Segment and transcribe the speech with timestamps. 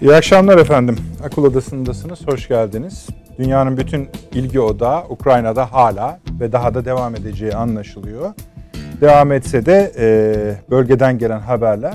[0.00, 0.96] İyi akşamlar efendim.
[1.24, 2.26] Akıl Odası'ndasınız.
[2.26, 3.06] Hoş geldiniz.
[3.38, 8.34] Dünyanın bütün ilgi odağı Ukrayna'da hala ve daha da devam edeceği anlaşılıyor.
[9.00, 11.94] Devam etse de e, bölgeden gelen haberler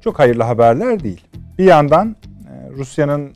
[0.00, 1.26] çok hayırlı haberler değil.
[1.58, 2.16] Bir yandan
[2.48, 3.32] e, Rusya'nın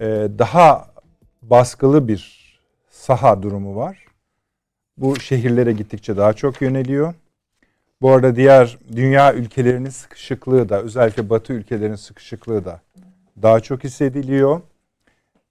[0.00, 0.06] e,
[0.38, 0.86] daha
[1.42, 2.46] baskılı bir
[2.90, 3.98] saha durumu var.
[4.96, 7.14] Bu şehirlere gittikçe daha çok yöneliyor.
[8.02, 12.80] Bu arada diğer dünya ülkelerinin sıkışıklığı da özellikle Batı ülkelerinin sıkışıklığı da
[13.42, 14.60] daha çok hissediliyor.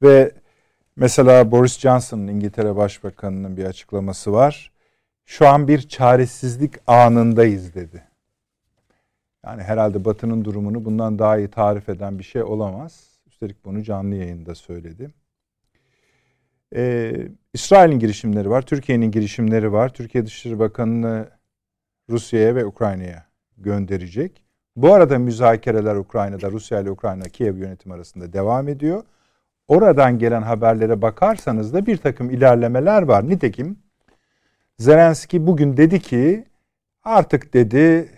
[0.01, 0.31] Ve
[0.95, 4.71] mesela Boris Johnson'ın İngiltere Başbakanı'nın bir açıklaması var.
[5.25, 8.03] Şu an bir çaresizlik anındayız dedi.
[9.45, 13.19] Yani herhalde Batı'nın durumunu bundan daha iyi tarif eden bir şey olamaz.
[13.27, 15.11] Üstelik bunu canlı yayında söyledi.
[16.75, 19.93] Ee, İsrail'in girişimleri var, Türkiye'nin girişimleri var.
[19.93, 21.29] Türkiye Dışişleri Bakanı'nı
[22.09, 23.25] Rusya'ya ve Ukrayna'ya
[23.57, 24.41] gönderecek.
[24.75, 29.03] Bu arada müzakereler Ukrayna'da, Rusya ile Ukrayna, Kiev yönetim arasında devam ediyor.
[29.67, 33.29] Oradan gelen haberlere bakarsanız da bir takım ilerlemeler var.
[33.29, 33.79] Nitekim
[34.77, 36.45] Zelenski bugün dedi ki
[37.03, 38.09] artık dedi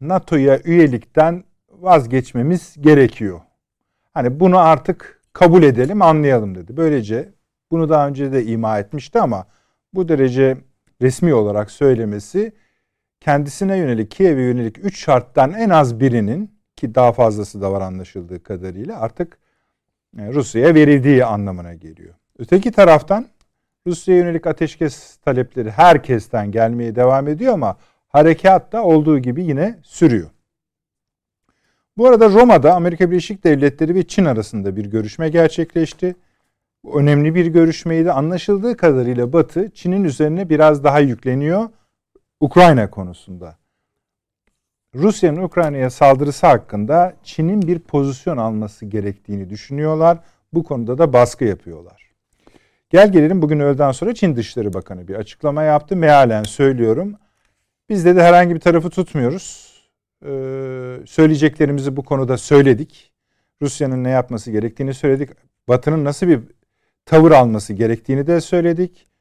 [0.00, 3.40] NATO'ya üyelikten vazgeçmemiz gerekiyor.
[4.14, 6.76] Hani bunu artık kabul edelim, anlayalım dedi.
[6.76, 7.32] Böylece
[7.70, 9.46] bunu daha önce de ima etmişti ama
[9.94, 10.56] bu derece
[11.02, 12.52] resmi olarak söylemesi
[13.22, 18.42] kendisine yönelik, Kiev'e yönelik 3 şarttan en az birinin ki daha fazlası da var anlaşıldığı
[18.42, 19.38] kadarıyla artık
[20.18, 22.14] e, Rusya'ya verildiği anlamına geliyor.
[22.38, 23.26] Öteki taraftan
[23.86, 27.76] Rusya'ya yönelik ateşkes talepleri herkesten gelmeye devam ediyor ama
[28.08, 30.30] harekat da olduğu gibi yine sürüyor.
[31.96, 36.16] Bu arada Roma'da Amerika Birleşik Devletleri ve Çin arasında bir görüşme gerçekleşti.
[36.94, 38.12] Önemli bir görüşmeydi.
[38.12, 41.68] Anlaşıldığı kadarıyla Batı Çin'in üzerine biraz daha yükleniyor
[42.42, 43.56] Ukrayna konusunda.
[44.94, 50.18] Rusya'nın Ukrayna'ya saldırısı hakkında Çin'in bir pozisyon alması gerektiğini düşünüyorlar.
[50.52, 52.12] Bu konuda da baskı yapıyorlar.
[52.90, 55.96] Gel gelelim bugün öğleden sonra Çin Dışişleri Bakanı bir açıklama yaptı.
[55.96, 57.16] Mealen söylüyorum.
[57.88, 59.72] Biz de herhangi bir tarafı tutmuyoruz.
[60.24, 63.12] Ee, söyleyeceklerimizi bu konuda söyledik.
[63.62, 65.30] Rusya'nın ne yapması gerektiğini söyledik.
[65.68, 66.40] Batı'nın nasıl bir
[67.06, 69.11] tavır alması gerektiğini de söyledik.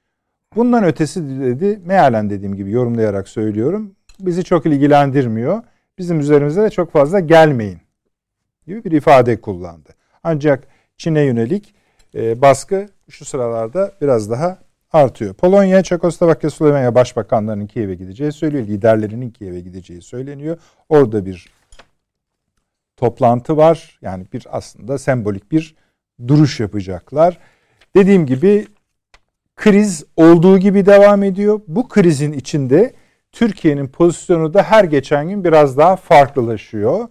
[0.55, 3.95] Bundan ötesi dedi mealen dediğim gibi yorumlayarak söylüyorum.
[4.19, 5.63] Bizi çok ilgilendirmiyor.
[5.97, 7.79] Bizim üzerimize de çok fazla gelmeyin
[8.67, 9.89] gibi bir ifade kullandı.
[10.23, 10.67] Ancak
[10.97, 11.75] Çin'e yönelik
[12.15, 14.57] e, baskı şu sıralarda biraz daha
[14.93, 15.33] artıyor.
[15.33, 18.67] Polonya, Çekoslovakya, Slovenya başbakanlarının Kiev'e gideceği söylüyor.
[18.67, 20.57] Liderlerinin Kiev'e gideceği söyleniyor.
[20.89, 21.51] Orada bir
[22.97, 23.99] toplantı var.
[24.01, 25.75] Yani bir aslında sembolik bir
[26.27, 27.37] duruş yapacaklar.
[27.95, 28.67] Dediğim gibi
[29.55, 31.61] kriz olduğu gibi devam ediyor.
[31.67, 32.93] Bu krizin içinde
[33.31, 37.07] Türkiye'nin pozisyonu da her geçen gün biraz daha farklılaşıyor.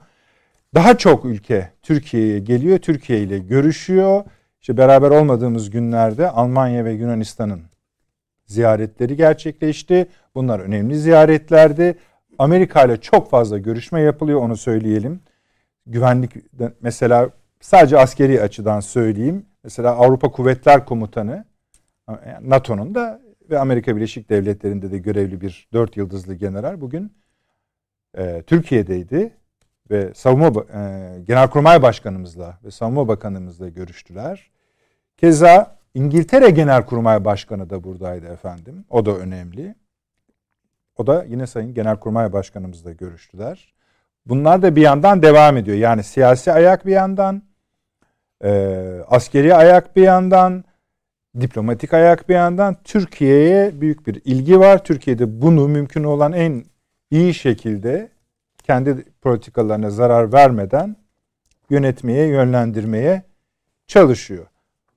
[0.75, 4.25] Daha çok ülke Türkiye'ye geliyor, Türkiye ile görüşüyor.
[4.61, 7.63] İşte beraber olmadığımız günlerde Almanya ve Yunanistan'ın
[8.47, 10.07] ziyaretleri gerçekleşti.
[10.35, 11.99] Bunlar önemli ziyaretlerdi.
[12.39, 15.21] Amerika ile çok fazla görüşme yapılıyor onu söyleyelim.
[15.87, 16.33] Güvenlik
[16.81, 17.31] mesela
[17.61, 19.47] sadece askeri açıdan söyleyeyim.
[19.65, 21.45] Mesela Avrupa Kuvvetler Komutanı
[22.41, 27.13] NATO'nun da ve Amerika Birleşik Devletleri'nde de görevli bir dört yıldızlı general bugün
[28.19, 29.37] e, Türkiye'deydi
[29.91, 34.51] ve savunma e, Genelkurmay Başkanımızla ve Savunma Bakanımızla görüştüler.
[35.17, 38.85] Keza İngiltere Genelkurmay Başkanı da buradaydı efendim.
[38.91, 39.75] O da önemli.
[40.97, 43.75] O da yine Sayın Genelkurmay Başkanımızla görüştüler.
[44.27, 45.77] Bunlar da bir yandan devam ediyor.
[45.77, 47.43] Yani siyasi ayak bir yandan,
[48.45, 48.51] e,
[49.09, 50.65] askeri ayak bir yandan,
[51.41, 54.85] diplomatik ayak bir yandan Türkiye'ye büyük bir ilgi var.
[54.85, 56.65] Türkiye'de bunu mümkün olan en
[57.11, 58.09] iyi şekilde
[58.63, 60.97] kendi politikalarına zarar vermeden
[61.71, 63.23] yönetmeye, yönlendirmeye
[63.87, 64.47] çalışıyor.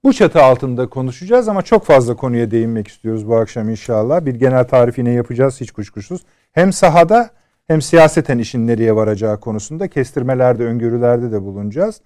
[0.04, 4.26] Bu çatı altında konuşacağız ama çok fazla konuya değinmek istiyoruz bu akşam inşallah.
[4.26, 6.22] Bir genel tarif yine yapacağız hiç kuşkusuz.
[6.52, 7.30] Hem sahada
[7.68, 12.02] hem siyaseten işin nereye varacağı konusunda kestirmelerde, öngörülerde de bulunacağız.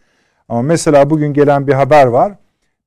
[0.50, 2.33] Ama mesela bugün gelen bir haber var.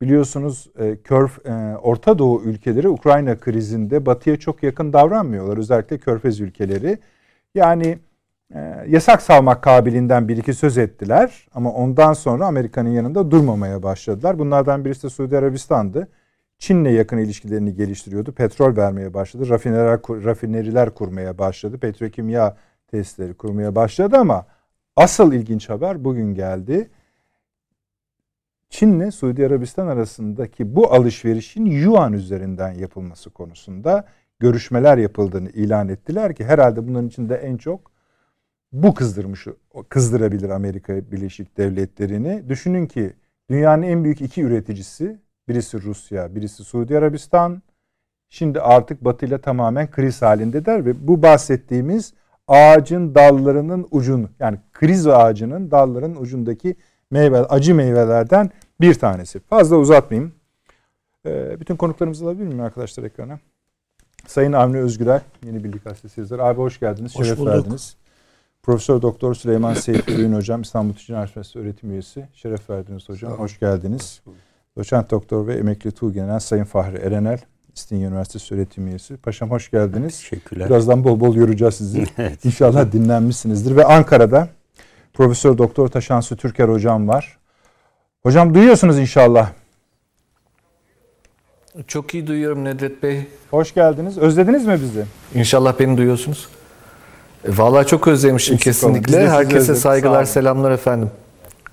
[0.02, 5.58] Biliyorsunuz e, Körf, e, Orta Doğu ülkeleri Ukrayna krizinde Batı'ya çok yakın davranmıyorlar.
[5.58, 6.99] Özellikle Körfez ülkeleri.
[7.55, 7.99] Yani
[8.55, 8.58] e,
[8.88, 11.47] yasak salmak kabiliğinden bir iki söz ettiler.
[11.55, 14.38] Ama ondan sonra Amerika'nın yanında durmamaya başladılar.
[14.38, 16.08] Bunlardan birisi de Suudi Arabistan'dı.
[16.58, 18.32] Çin'le yakın ilişkilerini geliştiriyordu.
[18.32, 19.49] Petrol vermeye başladı.
[19.49, 21.79] Rafineriler, rafineriler kurmaya başladı.
[21.79, 22.56] Petrokimya
[22.91, 24.47] tesisleri kurmaya başladı ama
[24.97, 26.91] asıl ilginç haber bugün geldi.
[28.71, 34.05] Çin'le Suudi Arabistan arasındaki bu alışverişin yuan üzerinden yapılması konusunda
[34.39, 37.91] görüşmeler yapıldığını ilan ettiler ki herhalde bunların içinde en çok
[38.73, 39.47] bu kızdırmış,
[39.89, 42.49] kızdırabilir Amerika Birleşik Devletleri'ni.
[42.49, 43.13] Düşünün ki
[43.51, 45.19] dünyanın en büyük iki üreticisi,
[45.49, 47.63] birisi Rusya, birisi Suudi Arabistan.
[48.29, 52.15] Şimdi artık Batı ile tamamen kriz halindeler ve bu bahsettiğimiz
[52.49, 56.77] ağacın dallarının ucunu yani kriz ağacının dalların ucundaki
[57.11, 59.41] meyve, acı meyvelerden bir tanesi.
[59.41, 60.33] Fazla uzatmayayım.
[61.27, 63.39] Ee, bütün konuklarımızı alabilir miyim arkadaşlar ekrana?
[64.27, 66.45] Sayın Avni Özgürel, Yeni Birlik Gazetesi yazarı.
[66.45, 67.53] Abi hoş geldiniz, hoş şeref bulduk.
[67.53, 67.97] verdiniz.
[68.62, 72.29] Profesör Doktor Süleyman Seyfi Ürün Hocam, İstanbul Ticaret Üniversitesi öğretim üyesi.
[72.33, 74.23] Şeref verdiniz hocam, hoş geldiniz.
[74.77, 77.39] Doçent Doktor ve Emekli Tuğgenel Sayın Fahri Erenel,
[77.75, 79.17] İstinye Üniversitesi öğretim üyesi.
[79.17, 80.19] Paşam hoş geldiniz.
[80.19, 80.69] Teşekkürler.
[80.69, 82.05] Birazdan bol bol yoracağız sizi.
[82.19, 82.45] evet.
[82.45, 83.77] İnşallah dinlenmişsinizdir.
[83.77, 84.49] Ve Ankara'da
[85.21, 87.39] Profesör Doktor Taşansı Türker hocam var.
[88.23, 89.51] Hocam duyuyorsunuz inşallah.
[91.87, 93.27] Çok iyi duyuyorum Nedret Bey.
[93.51, 94.19] Hoş geldiniz.
[94.19, 95.05] Özlediniz mi bizi?
[95.35, 96.49] İnşallah beni duyuyorsunuz.
[97.45, 99.29] E, vallahi çok özlemişim Eksik kesinlikle.
[99.29, 101.11] Herkese saygılar, selamlar efendim.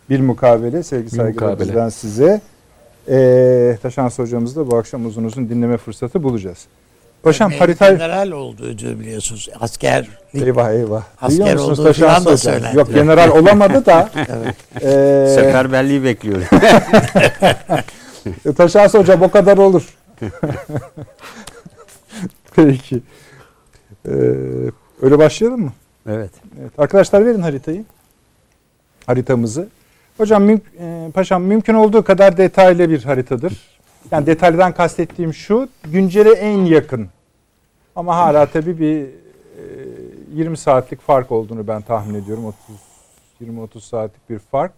[0.09, 2.41] Bir mukabele, sevgi saygılar bizden size.
[3.09, 6.65] Ee, Taşans hocamız da bu akşam uzun uzun dinleme fırsatı bulacağız.
[7.27, 7.91] Paşam harita...
[7.91, 9.49] General olduğu biliyorsunuz.
[9.59, 10.07] Asker.
[10.33, 11.03] Eyvah eyvah.
[11.21, 12.77] Asker olduğu falan da söylendi.
[12.77, 14.09] Yok general olamadı da.
[14.15, 14.55] evet.
[14.75, 15.35] e...
[15.35, 16.41] Seferberliği bekliyor.
[18.45, 19.97] e, Taşans hocam o kadar olur.
[22.55, 23.01] Peki.
[24.07, 24.11] Ee,
[25.01, 25.73] öyle başlayalım mı?
[26.09, 26.31] Evet.
[26.61, 26.71] evet.
[26.77, 27.85] Arkadaşlar verin haritayı.
[29.05, 29.67] Haritamızı.
[30.17, 33.53] Hocam müm, e, paşam mümkün olduğu kadar detaylı bir haritadır.
[34.11, 37.09] Yani detaylıdan kastettiğim şu, güncele en yakın.
[37.97, 39.07] Ama hala tabii bir e,
[40.33, 42.45] 20 saatlik fark olduğunu ben tahmin ediyorum.
[42.45, 42.57] 30
[43.41, 44.73] 20-30 saatlik bir fark.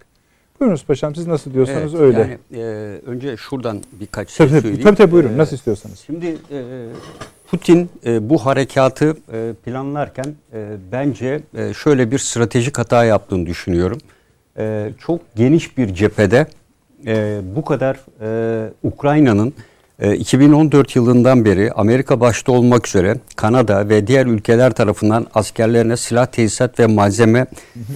[0.59, 2.19] Buyurunuz paşam siz nasıl diyorsanız evet, öyle.
[2.19, 4.83] Yani, e, önce şuradan birkaç şey tabii, söyleyeyim.
[4.83, 5.99] Tabii tabii buyurun e, nasıl istiyorsanız.
[5.99, 6.87] Şimdi e,
[7.51, 13.97] Putin e, bu harekatı e, planlarken e, bence e, şöyle bir stratejik hata yaptığını düşünüyorum.
[14.57, 16.47] E, çok geniş bir cephede
[17.05, 19.68] e, bu kadar e, Ukrayna'nın e,
[20.01, 26.79] 2014 yılından beri Amerika başta olmak üzere Kanada ve diğer ülkeler tarafından askerlerine silah tesisat
[26.79, 27.45] ve malzeme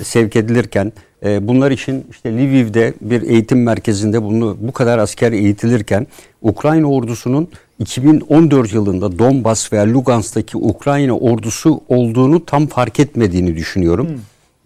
[0.03, 0.93] sevk edilirken
[1.25, 6.07] e, bunlar için işte Lviv'de bir eğitim merkezinde bunu bu kadar asker eğitilirken
[6.41, 7.47] Ukrayna ordusunun
[7.79, 14.07] 2014 yılında Donbas veya Lugansk'taki Ukrayna ordusu olduğunu tam fark etmediğini düşünüyorum.
[14.07, 14.17] Hmm.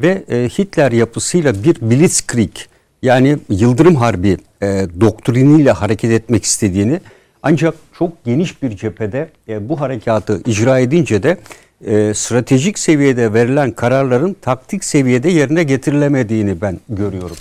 [0.01, 2.55] Ve e, Hitler yapısıyla bir Blitzkrieg
[3.01, 6.99] yani Yıldırım Harbi e, doktriniyle hareket etmek istediğini
[7.43, 11.37] ancak çok geniş bir cephede e, bu harekatı icra edince de
[11.85, 17.35] e, stratejik seviyede verilen kararların taktik seviyede yerine getirilemediğini ben görüyorum.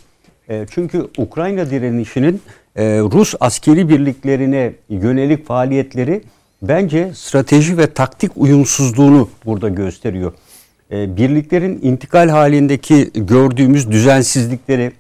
[0.49, 2.43] E, çünkü Ukrayna direnişinin
[2.77, 6.23] e, Rus askeri birliklerine yönelik faaliyetleri
[6.63, 10.33] bence strateji ve taktik uyumsuzluğunu burada gösteriyor.
[10.91, 14.93] E, birliklerin intikal halindeki gördüğümüz düzensizlikleri,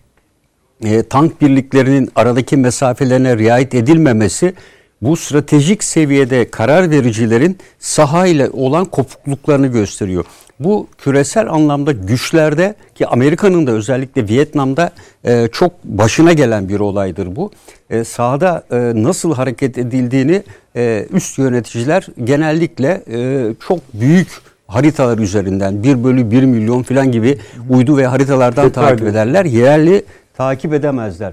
[0.84, 4.54] e, tank birliklerinin aradaki mesafelerine riayet edilmemesi
[5.02, 10.24] bu stratejik seviyede karar vericilerin saha ile olan kopukluklarını gösteriyor.
[10.60, 14.90] Bu küresel anlamda güçlerde ki Amerika'nın da özellikle Vietnam'da
[15.24, 17.50] e, çok başına gelen bir olaydır bu.
[17.90, 20.42] E, sahada e, nasıl hareket edildiğini
[20.76, 24.28] e, üst yöneticiler genellikle e, çok büyük
[24.66, 27.38] haritalar üzerinden 1 bölü 1 milyon falan gibi
[27.68, 29.44] uydu ve haritalardan Çok takip ederler.
[29.44, 30.04] Yerli
[30.36, 31.32] takip edemezler.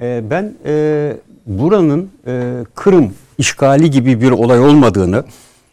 [0.00, 1.12] E, ben e,
[1.46, 5.24] buranın e, Kırım işgali gibi bir olay olmadığını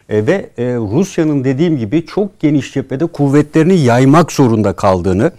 [0.10, 5.32] e, ve e, Rusya'nın dediğim gibi çok geniş cephede kuvvetlerini yaymak zorunda kaldığını,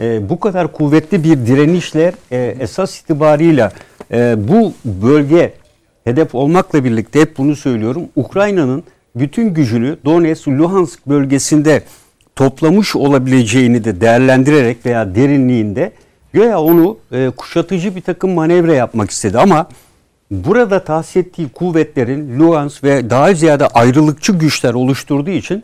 [0.00, 3.72] e, bu kadar kuvvetli bir direnişle e, esas itibarıyla
[4.12, 5.54] e, bu bölge
[6.04, 8.02] hedef olmakla birlikte hep bunu söylüyorum.
[8.16, 8.84] Ukrayna'nın
[9.16, 11.82] bütün gücünü Donetsk, Luhansk bölgesinde
[12.36, 15.92] toplamış olabileceğini de değerlendirerek veya derinliğinde
[16.32, 19.68] göya onu e, kuşatıcı bir takım manevra yapmak istedi ama
[20.30, 25.62] burada tahsis ettiği kuvvetlerin Luhansk ve daha ziyade ayrılıkçı güçler oluşturduğu için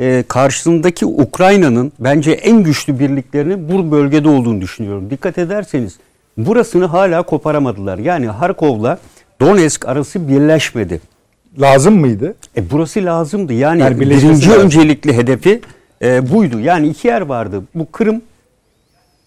[0.00, 5.10] e, karşısındaki Ukrayna'nın bence en güçlü birliklerinin bu bölgede olduğunu düşünüyorum.
[5.10, 5.98] Dikkat ederseniz
[6.36, 7.98] burasını hala koparamadılar.
[7.98, 8.98] Yani Harkov'la
[9.40, 11.00] Donetsk arası birleşmedi.
[11.60, 12.34] Lazım mıydı?
[12.56, 13.52] E burası lazımdı.
[13.52, 14.62] Yani, yani birinci lazım.
[14.62, 15.60] öncelikli hedefi
[16.02, 16.60] e, buydu.
[16.60, 17.62] Yani iki yer vardı.
[17.74, 18.22] Bu Kırım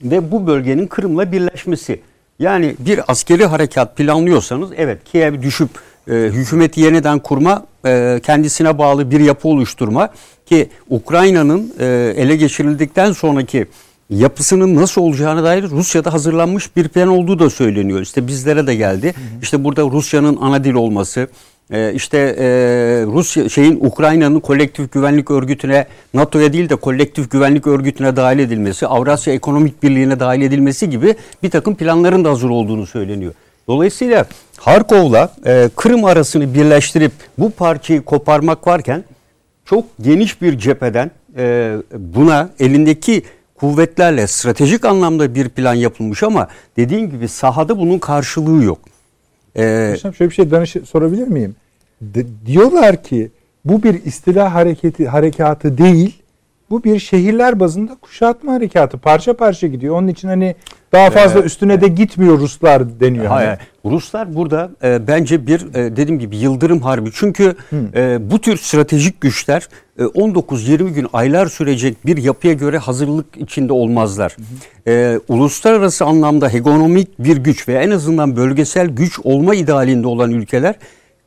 [0.03, 2.01] ve bu bölgenin Kırım'la birleşmesi.
[2.39, 5.69] Yani bir askeri harekat planlıyorsanız evet Kiev düşüp
[6.07, 10.09] e, hükümeti yeniden kurma, e, kendisine bağlı bir yapı oluşturma
[10.45, 13.65] ki Ukrayna'nın e, ele geçirildikten sonraki
[14.09, 18.01] yapısının nasıl olacağına dair Rusya'da hazırlanmış bir plan olduğu da söyleniyor.
[18.01, 19.07] İşte bizlere de geldi.
[19.07, 19.41] Hı hı.
[19.41, 21.27] İşte burada Rusya'nın ana dil olması,
[21.71, 22.45] e, işte e,
[23.05, 29.33] Rusya şeyin Ukrayna'nın kolektif güvenlik örgütüne NATO'ya değil de kolektif güvenlik örgütüne dahil edilmesi, Avrasya
[29.33, 33.33] Ekonomik Birliği'ne dahil edilmesi gibi bir takım planların da hazır olduğunu söyleniyor.
[33.67, 34.25] Dolayısıyla
[34.57, 39.03] Harkov'la e, Kırım arasını birleştirip bu parçayı koparmak varken
[39.65, 43.23] çok geniş bir cepheden e, buna elindeki
[43.55, 46.47] kuvvetlerle stratejik anlamda bir plan yapılmış ama
[46.77, 48.79] dediğim gibi sahada bunun karşılığı yok.
[49.57, 51.55] Ee, Hocam şöyle bir şey danış sorabilir miyim?
[52.01, 53.31] De, diyorlar ki
[53.65, 56.21] bu bir istila hareketi harekatı değil.
[56.69, 58.97] Bu bir şehirler bazında kuşatma harekatı.
[58.97, 59.95] Parça parça gidiyor.
[59.95, 60.55] Onun için hani
[60.91, 63.25] daha fazla ee, üstüne de gitmiyor Ruslar deniyor.
[63.25, 63.47] Hayır.
[63.47, 63.57] Hani.
[63.95, 67.09] Ruslar burada e, bence bir e, dediğim gibi yıldırım harbi.
[67.13, 67.55] Çünkü
[67.95, 69.67] e, bu tür stratejik güçler
[69.99, 74.35] e, 19-20 gün aylar sürecek bir yapıya göre hazırlık içinde olmazlar.
[74.87, 80.75] E, uluslararası anlamda hegemonik bir güç ve en azından bölgesel güç olma idealinde olan ülkeler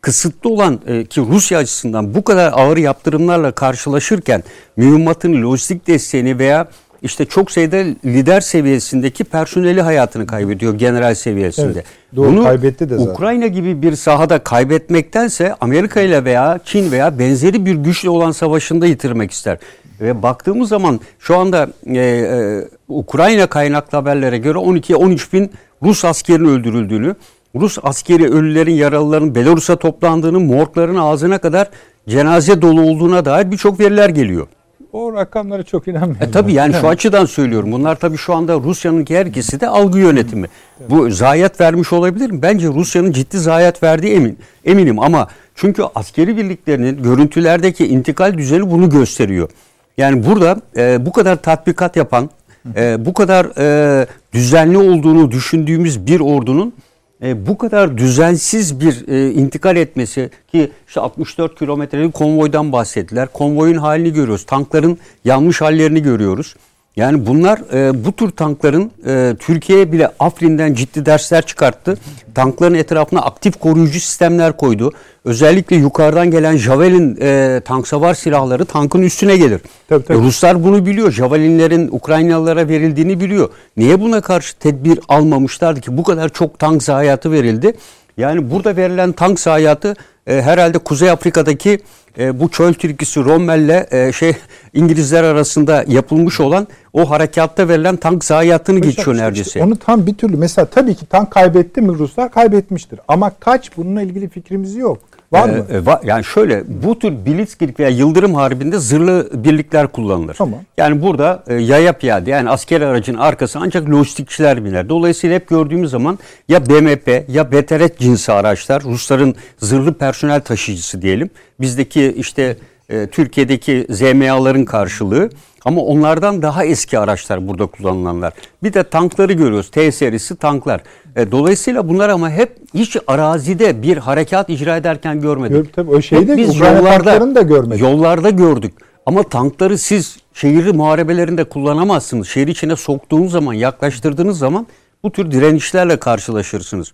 [0.04, 4.42] kısıtlı olan e, ki Rusya açısından bu kadar ağır yaptırımlarla karşılaşırken
[4.76, 6.68] mühimmatın lojistik desteğini veya
[7.02, 11.72] işte çok sayıda lider seviyesindeki personeli hayatını kaybediyor general seviyesinde.
[11.72, 11.84] Evet,
[12.16, 13.12] doğru Bunu kaybetti de zaten.
[13.12, 18.86] Ukrayna gibi bir sahada kaybetmektense Amerika ile veya Çin veya benzeri bir güçle olan savaşında
[18.86, 19.58] yitirmek ister.
[20.00, 25.50] Ve baktığımız zaman şu anda e, e, Ukrayna kaynaklı haberlere göre 12-13 bin
[25.82, 27.14] Rus askerin öldürüldüğünü,
[27.56, 31.68] Rus askeri ölülerin, yaralıların Belarus'a toplandığını, morgların ağzına kadar
[32.08, 34.46] cenaze dolu olduğuna dair birçok veriler geliyor.
[34.92, 36.28] O rakamlara çok inanmıyorum.
[36.28, 37.72] E, tabii yani şu açıdan söylüyorum.
[37.72, 40.46] Bunlar tabii şu anda Rusya'nın herkesi de algı yönetimi.
[40.90, 42.42] Bu zayiat vermiş olabilir mi?
[42.42, 48.90] Bence Rusya'nın ciddi zayiat verdiği emin, eminim ama çünkü askeri birliklerinin görüntülerdeki intikal düzeni bunu
[48.90, 49.50] gösteriyor.
[49.98, 52.30] Yani burada e, bu kadar tatbikat yapan,
[52.76, 56.74] e, bu kadar e, düzenli olduğunu düşündüğümüz bir ordunun
[57.24, 63.28] e, bu kadar düzensiz bir e, intikal etmesi ki işte 64 kilometrelik konvoydan bahsettiler.
[63.32, 64.46] Konvoyun halini görüyoruz.
[64.46, 66.54] Tankların yanmış hallerini görüyoruz.
[66.96, 71.98] Yani bunlar e, bu tür tankların e, Türkiye'ye bile Afrin'den ciddi dersler çıkarttı.
[72.34, 74.92] Tankların etrafına aktif koruyucu sistemler koydu.
[75.24, 79.60] Özellikle yukarıdan gelen Javelin e, tank savar silahları tankın üstüne gelir.
[79.88, 80.18] Tabii, tabii.
[80.18, 81.10] E, Ruslar bunu biliyor.
[81.10, 83.48] Javelinlerin Ukraynalılara verildiğini biliyor.
[83.76, 87.72] Niye buna karşı tedbir almamışlardı ki bu kadar çok tank zayiatı verildi?
[88.16, 89.94] Yani burada verilen tank zayiatı
[90.26, 91.78] e, herhalde Kuzey Afrika'daki
[92.18, 94.32] e, bu çöl türküsü Rommel'le e, şey
[94.72, 99.48] İngilizler arasında yapılmış olan o harekatta verilen tank zayiatını Mesela geçiyor işte, neredeyse.
[99.48, 103.00] Işte onu tam bir türlü mesela tabii ki tank kaybetti mi Ruslar kaybetmiştir.
[103.08, 104.98] Ama kaç bununla ilgili fikrimiz yok.
[105.34, 105.66] Var mı?
[105.70, 110.34] Ee, va, yani şöyle bu tür Blitzkrieg veya Yıldırım Harbi'nde zırhlı birlikler kullanılır.
[110.34, 110.60] Tamam.
[110.76, 114.88] Yani burada e, yaya piyade yani asker aracın arkası ancak lojistikçiler biner.
[114.88, 121.30] Dolayısıyla hep gördüğümüz zaman ya BMP ya BTR cinsi araçlar Rusların zırhlı personel taşıyıcısı diyelim.
[121.60, 122.56] Bizdeki işte
[122.88, 125.30] e, Türkiye'deki ZMA'ların karşılığı
[125.64, 128.32] ama onlardan daha eski araçlar burada kullanılanlar.
[128.62, 129.70] Bir de tankları görüyoruz.
[129.70, 130.80] T serisi tanklar.
[131.16, 135.56] E, dolayısıyla bunlar ama hep hiç arazide bir harekat icra ederken görmedik.
[135.56, 137.82] Gör, tabii o şeyde biz yollarda, da görmedik.
[137.82, 138.74] Yollarda gördük.
[139.06, 142.28] Ama tankları siz şehirli muharebelerinde kullanamazsınız.
[142.28, 144.66] Şehir içine soktuğunuz zaman, yaklaştırdığınız zaman
[145.02, 146.92] bu tür direnişlerle karşılaşırsınız.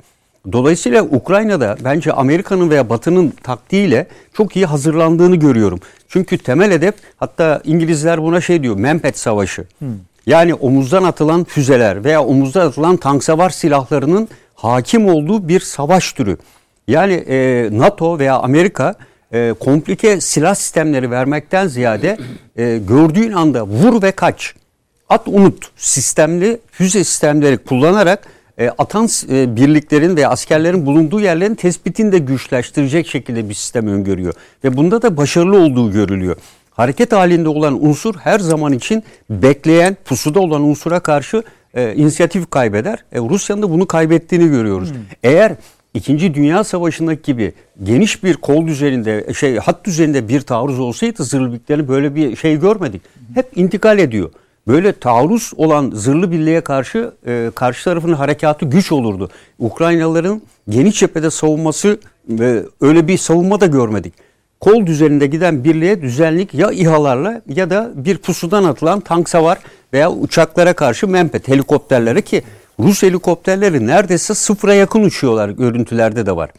[0.52, 5.80] Dolayısıyla Ukrayna'da bence Amerika'nın veya Batı'nın taktiğiyle çok iyi hazırlandığını görüyorum.
[6.08, 9.64] Çünkü temel hedef hatta İngilizler buna şey diyor Mempet Savaşı.
[9.78, 9.88] Hmm.
[10.26, 16.36] Yani omuzdan atılan füzeler veya omuzdan atılan tank savar silahlarının hakim olduğu bir savaş türü.
[16.88, 18.94] Yani e, NATO veya Amerika
[19.32, 22.18] e, komplike silah sistemleri vermekten ziyade
[22.56, 24.54] e, gördüğün anda vur ve kaç,
[25.08, 28.26] at unut sistemli füze sistemleri kullanarak
[28.60, 34.34] e, atan e, birliklerin ve askerlerin bulunduğu yerlerin tespitini de güçleştirecek şekilde bir sistem öngörüyor.
[34.64, 36.36] Ve bunda da başarılı olduğu görülüyor.
[36.70, 41.42] Hareket halinde olan unsur her zaman için bekleyen, pusuda olan unsura karşı
[41.74, 43.04] e, inisiyatif kaybeder.
[43.12, 44.90] E, Rusya'nın da bunu kaybettiğini görüyoruz.
[44.90, 44.96] Hmm.
[45.22, 45.56] Eğer
[45.94, 47.52] İkinci Dünya Savaşı'ndaki gibi
[47.82, 53.02] geniş bir kol düzeninde, şey hat düzeninde bir taarruz olsaydı zırhlı böyle bir şey görmedik.
[53.34, 54.30] Hep intikal ediyor
[54.68, 59.30] böyle taarruz olan zırhlı birliğe karşı e, karşı tarafın harekatı güç olurdu.
[59.58, 64.14] Ukraynalıların geniş cephede savunması ve öyle bir savunma da görmedik.
[64.60, 69.58] Kol düzeninde giden birliğe düzenlik ya İHA'larla ya da bir pusudan atılan tank savar
[69.92, 72.42] veya uçaklara karşı mempet helikopterlere ki
[72.80, 76.50] Rus helikopterleri neredeyse sıfıra yakın uçuyorlar görüntülerde de var.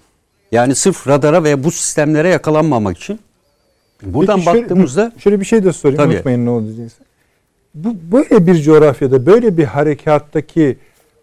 [0.51, 3.20] Yani sırf radara ve bu sistemlere yakalanmamak için.
[4.03, 6.13] Buradan Peki şöyle, baktığımızda şöyle bir şey de sorayım tabii.
[6.13, 7.03] unutmayın ne olacaksa
[7.75, 10.77] bu böyle bir coğrafyada böyle bir harekattaki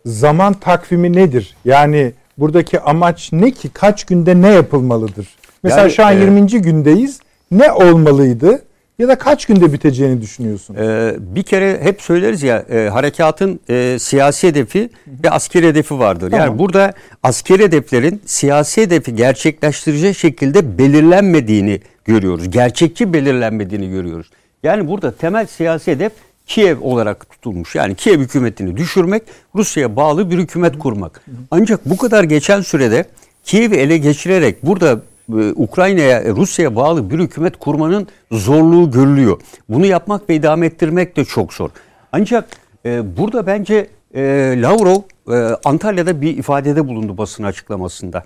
[0.07, 1.57] zaman takvimi nedir?
[1.65, 3.69] Yani buradaki amaç ne ki?
[3.69, 5.29] Kaç günde ne yapılmalıdır?
[5.63, 6.47] Mesela Yani, şu an e, 20.
[6.47, 7.21] gündeyiz.
[7.51, 8.63] Ne olmalıydı?
[8.99, 10.75] Ya da kaç günde biteceğini düşünüyorsun?
[10.75, 14.91] Ee, bir kere hep söyleriz ya e, harekatın e, siyasi hedefi
[15.25, 16.31] ve askeri hedefi vardır.
[16.31, 16.47] Tamam.
[16.47, 22.51] Yani burada askeri hedeflerin siyasi hedefi gerçekleştirecek şekilde belirlenmediğini görüyoruz.
[22.51, 24.31] Gerçekçi belirlenmediğini görüyoruz.
[24.63, 26.13] Yani burada temel siyasi hedef
[26.49, 27.75] Kiev olarak tutulmuş.
[27.75, 29.23] Yani Kiev hükümetini düşürmek,
[29.55, 31.25] Rusya'ya bağlı bir hükümet kurmak.
[31.51, 33.05] Ancak bu kadar geçen sürede
[33.45, 35.01] Kiev'i ele geçirerek burada
[35.39, 39.41] e, Ukrayna'ya, e, Rusya'ya bağlı bir hükümet kurmanın zorluğu görülüyor.
[39.69, 41.71] Bunu yapmak ve idame ettirmek de çok zor.
[42.13, 42.49] Ancak
[42.87, 44.23] e, burada bence e,
[44.63, 45.01] Lavrov
[45.33, 48.25] e, Antalya'da bir ifadede bulundu basın açıklamasında.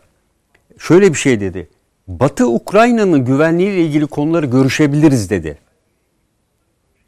[0.79, 1.69] Şöyle bir şey dedi.
[2.09, 5.59] Batı Ukrayna'nın güvenliğiyle ilgili konuları görüşebiliriz dedi.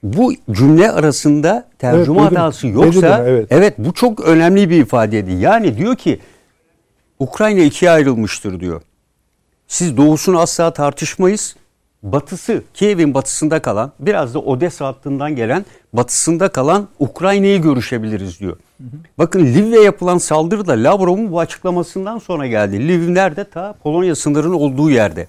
[0.04, 2.24] Bu cümle arasında tercüme Evet, duydum.
[2.24, 3.28] hatası yoksa değil mi?
[3.28, 3.46] Evet.
[3.50, 5.32] evet bu çok önemli bir ifadeydi.
[5.32, 6.20] Yani diyor ki
[7.18, 8.82] Ukrayna ikiye ayrılmıştır diyor.
[9.68, 11.56] Siz doğusunu asla tartışmayız.
[12.02, 18.56] Batısı, Kiev'in batısında kalan, biraz da Odessa hattından gelen batısında kalan Ukrayna'yı görüşebiliriz diyor.
[19.18, 22.88] Bakın Lviv'e yapılan saldırı da Lavrov'un bu açıklamasından sonra geldi.
[22.88, 23.44] Lviv nerede?
[23.44, 25.26] Ta Polonya sınırının olduğu yerde.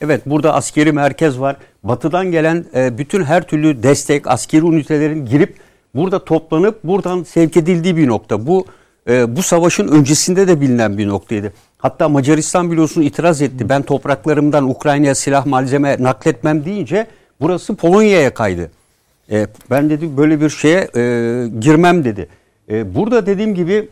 [0.00, 1.56] Evet burada askeri merkez var.
[1.82, 5.54] Batıdan gelen e, bütün her türlü destek, askeri ünitelerin girip
[5.94, 8.46] burada toplanıp buradan sevk edildiği bir nokta.
[8.46, 8.66] Bu
[9.08, 11.52] e, bu savaşın öncesinde de bilinen bir noktaydı.
[11.78, 13.68] Hatta Macaristan biliyorsun itiraz etti.
[13.68, 17.06] Ben topraklarımdan Ukrayna'ya silah malzeme nakletmem deyince
[17.40, 18.70] burası Polonya'ya kaydı.
[19.30, 21.02] E, ben dedi böyle bir şeye e,
[21.60, 22.28] girmem dedi.
[22.70, 23.88] E, burada dediğim gibi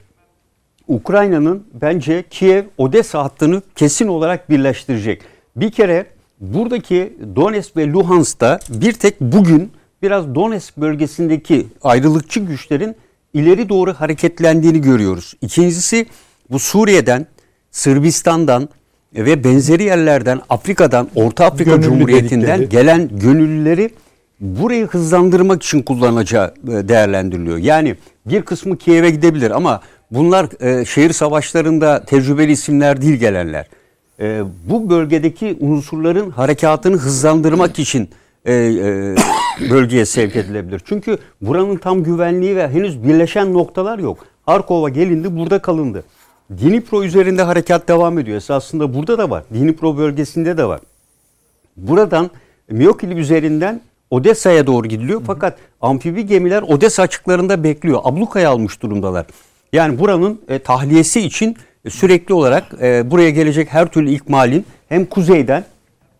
[0.89, 5.23] Ukrayna'nın bence Kiev Odessa hattını kesin olarak birleştirecek.
[5.57, 6.07] Bir kere
[6.41, 9.73] buradaki Donetsk ve Luhansk'ta bir tek bugün
[10.03, 12.97] biraz Donetsk bölgesindeki ayrılıkçı güçlerin
[13.35, 15.35] ileri doğru hareketlendiğini görüyoruz.
[15.43, 16.07] İkincisi
[16.51, 17.27] bu Suriye'den,
[17.71, 18.69] Sırbistan'dan
[19.15, 22.69] ve benzeri yerlerden Afrika'dan, Orta Afrika Gönüllü Cumhuriyeti'nden dedikleri.
[22.69, 23.91] gelen gönüllüleri
[24.41, 27.59] burayı hızlandırmak için kullanacağı e, değerlendiriliyor.
[27.59, 29.81] Yani bir kısmı Kiev'e gidebilir ama
[30.11, 33.67] bunlar e, şehir savaşlarında tecrübeli isimler değil gelenler.
[34.21, 38.09] E, bu bölgedeki unsurların harekatını hızlandırmak için
[38.45, 39.17] e, e,
[39.71, 40.83] bölgeye sevk edilebilir.
[40.85, 44.27] Çünkü buranın tam güvenliği ve henüz birleşen noktalar yok.
[44.47, 46.05] Harkov'a gelindi, burada kalındı.
[46.51, 48.37] Dnipro üzerinde harekat devam ediyor.
[48.37, 49.45] Esasında burada da var.
[49.55, 50.81] Dnipro bölgesinde de var.
[51.77, 52.31] Buradan
[52.71, 55.23] Miyokil üzerinden Odessa'ya doğru gidiliyor.
[55.27, 58.01] Fakat amfibi gemiler Odessa açıklarında bekliyor.
[58.05, 59.27] Ablukaya almış durumdalar.
[59.73, 61.57] Yani buranın e, tahliyesi için
[61.91, 65.65] sürekli olarak e, buraya gelecek her türlü ikmalin hem kuzeyden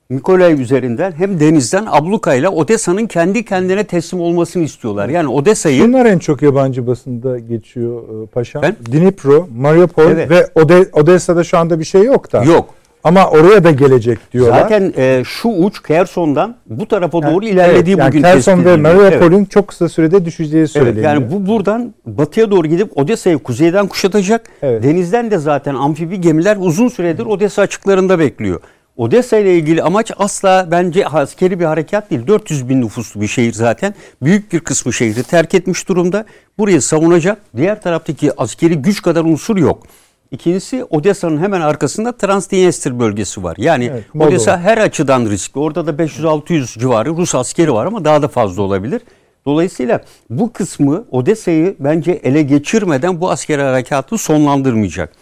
[0.09, 5.09] Mikolay üzerinden hem denizden ablukayla Odessa'nın kendi kendine teslim olmasını istiyorlar.
[5.09, 8.63] Yani Odessa'yı Bunlar en çok yabancı basında geçiyor e, paşam.
[8.63, 10.31] Ben- Dnipro, Mariupol Evet.
[10.31, 12.45] ve Ode- Odessa'da şu anda bir şey yok da.
[12.45, 12.75] yok.
[13.07, 14.61] Ama oraya da gelecek diyorlar.
[14.61, 18.67] Zaten e, şu uç Kerson'dan bu tarafa Yani- doğru ilerlediği evet, bugün yani Kherson tespit
[18.73, 18.77] ve.
[18.77, 19.51] Mariupol'ün Evet.
[19.51, 21.05] çok kısa sürede düşeceği Evet, söyleniyor.
[21.05, 24.51] yani bu buradan batıya doğru gidip Odessa'yı kuzeyden kuşatacak.
[24.63, 24.83] Evet.
[24.83, 28.61] Denizden de zaten amfibi gemiler uzun süredir Odessa açıklarında bekliyor.
[28.97, 32.27] Odessa ile ilgili amaç asla bence askeri bir harekat değil.
[32.27, 33.95] 400 bin nüfuslu bir şehir zaten.
[34.23, 36.25] Büyük bir kısmı şehri terk etmiş durumda.
[36.59, 37.39] Burayı savunacak.
[37.57, 39.87] Diğer taraftaki askeri güç kadar unsur yok.
[40.31, 43.57] İkincisi Odessa'nın hemen arkasında Transdniester bölgesi var.
[43.59, 44.29] Yani Evet, Moldova.
[44.31, 45.59] Odessa her açıdan riskli.
[45.59, 49.01] Orada da 500-600 civarı Rus askeri var ama daha da fazla olabilir.
[49.47, 55.13] Dolayısıyla bu kısmı Odessa'yı bence ele geçirmeden bu askeri harekatı sonlandırmayacak.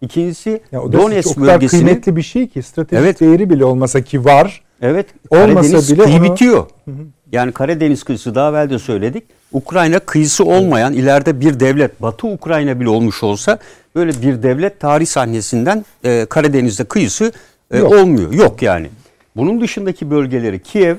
[0.00, 3.20] İkincisi Ya Donetsk bölgesini kıymetli bir şey ki stratejik Evet.
[3.20, 4.62] değeri bile olmasa ki var.
[4.82, 6.66] evet Olmasa Karadeniz bile kıyı onu- bitiyor.
[7.32, 9.24] Yani Karadeniz kıyısı daha evvel de söyledik.
[9.52, 13.58] Ukrayna kıyısı olmayan ileride bir devlet Batı Ukrayna bile olmuş olsa
[13.94, 17.32] böyle bir devlet tarih sahnesinden e, Karadeniz'de kıyısı
[17.70, 17.92] e, Yok.
[17.92, 18.32] olmuyor.
[18.32, 18.86] Yok yani.
[19.36, 20.96] Bunun dışındaki bölgeleri Kiev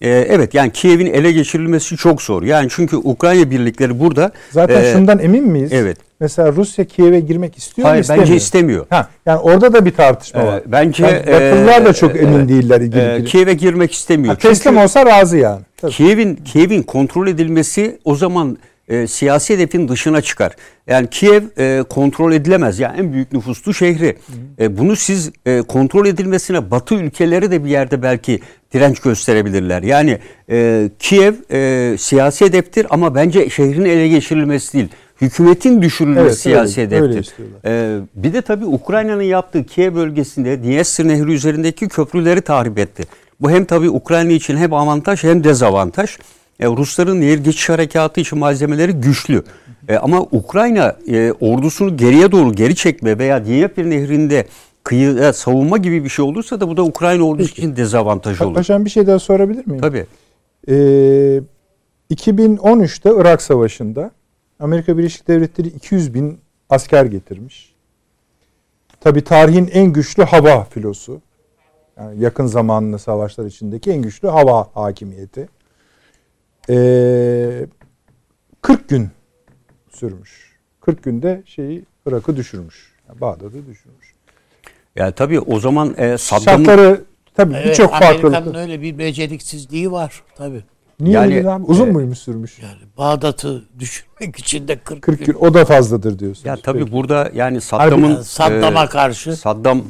[0.00, 2.42] e, evet yani Kiev'in ele geçirilmesi çok zor.
[2.42, 5.72] Yani çünkü Ukrayna birlikleri burada Zaten e, şundan emin miyiz?
[5.72, 5.98] evet.
[6.20, 8.26] Mesela Rusya Kiev'e girmek istiyor hayır mu istemiyor?
[8.26, 8.86] bence istemiyor.
[8.90, 10.62] Ha, yani orada da bir tartışma E, var.
[10.66, 12.80] bence Yani Batılılar da e, çok emin e, değiller
[13.20, 13.24] e.
[13.24, 14.34] Kiev'e girmek istemiyor.
[14.34, 15.60] Ha, teslim olsa razı yani.
[15.76, 15.92] Tabii.
[15.92, 20.52] Kiev'in Kiev'in kontrol edilmesi o zaman e, siyasi hedefin dışına çıkar.
[20.86, 22.78] Yani Kiev e, kontrol edilemez.
[22.78, 24.16] Yani en büyük nüfuslu şehri.
[24.60, 28.40] E, bunu siz e, kontrol edilmesine Batı ülkeleri de bir yerde belki
[28.74, 29.82] direnç gösterebilirler.
[29.82, 30.18] Yani
[30.50, 34.88] e, Kiev e, siyasi hedeftir ama bence şehrin ele geçirilmesi değil.
[35.20, 37.24] Hükümetin düşürülmesi Evet, siyasi öyle- öyle hedeftir.
[37.30, 37.60] istiyorlar.
[37.64, 43.02] Ee, bir de tabii Ukrayna'nın yaptığı Kiev bölgesinde Dniester Nehri üzerindeki köprüleri tahrip etti.
[43.40, 46.18] Bu hem tabii Ukrayna için hem avantaj hem dezavantaj.
[46.60, 49.42] E, Rusların nehir geçiş harekatı için malzemeleri güçlü.
[49.88, 54.46] E, ama Ukrayna e, ordusunu geriye doğru geri çekme veya Dnieper Nehri'nde
[54.84, 57.60] kıyı savunma gibi bir şey olursa da bu da Ukrayna ordusu Peki.
[57.60, 58.54] için dezavantaj olur.
[58.54, 59.80] Paşam bir şey daha sorabilir miyim?
[59.80, 60.06] Tabii.
[60.68, 61.40] Ee,
[62.10, 64.10] 2013'te Irak Savaşı'nda
[64.60, 66.38] Amerika Birleşik Devletleri 200 bin
[66.70, 67.74] asker getirmiş.
[69.00, 71.20] Tabi tarihin en güçlü hava filosu.
[71.96, 75.48] Yani yakın zamanlı savaşlar içindeki en güçlü hava hakimiyeti.
[76.70, 77.66] Ee,
[78.62, 79.10] 40 gün
[79.90, 80.56] sürmüş.
[80.80, 82.92] 40 günde şeyi Irak'ı düşürmüş.
[83.08, 84.14] Yani Bağdat'ı düşürmüş.
[84.96, 88.56] Yani tabii o zaman e, Saddam'ın Şartları tabii Evet, birçok Amerika'nın farklılık.
[88.56, 90.62] öyle bir beceriksizliği var tabii.
[91.00, 91.64] Niye Yani, abi?
[91.64, 92.58] Uzun e, muymuş sürmüş?
[92.62, 95.34] Yani Bağdat'ı düşürmek için de 40, 40 gün.
[95.34, 96.46] o da fazladır diyorsunuz.
[96.46, 96.92] ya tabii Peki.
[96.92, 99.84] burada yani Saddam'ın Yani Saddam'a e, karşı Saddam e.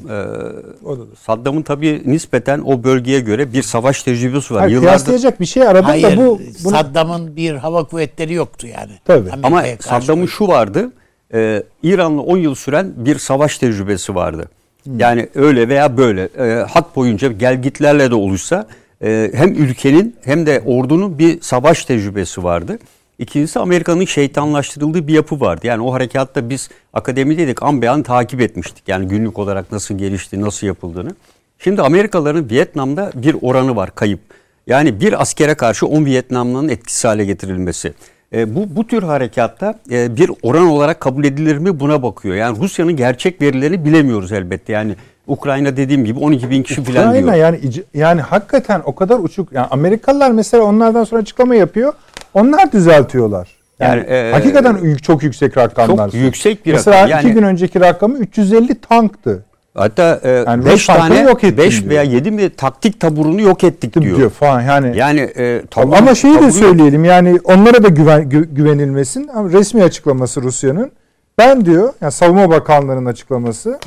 [1.21, 4.61] Saddam'ın tabii nispeten o bölgeye göre bir savaş tecrübesi var.
[4.61, 8.67] Hayır, Yıllardır kıyaslayacak bir şey aradım hayır da bu bunu, Saddam'ın bir hava kuvvetleri yoktu
[8.67, 8.93] yani.
[9.05, 9.31] Tabii.
[9.43, 10.93] ama Saddam'ın şu vardı.
[11.35, 14.49] E, İran'la 10 yıl süren bir savaş tecrübesi vardı.
[14.97, 18.67] Yani öyle veya böyle e, hat boyunca gelgitlerle de oluşsa
[19.03, 22.79] e, hem ülkenin hem de ordunun bir savaş tecrübesi vardı.
[23.19, 25.67] İkincisi Amerika'nın şeytanlaştırıldığı bir yapı vardı.
[25.67, 28.89] Yani o harekatta biz akademideydik an be an takip etmiştik.
[28.89, 31.15] Yani günlük olarak nasıl gelişti, nasıl yapıldığını.
[31.59, 34.21] Şimdi Amerikalıların Vietnam'da bir oranı var kayıp.
[34.67, 37.95] Yani bir askere karşı 10 Vietnamlı'nın etkisiz hale getirilmesi.
[38.33, 42.35] E, bu bu tür harekatta e, bir oran olarak kabul edilir mi buna bakıyor.
[42.35, 44.73] Yani Rusya'nın gerçek verilerini bilemiyoruz elbette.
[44.73, 47.09] Yani Ukrayna dediğim gibi 12 bin kişi falan diyor.
[47.23, 47.61] Ukrayna yani
[47.95, 49.53] yani hakikaten o kadar uçuk.
[49.53, 51.93] Yani Amerikalılar mesela onlardan sonra açıklama yapıyor.
[52.35, 53.49] Onlar düzeltiyorlar.
[53.81, 56.11] Yani, Yani, e, hakikaten yük- çok yüksek rakamlar.
[56.11, 57.19] çok yüksek bir mesela rakam.
[57.19, 59.45] iki Yani- gün önceki rakamı 350 tanktı.
[59.75, 61.91] Hatta Yani 5 Rus tankını tane yok ettim 5 diyor.
[61.91, 64.17] veya 7 mi taktik taburunu yok ettik Diyor.
[64.17, 64.31] diyor.
[64.31, 64.97] falan yani.
[64.99, 69.29] Yani e, tabur- Ama şeyi de söyleyelim yani onlara da güven, gü- güvenilmesin.
[69.35, 70.91] Ama resmi açıklaması Rusya'nın.
[71.39, 73.79] Ben diyor yani Savunma Bakanlığı'nın açıklaması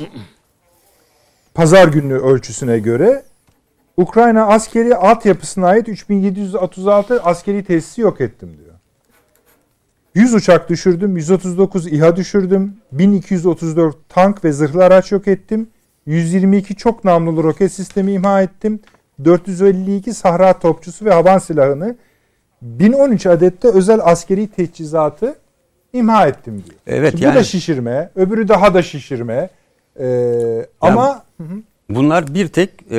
[1.54, 3.22] pazar günü ölçüsüne göre
[3.96, 8.74] Ukrayna askeri altyapısına ait 3736 askeri tesisi yok ettim diyor.
[10.14, 15.68] 100 uçak düşürdüm, 139 İHA düşürdüm, 1234 tank ve zırhlı araç yok ettim,
[16.06, 18.80] 122 çok namlulu roket sistemi imha ettim,
[19.24, 21.96] 452 sahra topçusu ve havan silahını,
[22.62, 25.34] 1013 adette özel askeri teçhizatı
[25.92, 26.78] imha ettim diyor.
[26.86, 29.50] Evet, Şimdi Bu yani- da şişirme, öbürü daha da şişirme.
[30.00, 31.22] Ee, ama
[31.88, 32.96] Bunlar bir tek e,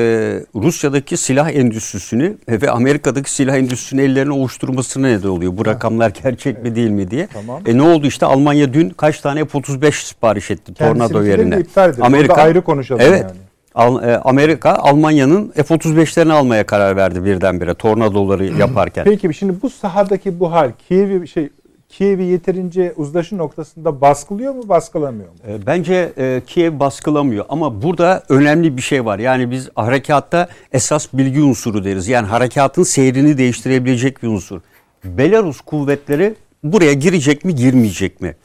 [0.56, 5.58] Rusya'daki silah endüstrisini ve Amerika'daki silah endüstrisini ellerine ovuşturmasına neden oluyor.
[5.58, 7.28] Bu rakamlar gerçek mi değil mi diye.
[7.34, 7.62] Tamam.
[7.66, 11.56] E ne oldu işte Almanya dün kaç tane F-35 sipariş etti Tornado Kendisininkileri de yerine.
[11.56, 12.32] edildi.
[12.32, 13.32] Orada ayrı konuşalım evet, yani.
[13.76, 19.04] Al- e, Amerika Almanya'nın F-35'lerini almaya karar verdi birdenbire Tornadoları yaparken.
[19.04, 21.50] Peki şimdi bu sahadaki bu hal Kiev'i şey
[21.92, 25.36] Kiev'i yeterince uzlaşı noktasında baskılıyor mu, baskılamıyor mu?
[25.48, 29.20] E, Bence e, Kiev baskılamıyor ama burada önemli bir şey var.
[29.20, 32.08] Yani biz harekatta esas bilgi unsuru deriz.
[32.08, 34.62] Yani harekatın seyrini değiştirebilecek bir unsur.
[35.06, 38.36] Belarus kuvvetleri buraya girecek mi, girmeyecek mi?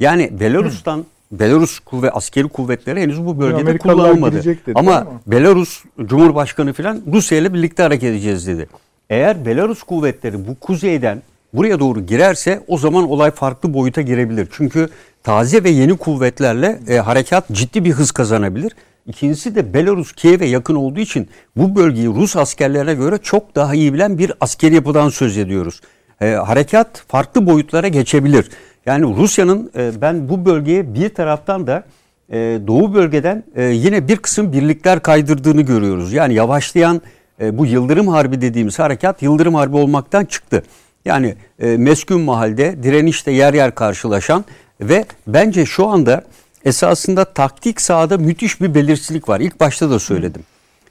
[0.00, 4.44] Yani Belarus'tan Belarus kuvve askeri kuvvetleri henüz bu bölgede kullanılmadı.
[4.44, 5.06] dedi, Ama?
[5.26, 8.68] Belarus Cumhurbaşkanı falan Rusya ile birlikte hareket edeceğiz dedi.
[9.10, 14.48] Eğer Belarus kuvvetleri bu kuzeyden buraya doğru girerse o zaman olay farklı boyuta girebilir.
[14.52, 14.88] Çünkü
[15.22, 18.72] taze ve yeni kuvvetlerle e, harekat ciddi bir hız kazanabilir.
[19.06, 23.94] İkincisi de Belarus Kiev'e yakın olduğu için bu bölgeyi Rus askerlerine göre çok daha iyi
[23.94, 25.80] bilen bir askeri yapıdan söz ediyoruz.
[26.20, 28.50] E, harekat farklı boyutlara geçebilir.
[28.86, 31.84] Yani Rusya'nın e, ben bu bölgeye bir taraftan da
[32.30, 36.12] e, doğu bölgeden e, yine bir kısım birlikler kaydırdığını görüyoruz.
[36.12, 37.02] Yani yavaşlayan
[37.40, 40.62] e, bu Yıldırım Harbi dediğimiz harekat Yıldırım Harbi olmaktan çıktı.
[41.04, 44.44] Yani e, meskun mahalde direnişte yer yer karşılaşan
[44.80, 46.24] ve bence şu anda
[46.64, 49.40] esasında taktik sahada müthiş bir belirsizlik var.
[49.40, 50.42] İlk başta da söyledim.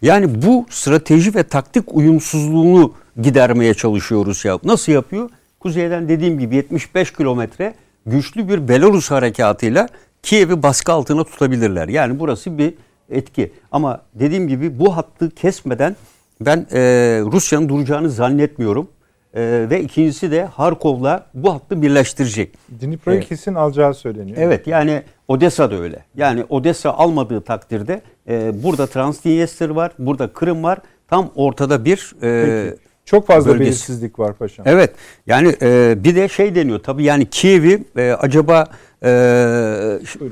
[0.02, 4.60] Yani bu strateji ve taktik uyumsuzluğunu gidermeye çalışıyoruz ya.
[4.64, 5.30] Nasıl yapıyor?
[5.60, 7.74] Kuzeyden dediğim gibi 75 kilometre
[8.06, 9.88] güçlü bir Belarus harekatıyla
[10.24, 11.88] Kiev'i baskı altına tutabilirler.
[11.88, 12.74] Yani burası bir
[13.10, 13.52] etki.
[13.72, 15.96] Ama dediğim gibi bu hattı kesmeden
[16.42, 16.80] ben e,
[17.32, 18.88] Rusya'nın duracağını zannetmiyorum.
[19.36, 22.54] E, ve ikincisi de Harkov'la bu hattı birleştirecek.
[22.82, 23.30] Dnipro'yu Evet.
[23.30, 24.38] kesin alacağı söyleniyor.
[24.40, 26.06] Evet yani Odessa da öyle.
[26.16, 30.80] Yani Odessa almadığı takdirde e, burada Transnistria var, burada Kırım var.
[31.10, 32.82] Tam ortada bir e, Peki.
[33.06, 33.68] Çok fazla bölgesi.
[33.70, 34.68] belirsizlik var paşam.
[34.68, 34.92] Evet
[35.28, 38.68] yani e, bir de şey deniyor tabii yani Kiev'i e, acaba
[39.04, 39.10] e,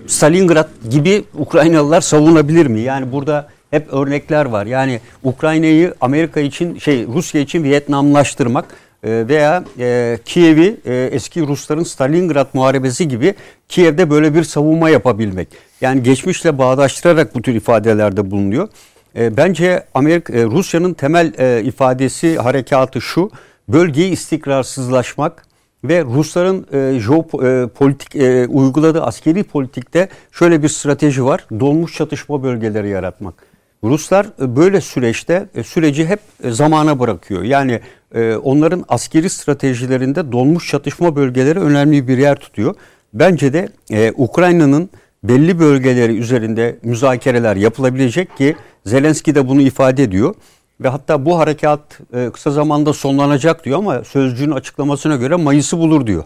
[0.07, 2.79] Stalingrad gibi Ukraynalılar savunabilir mi?
[2.79, 4.65] Yani burada hep örnekler var.
[4.65, 8.65] Yani Ukrayna'yı Amerika için şey Rusya için Vietnamlaştırmak
[9.03, 13.33] veya e, Kiev'i e, eski Rusların Stalingrad muharebesi gibi
[13.69, 15.47] Kiev'de böyle bir savunma yapabilmek.
[15.81, 18.67] Yani geçmişle bağdaştırarak bu tür ifadelerde bulunuyor.
[19.15, 23.31] E, bence Amerika e, Rusya'nın temel e, ifadesi harekatı şu.
[23.67, 25.45] Bölgeyi istikrarsızlaşmak
[25.83, 31.45] ve Rusların e, jeopolitik e, uyguladığı askeri politikte şöyle bir strateji var.
[31.59, 33.49] Dolmuş çatışma bölgeleri yaratmak.
[33.83, 37.43] Ruslar e, böyle süreçte e, süreci hep e, zamana bırakıyor.
[37.43, 37.79] Yani
[38.15, 42.75] e, onların askeri stratejilerinde dolmuş çatışma bölgeleri önemli bir yer tutuyor.
[43.13, 44.89] Bence de e, Ukrayna'nın
[45.23, 50.35] belli bölgeleri üzerinde müzakereler yapılabilecek ki Zelenski de bunu ifade ediyor.
[50.81, 56.07] Ve hatta bu harekat e, kısa zamanda sonlanacak diyor ama sözcüğün açıklamasına göre Mayıs'ı bulur
[56.07, 56.23] diyor.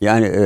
[0.00, 0.42] Yani e,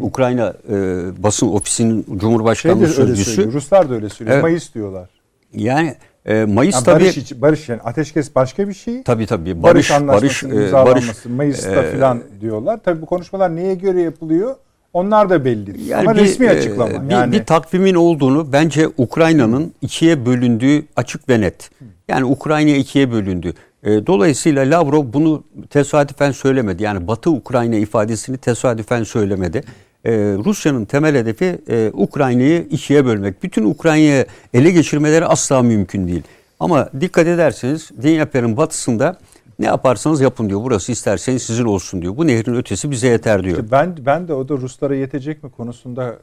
[0.00, 0.74] Ukrayna e,
[1.22, 3.30] basın ofisinin Cumhurbaşkanlığı şey sözcüsü.
[3.30, 4.34] Söylüyor, Ruslar da öyle söylüyor.
[4.34, 4.42] Evet.
[4.42, 5.08] Mayıs diyorlar.
[5.54, 5.94] Yani
[6.26, 9.02] e, Mayıs yani tabii barış, için, barış yani ateşkes başka bir şey.
[9.02, 12.80] Tabii tabii barış barış barış barış Mayıs'ta e, falan diyorlar.
[12.84, 14.54] Tabii bu konuşmalar neye göre yapılıyor?
[14.92, 15.82] Onlar da belli.
[15.82, 16.92] Yani Ama bir, resmi açıklama.
[16.92, 21.70] E, bir, yani bir takvimin olduğunu bence Ukrayna'nın ikiye bölündüğü açık ve net.
[22.08, 23.54] Yani Ukrayna ikiye bölündü.
[23.82, 26.82] E, dolayısıyla Lavrov bunu tesadüfen söylemedi.
[26.82, 29.64] Yani Batı Ukrayna ifadesini tesadüfen söylemedi.
[30.06, 30.10] Ee,
[30.44, 33.42] Rusya'nın temel hedefi e, Ukrayna'yı ikiye bölmek.
[33.42, 36.22] Bütün Ukrayna'yı ele geçirmeleri asla mümkün değil.
[36.60, 39.18] Ama dikkat ederseniz Dnyepr'in batısında
[39.58, 40.60] ne yaparsanız yapın diyor.
[40.64, 42.16] Burası isterseniz sizin olsun diyor.
[42.16, 43.56] Bu nehrin ötesi bize yeter diyor.
[43.56, 46.18] İşte ben ben de o da Ruslara yetecek mi konusunda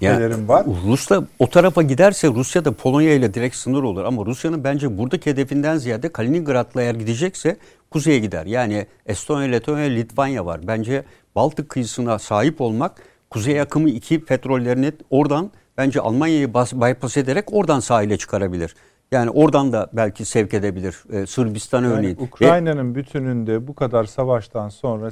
[0.00, 0.66] yani, var.
[0.86, 5.30] Rusya o tarafa giderse Rusya da Polonya ile direkt sınır olur ama Rusya'nın bence buradaki
[5.30, 7.56] hedefinden ziyade Kaliningrad'la eğer gidecekse
[7.90, 8.46] kuzeye gider.
[8.46, 10.60] Yani Estonya, Letonya, Litvanya var.
[10.66, 11.04] Bence
[11.34, 18.16] Baltık kıyısına sahip olmak kuzey akımı iki petrollerini oradan bence Almanya'yı bypass ederek oradan sahile
[18.16, 18.74] çıkarabilir.
[19.12, 20.96] Yani oradan da belki sevk edebilir.
[21.12, 22.16] Ee, Sırbistan yani örneğin.
[22.16, 25.10] Ukrayna'nın bütününde bu kadar savaştan sonra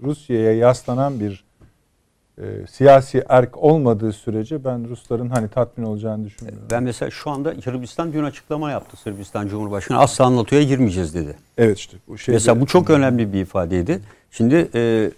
[0.00, 1.49] Rusya'ya yaslanan bir
[2.40, 6.64] e, siyasi erk olmadığı sürece ben Rusların hani tatmin olacağını düşünmüyorum.
[6.70, 9.98] Ben mesela şu anda Sırbistan dün açıklama yaptı Sırbistan Cumhurbaşkanı.
[9.98, 11.36] Asla NATO'ya girmeyeceğiz dedi.
[11.58, 11.96] Evet işte.
[12.08, 14.00] Bu şey mesela bu çok önemli bir ifadeydi.
[14.30, 15.10] Şimdi e,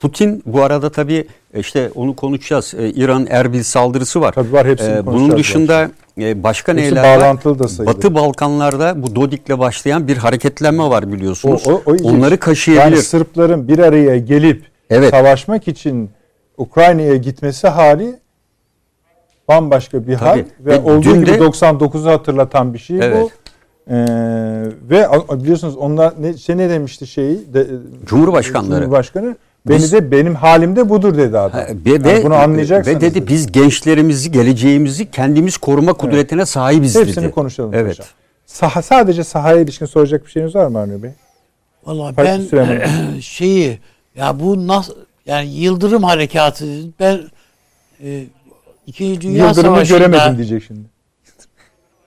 [0.00, 2.74] Putin bu arada tabii e, işte onu konuşacağız.
[2.74, 4.32] E, İran Erbil saldırısı var.
[4.32, 7.58] Tabii var hepsini e, Bunun dışında e, başka Hepsi neler bağlantılı var?
[7.58, 7.94] Da sayılır.
[7.94, 11.68] Batı Balkanlarda bu Dodik'le başlayan bir hareketlenme var biliyorsunuz.
[11.68, 12.96] O, o, o Onları kaşıyabilir.
[12.96, 15.10] Yani Sırpların bir araya gelip evet.
[15.10, 16.10] savaşmak için
[16.58, 18.18] Ukrayna'ya gitmesi hali
[19.48, 20.28] bambaşka bir Tabii.
[20.28, 23.22] hal ve, ve olduğu gibi de, 99'u hatırlatan bir şey evet.
[23.22, 23.30] bu.
[23.90, 23.96] Ee,
[24.90, 27.66] ve biliyorsunuz onlar ne, şey ne demişti şeyi de,
[28.06, 28.80] Cumhurbaşkanları.
[28.80, 29.36] Cumhurbaşkanı
[29.68, 31.60] beni biz, de benim halimde budur dedi adam.
[31.86, 32.96] Ve, yani bunu anlayacaksınız.
[32.96, 36.48] Ve dedi biz gençlerimizi, geleceğimizi kendimiz koruma kudretine evet.
[36.48, 37.16] sahibiz Hepsini dedi.
[37.16, 37.92] Hepsini konuşalım evet.
[37.92, 38.06] hocam.
[38.46, 41.10] Saha, sadece sahaya ilişkin soracak bir şeyiniz var mı Arne Bey?
[41.86, 42.40] Valla ben
[43.20, 43.78] şeyi
[44.16, 44.94] ya bu nasıl
[45.26, 47.20] yani Yıldırım Harekatı ben
[48.02, 48.24] e,
[48.86, 50.88] İkinci Dünya Yıldırım'ı Savaşı'nda göremedim diyecek şimdi.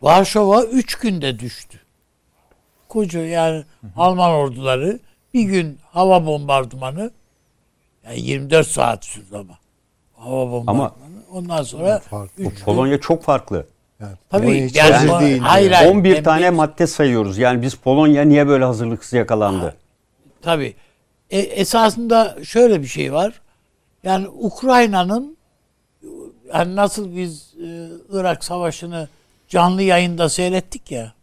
[0.01, 1.79] Varşova üç günde düştü.
[2.89, 3.91] Koca yani hı hı.
[3.95, 4.99] Alman orduları
[5.33, 7.11] bir gün hava bombardımanı
[8.05, 9.57] yani 24 saat sürdü ama.
[10.15, 10.83] Hava bombardımanı.
[10.83, 10.93] Ama
[11.31, 12.01] Ondan sonra
[12.37, 13.67] üç Polonya gün, çok farklı.
[13.99, 17.37] Yani, Tabii yani, yani değil hayır, hayır, 11 tane biz, madde sayıyoruz.
[17.37, 19.65] Yani biz Polonya niye böyle hazırlıksız yakalandı?
[19.65, 19.73] Ha,
[20.41, 20.75] tabii.
[21.29, 23.41] E, esasında şöyle bir şey var.
[24.03, 25.37] Yani Ukrayna'nın
[26.53, 29.09] yani nasıl biz e, Irak Savaşı'nı
[29.47, 31.13] canlı yayında seyrettik ya.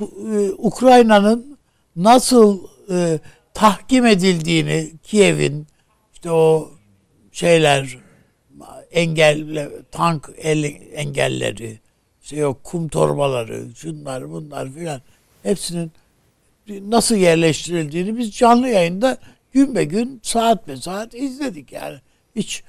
[0.00, 1.58] Bu, e, Ukrayna'nın
[1.96, 3.18] nasıl e,
[3.54, 5.66] tahkim edildiğini Kiev'in
[6.14, 6.70] işte o
[7.32, 7.98] şeyler
[8.92, 11.80] engelle tank el, engelleri
[12.22, 15.00] işte o kum torbaları şunlar bunlar filan
[15.42, 15.92] hepsinin
[16.68, 19.16] nasıl yerleştirildiğini biz canlı yayında
[19.52, 21.96] gün be gün saat be saat izledik yani.
[22.36, 22.62] Hiç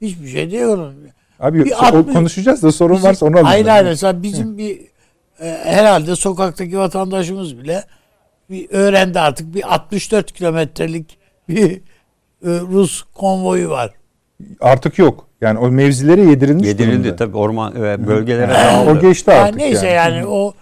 [0.00, 0.94] hiçbir şey diyorum.
[1.40, 3.46] Abi bir o, konuşacağız da sorun bizim, varsa onu alalım.
[3.46, 4.80] Hayır hayır mesela bizim bir
[5.40, 7.84] e, herhalde sokaktaki vatandaşımız bile
[8.50, 11.80] bir öğrendi artık bir 64 kilometrelik bir e,
[12.42, 13.90] Rus konvoyu var.
[14.60, 15.26] Artık yok.
[15.40, 17.16] Yani o mevzilere yedirilmiş Yedirildi durumda.
[17.16, 18.90] tabii orman e, bölgelere dağıldı.
[18.90, 19.60] O geçti artık.
[19.60, 20.54] Yani neyse yani, yani o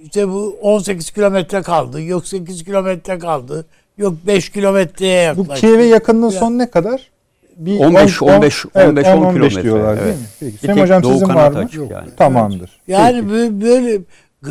[0.00, 2.02] işte bu 18 kilometre kaldı.
[2.02, 3.66] Yok 8 kilometre kaldı.
[3.98, 5.54] Yok 5 kilometreye yaklaştı.
[5.54, 7.10] Bu Kiev'e yakınlığın son ne kadar?
[7.56, 10.04] Bir 15 10, 15 15 evet, 10, 10 kilometre diyorlar evet.
[10.04, 10.26] değil mi?
[10.40, 10.66] Peki.
[10.66, 11.68] Sayın hocam sizin var mı?
[11.72, 11.90] Yok.
[11.90, 12.08] Yani.
[12.16, 12.70] Tamamdır.
[12.88, 13.60] Yani Peki.
[13.60, 14.00] böyle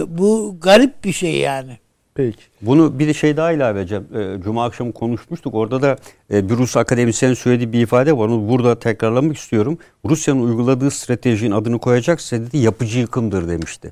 [0.07, 1.77] bu garip bir şey yani.
[2.15, 2.39] Peki.
[2.61, 4.07] Bunu bir şey daha ilave edeceğim.
[4.15, 5.55] E, Cuma akşamı konuşmuştuk.
[5.55, 5.97] Orada da
[6.33, 8.27] e, bir Rus akademisyenin söylediği bir ifade var.
[8.27, 9.77] Onu burada tekrarlamak istiyorum.
[10.05, 13.91] Rusya'nın uyguladığı stratejinin adını koyacaksa dedi yapıcı yıkımdır demişti.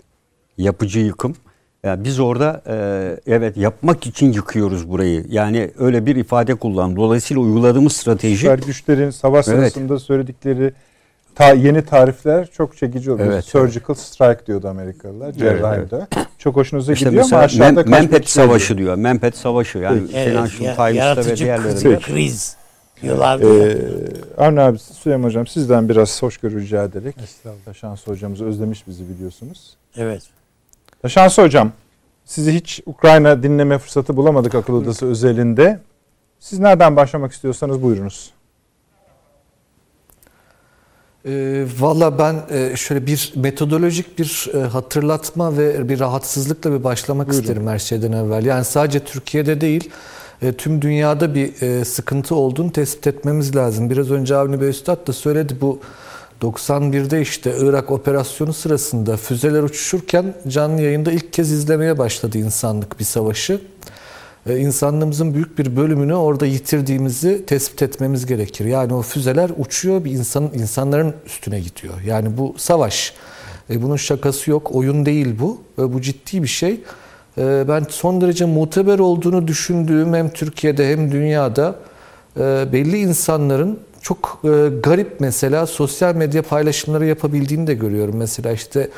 [0.57, 1.35] Yapıcı yıkım.
[1.83, 2.75] Yani biz orada e,
[3.27, 5.25] evet yapmak için yıkıyoruz burayı.
[5.29, 6.95] Yani öyle bir ifade kullan.
[6.95, 9.57] Dolayısıyla uyguladığımız strateji Süper güçlerin savaş Evet.
[9.57, 10.73] sırasında söyledikleri
[11.35, 13.27] ta, yeni tarifler çok çekici oluyor.
[13.33, 13.45] Evet.
[13.45, 15.31] Surgical strike diyordu Amerikalılar.
[15.31, 16.07] Cerrahide.
[16.37, 18.29] Çok hoşunuza işte gidiyor ama aşağıda kaçmak Mempet.
[18.29, 18.95] Savaşı diyor.
[18.95, 21.99] Mempet Savaşı yani Financial ya- Times'ta ve yaratıcı diğerlerinde.
[21.99, 22.55] kriz
[23.01, 23.59] diyorlardı.
[23.59, 23.67] ya.
[23.67, 23.77] Ee,
[24.37, 27.15] Avni abi Süleyman Hocam sizden biraz hoşgörü rica ederek.
[27.23, 27.73] Estağfurullah.
[27.75, 29.77] Şansı hocamız özlemiş bizi biliyorsunuz.
[29.97, 30.23] Evet.
[31.07, 31.71] Şansı hocam
[32.25, 35.79] sizi hiç Ukrayna dinleme fırsatı bulamadık akıl odası özelinde.
[36.39, 38.31] Siz nereden başlamak istiyorsanız buyurunuz.
[41.25, 47.27] E, Valla ben e, şöyle bir metodolojik bir e, hatırlatma ve bir rahatsızlıkla bir başlamak
[47.27, 47.41] Buyurun.
[47.41, 48.45] isterim her şeyden evvel.
[48.45, 49.89] Yani sadece Türkiye'de değil
[50.41, 53.89] e, tüm dünyada bir e, sıkıntı olduğunu tespit etmemiz lazım.
[53.89, 55.79] Biraz önce Avni Bey Üstad da söyledi bu
[56.41, 63.05] 91'de işte Irak operasyonu sırasında füzeler uçuşurken canlı yayında ilk kez izlemeye başladı insanlık bir
[63.05, 63.61] savaşı.
[64.49, 68.65] E, insanlığımızın büyük bir bölümünü orada yitirdiğimizi tespit etmemiz gerekir.
[68.65, 72.01] Yani o füzeler uçuyor bir insanın insanların üstüne gidiyor.
[72.05, 73.13] Yani bu savaş.
[73.69, 74.75] E, bunun şakası yok.
[74.75, 75.61] Oyun değil bu.
[75.79, 76.81] E, bu ciddi bir şey.
[77.37, 81.75] E, ben son derece muteber olduğunu düşündüğüm hem Türkiye'de hem dünyada
[82.37, 84.47] e, belli insanların çok e,
[84.83, 88.15] garip mesela sosyal medya paylaşımları yapabildiğini de görüyorum.
[88.17, 88.89] Mesela işte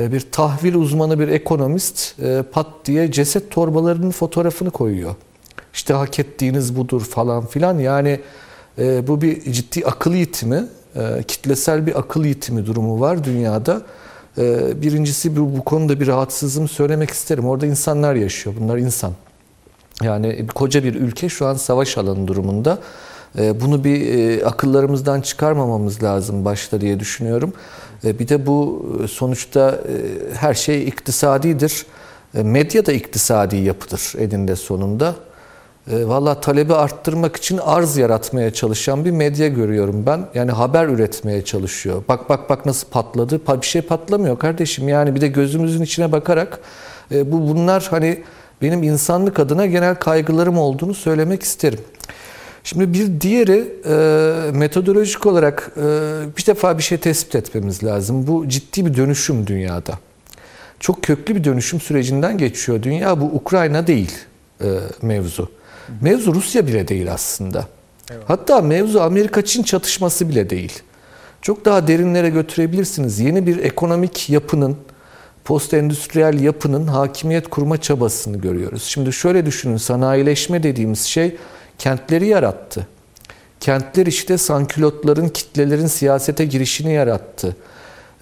[0.00, 5.14] e, bir tahvil uzmanı bir ekonomist e, pat diye ceset torbalarının fotoğrafını koyuyor.
[5.74, 7.78] İşte hak ettiğiniz budur falan filan.
[7.78, 8.20] Yani
[8.78, 10.64] e, bu bir ciddi akıl yitimi,
[10.96, 13.82] e, kitlesel bir akıl yitimi durumu var dünyada.
[14.38, 17.46] E, birincisi bu, bu konuda bir rahatsızlığımı söylemek isterim.
[17.46, 18.56] Orada insanlar yaşıyor.
[18.60, 19.12] Bunlar insan.
[20.02, 22.78] Yani koca bir ülke şu an savaş alanı durumunda.
[23.38, 27.52] E, Bunu bir e, akıllarımızdan çıkarmamamız lazım başta diye düşünüyorum.
[28.04, 29.80] E, Bir de bu sonuçta
[30.34, 31.86] her şey iktisadidir.
[32.34, 35.14] Medya da iktisadi yapıdır eninde sonunda.
[35.88, 40.26] Valla talebi arttırmak için arz yaratmaya çalışan bir medya görüyorum ben.
[40.34, 42.02] Yani haber üretmeye çalışıyor.
[42.08, 43.36] Bak bak bak nasıl patladı.
[43.36, 44.88] Pa- Bir şey patlamıyor kardeşim.
[44.88, 46.60] Yani bir de gözümüzün içine bakarak
[47.10, 48.22] bu bunlar hani
[48.62, 51.80] benim insanlık adına genel kaygılarım olduğunu söylemek isterim.
[52.64, 55.82] Şimdi bir diğeri e, metodolojik olarak e,
[56.38, 58.26] bir defa bir şey tespit etmemiz lazım.
[58.26, 59.98] Bu ciddi bir dönüşüm dünyada.
[60.80, 62.82] Çok köklü bir dönüşüm sürecinden geçiyor.
[62.82, 64.12] Dünya bu Ukrayna değil
[64.60, 64.66] e,
[65.02, 65.50] mevzu.
[66.00, 67.66] Mevzu Rusya bile değil aslında.
[68.28, 70.72] Hatta mevzu Amerika-Çin çatışması bile değil.
[71.42, 73.20] Çok daha derinlere götürebilirsiniz.
[73.20, 74.76] Yeni bir ekonomik yapının,
[75.44, 78.82] post-endüstriyel yapının hakimiyet kurma çabasını görüyoruz.
[78.82, 81.36] Şimdi şöyle düşünün, sanayileşme dediğimiz şey
[81.78, 82.86] kentleri yarattı.
[83.60, 87.56] Kentler işte sankülotların, kitlelerin siyasete girişini yarattı.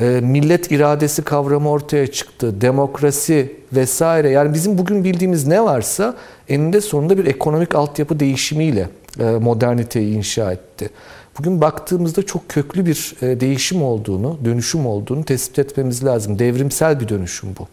[0.01, 2.61] E, millet iradesi kavramı ortaya çıktı.
[2.61, 4.31] Demokrasi vesaire.
[4.31, 6.17] Yani bizim bugün bildiğimiz ne varsa
[6.49, 8.88] eninde sonunda bir ekonomik altyapı değişimiyle
[9.21, 10.91] e, moderniteyi inşa etti.
[11.38, 16.38] Bugün baktığımızda çok köklü bir e, değişim olduğunu, dönüşüm olduğunu tespit etmemiz lazım.
[16.38, 17.69] Devrimsel bir dönüşüm bu.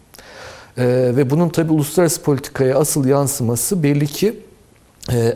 [0.80, 4.36] E, ve bunun tabii uluslararası politikaya asıl yansıması belli ki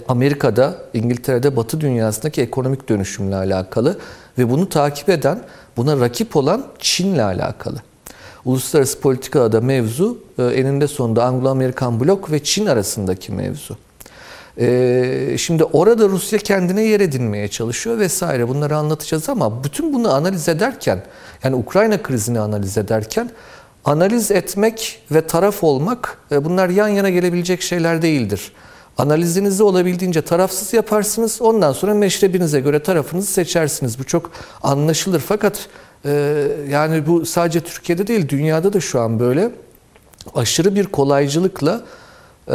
[0.08, 3.98] Amerika'da, İngiltere'de, Batı dünyasındaki ekonomik dönüşümle alakalı
[4.38, 5.42] ve bunu takip eden,
[5.76, 7.76] buna rakip olan Çin'le alakalı.
[8.44, 13.76] Uluslararası politikada da mevzu e, eninde sonunda Anglo-Amerikan blok ve Çin arasındaki mevzu.
[14.58, 20.48] E, şimdi orada Rusya kendine yer edinmeye çalışıyor vesaire bunları anlatacağız ama bütün bunu analiz
[20.48, 21.02] ederken
[21.44, 23.30] yani Ukrayna krizini analiz ederken
[23.84, 28.52] analiz etmek ve taraf olmak e, bunlar yan yana gelebilecek şeyler değildir.
[28.98, 31.42] Analizinizi olabildiğince tarafsız yaparsınız.
[31.42, 33.98] Ondan sonra meşrebinize göre tarafınızı seçersiniz.
[33.98, 34.30] Bu çok
[34.62, 35.20] anlaşılır.
[35.20, 35.68] Fakat
[36.04, 39.50] e, yani bu sadece Türkiye'de değil dünyada da şu an böyle
[40.34, 41.80] aşırı bir kolaycılıkla
[42.48, 42.54] e,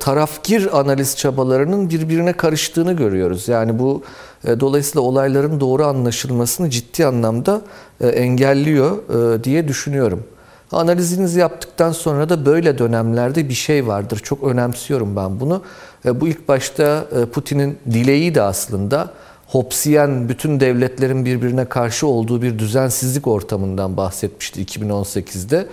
[0.00, 3.48] tarafgir analiz çabalarının birbirine karıştığını görüyoruz.
[3.48, 4.02] Yani bu
[4.44, 7.60] e, dolayısıyla olayların doğru anlaşılmasını ciddi anlamda
[8.00, 8.98] e, engelliyor
[9.36, 10.24] e, diye düşünüyorum.
[10.72, 14.18] Analizinizi yaptıktan sonra da böyle dönemlerde bir şey vardır.
[14.22, 15.62] Çok önemsiyorum ben bunu.
[16.04, 19.10] E, Bu ilk başta e, Putin'in dileği de aslında
[19.46, 25.66] Hobbesiyen bütün devletlerin birbirine karşı olduğu bir düzensizlik ortamından bahsetmişti 2018'de.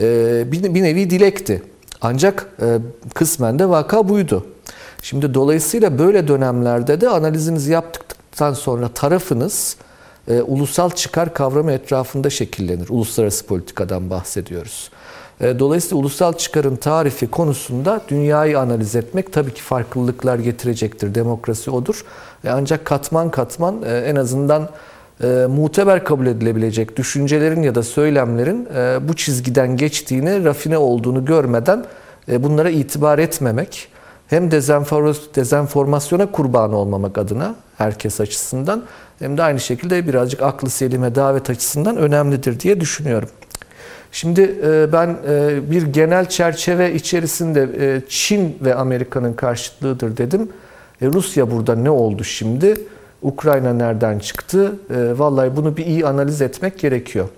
[0.00, 1.62] E, Bir nevi dilekti.
[2.02, 2.46] Ancak
[3.14, 4.46] kısmen de vaka buydu.
[5.02, 9.76] Şimdi dolayısıyla böyle dönemlerde de analizinizi yaptıktan sonra tarafınız
[10.28, 12.88] e, ulusal çıkar kavramı etrafında şekillenir.
[12.88, 14.90] Uluslararası politikadan bahsediyoruz.
[15.40, 21.14] E, dolayısıyla ulusal çıkarın tarifi konusunda dünyayı analiz etmek tabii ki farklılıklar getirecektir.
[21.14, 22.04] Demokrasi odur.
[22.44, 24.68] E, ancak katman katman e, en azından
[25.22, 31.84] e, muteber kabul edilebilecek düşüncelerin ya da söylemlerin e, bu çizgiden geçtiğini, rafine olduğunu görmeden
[32.28, 33.88] e, bunlara itibar etmemek
[34.26, 38.82] hem dezenformasyona kurban olmamak adına herkes açısından
[39.20, 43.28] hem de aynı şekilde birazcık aklı selime davet açısından önemlidir diye düşünüyorum.
[44.12, 50.48] Şimdi e, ben e, bir genel çerçeve içerisinde e, Çin ve Amerika'nın karşıtlığıdır dedim.
[51.02, 52.76] Rusya burada ne oldu şimdi?
[53.22, 54.72] Ukrayna nereden çıktı?
[54.90, 57.28] Vallahi bunu bir iyi analiz etmek gerekiyor.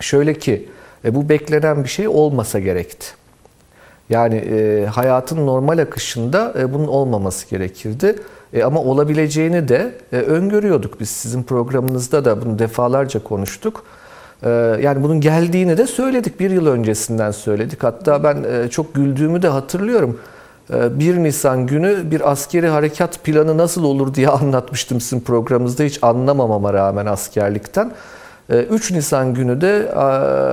[0.00, 0.68] Şöyle ki
[1.04, 3.06] bu beklenen bir şey olmasa gerekti.
[4.10, 4.44] Yani
[4.90, 8.16] hayatın normal akışında bunun olmaması gerekirdi.
[8.64, 11.10] Ama olabileceğini de öngörüyorduk biz.
[11.10, 13.84] Sizin programınızda da bunu defalarca konuştuk.
[14.44, 14.48] Ee,
[14.82, 16.40] yani bunun geldiğini de söyledik.
[16.40, 17.82] Bir yıl öncesinden söyledik.
[17.84, 20.18] Hatta ben e, çok güldüğümü de hatırlıyorum.
[20.70, 25.82] 1 ee, Nisan günü bir askeri harekat planı nasıl olur diye anlatmıştım sizin programınızda.
[25.82, 27.92] Hiç anlamamama rağmen askerlikten.
[28.48, 29.92] 3 ee, Nisan günü de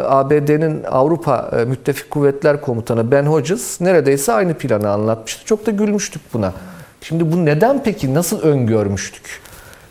[0.10, 5.46] ABD'nin Avrupa e, Müttefik Kuvvetler Komutanı Ben Hodges neredeyse aynı planı anlatmıştı.
[5.46, 6.54] Çok da gülmüştük buna.
[7.08, 9.42] Şimdi bu neden peki nasıl öngörmüştük?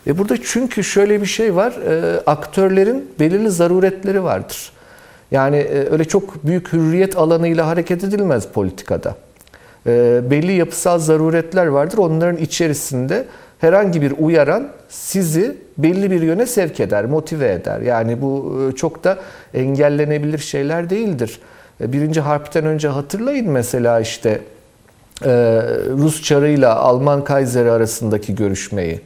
[0.07, 1.71] E burada çünkü şöyle bir şey var.
[1.71, 4.71] E, aktörlerin belirli zaruretleri vardır.
[5.31, 9.15] Yani e, öyle çok büyük hürriyet alanıyla hareket edilmez politikada.
[9.87, 11.97] E, belli yapısal zaruretler vardır.
[11.97, 13.25] Onların içerisinde
[13.59, 17.81] herhangi bir uyaran sizi belli bir yöne sevk eder, motive eder.
[17.81, 19.17] Yani bu e, çok da
[19.53, 21.39] engellenebilir şeyler değildir.
[21.81, 24.41] E, birinci harpten önce hatırlayın mesela işte
[25.25, 25.29] e,
[25.97, 29.01] Rus çarıyla Alman Kayseri arasındaki görüşmeyi.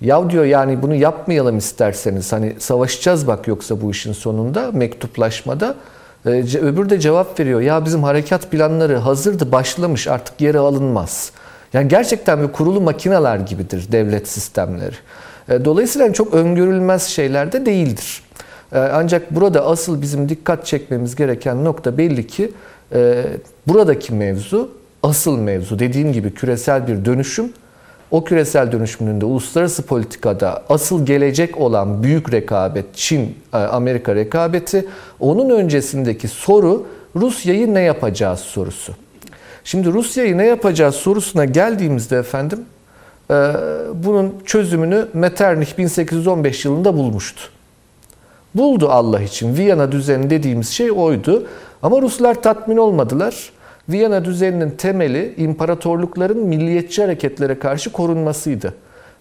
[0.00, 2.32] Ya diyor yani bunu yapmayalım isterseniz.
[2.32, 5.74] Hani savaşacağız bak yoksa bu işin sonunda mektuplaşmada.
[6.26, 6.30] Ee,
[6.60, 7.60] öbür de cevap veriyor.
[7.60, 11.32] Ya bizim harekat planları hazırdı başlamış artık geri alınmaz.
[11.72, 14.94] Yani gerçekten bir kurulu makineler gibidir devlet sistemleri.
[15.48, 18.22] Ee, dolayısıyla çok öngörülmez şeyler de değildir.
[18.92, 22.52] Ancak burada asıl bizim dikkat çekmemiz gereken nokta belli ki
[22.94, 23.24] e,
[23.66, 24.70] buradaki mevzu
[25.04, 27.52] asıl mevzu dediğim gibi küresel bir dönüşüm
[28.10, 34.86] o küresel dönüşümünün de uluslararası politikada asıl gelecek olan büyük rekabet Çin-Amerika e, rekabeti
[35.20, 36.86] onun öncesindeki soru
[37.16, 38.94] Rusya'yı ne yapacağı sorusu.
[39.64, 42.64] Şimdi Rusya'yı ne yapacağı sorusuna geldiğimizde efendim
[43.30, 43.34] e,
[43.94, 47.42] bunun çözümünü Metternich 1815 yılında bulmuştu.
[48.54, 49.56] Buldu Allah için.
[49.56, 51.46] Viyana düzeni dediğimiz şey oydu.
[51.82, 53.50] Ama Ruslar tatmin olmadılar.
[53.88, 58.74] Viyana düzeninin temeli imparatorlukların milliyetçi hareketlere karşı korunmasıydı.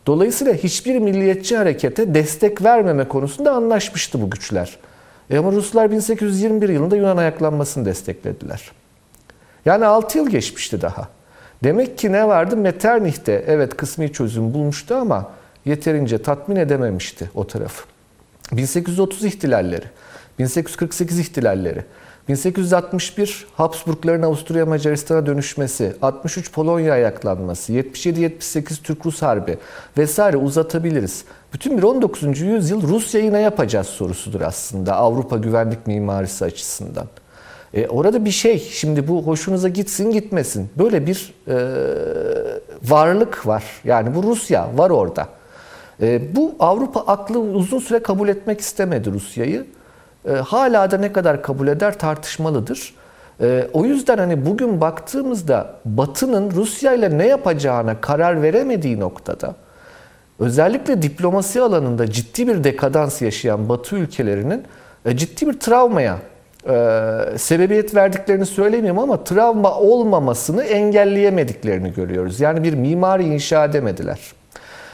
[0.05, 4.77] Dolayısıyla hiçbir milliyetçi harekete destek vermeme konusunda anlaşmıştı bu güçler.
[5.29, 8.71] E ama Ruslar 1821 yılında Yunan ayaklanmasını desteklediler.
[9.65, 11.07] Yani 6 yıl geçmişti daha.
[11.63, 12.57] Demek ki ne vardı?
[12.57, 15.31] Metternich'te evet kısmi çözüm bulmuştu ama
[15.65, 17.83] yeterince tatmin edememişti o tarafı.
[18.51, 19.85] 1830 ihtilalleri,
[20.39, 21.83] 1848 ihtilalleri,
[22.27, 29.57] 1861 Habsburgların Avusturya Macaristan'a dönüşmesi, 63 Polonya ayaklanması, 77-78 Türk-Rus Harbi
[29.97, 31.25] vesaire uzatabiliriz.
[31.53, 32.41] Bütün bir 19.
[32.41, 37.07] yüzyıl Rusya'yı ne yapacağız sorusudur aslında Avrupa güvenlik mimarisi açısından.
[37.73, 40.69] E, orada bir şey, şimdi bu hoşunuza gitsin gitmesin.
[40.77, 41.55] Böyle bir e,
[42.83, 43.63] varlık var.
[43.83, 45.27] Yani bu Rusya var orada.
[46.01, 49.65] E, bu Avrupa aklı uzun süre kabul etmek istemedi Rusya'yı.
[50.27, 52.93] E, hala da ne kadar kabul eder tartışmalıdır.
[53.41, 59.55] E, o yüzden hani bugün baktığımızda Batı'nın Rusya ile ne yapacağına karar veremediği noktada
[60.39, 64.63] özellikle diplomasi alanında ciddi bir dekadans yaşayan Batı ülkelerinin
[65.05, 66.17] e, ciddi bir travmaya
[67.37, 72.39] sebebiyet verdiklerini söylemiyorum ama travma olmamasını engelleyemediklerini görüyoruz.
[72.39, 74.19] Yani bir mimari inşa edemediler.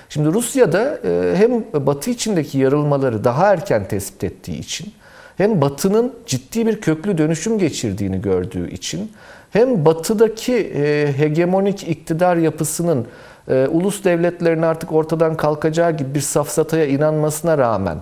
[0.09, 0.99] Şimdi Rusya'da
[1.35, 4.93] hem Batı içindeki yarılmaları daha erken tespit ettiği için
[5.39, 9.11] hem Batı'nın ciddi bir köklü dönüşüm geçirdiğini gördüğü için
[9.51, 13.05] hem Batı'daki e, hegemonik iktidar yapısının
[13.47, 17.97] e, ulus devletlerin artık ortadan kalkacağı gibi bir safsataya inanmasına rağmen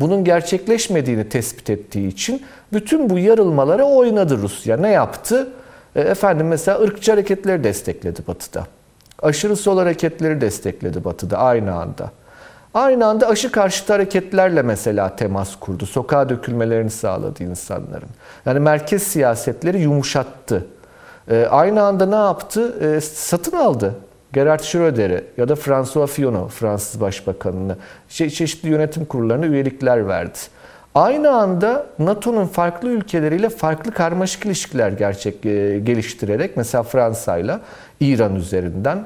[0.00, 4.76] bunun gerçekleşmediğini tespit ettiği için bütün bu yarılmalara oynadı Rusya.
[4.76, 5.48] Ne yaptı?
[5.96, 8.66] E, efendim mesela ırkçı hareketleri destekledi Batı'da.
[9.22, 12.10] Aşırı sol hareketleri destekledi Batı'da aynı anda.
[12.74, 15.86] Aynı anda aşı karşıtı hareketlerle mesela temas kurdu.
[15.86, 18.08] Sokağa dökülmelerini sağladı insanların.
[18.46, 20.66] Yani merkez siyasetleri yumuşattı.
[21.30, 22.74] Ee, aynı anda ne yaptı?
[22.96, 23.94] Ee, satın aldı.
[24.32, 27.76] Gerhard Schröder'i ya da François Fillon'u Fransız Başbakanını
[28.10, 30.38] çe- çeşitli yönetim kurullarına üyelikler verdi.
[30.94, 37.60] Aynı anda NATO'nun farklı ülkeleriyle farklı karmaşık ilişkiler gerçek e, geliştirerek mesela Fransa'yla
[38.00, 39.04] İran üzerinden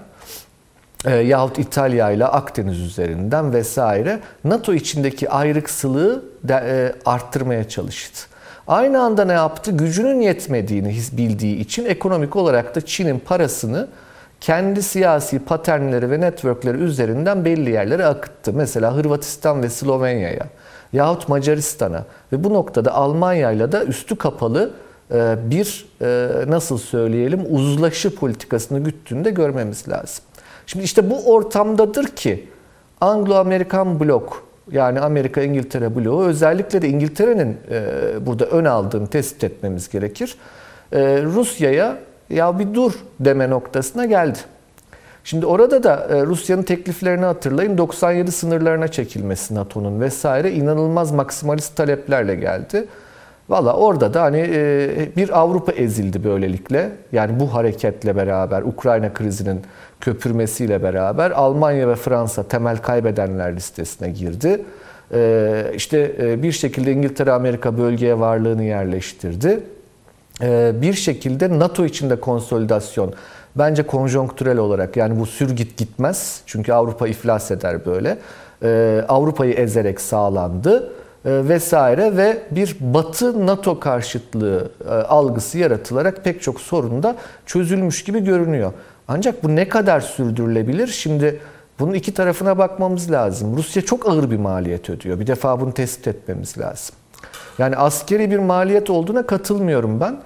[1.04, 8.26] e, yahut İtalya ile Akdeniz üzerinden vesaire NATO içindeki ayrıksılığı de, e, arttırmaya çalıştı.
[8.66, 9.70] Aynı anda ne yaptı?
[9.70, 13.88] Gücünün yetmediğini bildiği için ekonomik olarak da Çin'in parasını
[14.40, 18.52] kendi siyasi paternleri ve networkleri üzerinden belli yerlere akıttı.
[18.52, 20.46] Mesela Hırvatistan ve Slovenya'ya
[20.92, 24.70] yahut Macaristan'a ve bu noktada Almanya ile de üstü kapalı
[25.14, 30.24] e, bir e, nasıl söyleyelim uzlaşı politikasını güttüğünde görmemiz lazım.
[30.66, 32.48] Şimdi işte bu ortamdadır ki
[33.00, 37.82] Anglo-Amerikan blok yani Amerika İngiltere bloğu özellikle de İngiltere'nin e,
[38.26, 40.36] burada ön aldığını tespit etmemiz gerekir.
[41.24, 41.96] Rusya'ya
[42.30, 44.38] ya bir dur deme noktasına geldi.
[45.24, 47.78] Şimdi orada da Rusya'nın tekliflerini hatırlayın.
[47.78, 52.86] 97 sınırlarına çekilmesi NATO'nun vesaire inanılmaz maksimalist taleplerle geldi.
[53.48, 56.90] Valla orada da hani e, bir Avrupa ezildi böylelikle.
[57.12, 59.60] Yani bu hareketle beraber Ukrayna krizinin
[60.00, 64.62] köpürmesiyle beraber Almanya ve Fransa temel kaybedenler listesine girdi.
[65.14, 69.60] E, işte e, bir şekilde İngiltere Amerika bölgeye varlığını yerleştirdi.
[70.80, 73.14] Bir şekilde NATO içinde konsolidasyon
[73.56, 76.42] bence konjonktürel olarak yani bu sür git gitmez.
[76.46, 78.18] Çünkü Avrupa iflas eder böyle.
[79.08, 80.92] Avrupa'yı ezerek sağlandı.
[81.24, 87.16] E, vesaire ve bir Batı NATO karşıtlığı e, algısı yaratılarak pek çok sorun da
[87.46, 88.72] çözülmüş gibi görünüyor.
[89.08, 90.86] Ancak bu ne kadar sürdürülebilir?
[90.86, 91.40] Şimdi
[91.78, 93.56] bunun iki tarafına bakmamız lazım.
[93.56, 95.20] Rusya çok ağır bir maliyet ödüyor.
[95.20, 96.96] Bir defa bunu tespit etmemiz lazım.
[97.58, 100.16] Yani askeri bir maliyet olduğuna katılmıyorum ben.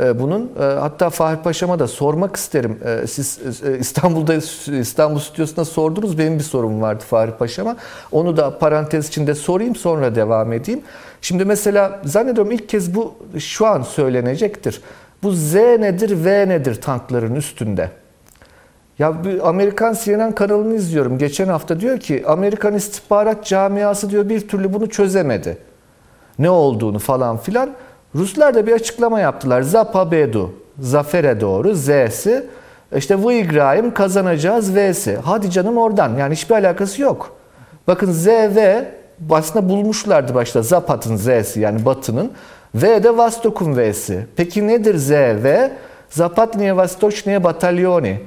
[0.00, 2.78] Ee, bunun e, hatta Fahri Paşam'a da sormak isterim.
[2.84, 4.34] Ee, siz e, İstanbul'da
[4.80, 6.18] İstanbul stüdyosunda sordunuz.
[6.18, 7.76] Benim bir sorum vardı Fahri Paşam'a.
[8.12, 10.80] Onu da parantez içinde sorayım sonra devam edeyim.
[11.20, 14.80] Şimdi mesela zannediyorum ilk kez bu şu an söylenecektir.
[15.22, 17.90] Bu Z nedir, V nedir tankların üstünde?
[18.98, 21.18] Ya bir Amerikan CNN kanalını izliyorum.
[21.18, 25.58] Geçen hafta diyor ki Amerikan istihbarat camiası diyor bir türlü bunu çözemedi.
[26.38, 27.70] Ne olduğunu falan filan.
[28.14, 29.62] Ruslar da bir açıklama yaptılar.
[29.62, 32.46] Zapabedu, zafere doğru Z'si.
[32.96, 35.18] İşte Vigraim kazanacağız V'si.
[35.24, 36.16] Hadi canım oradan.
[36.16, 37.36] Yani hiçbir alakası yok.
[37.86, 38.84] Bakın Z ve
[39.30, 42.32] aslında bulmuşlardı başta Zapat'ın Z'si yani Batı'nın.
[42.74, 44.26] V de Vostok'un V'si.
[44.36, 45.72] Peki nedir Z ve?
[46.08, 48.20] Zapatniye Vostochniye Batalyoni.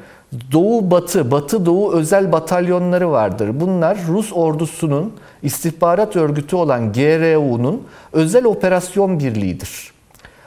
[0.52, 3.60] Doğu Batı, Batı Doğu özel batalyonları vardır.
[3.60, 5.14] Bunlar Rus ordusunun
[5.44, 9.92] istihbarat örgütü olan GRU'nun özel operasyon birliğidir.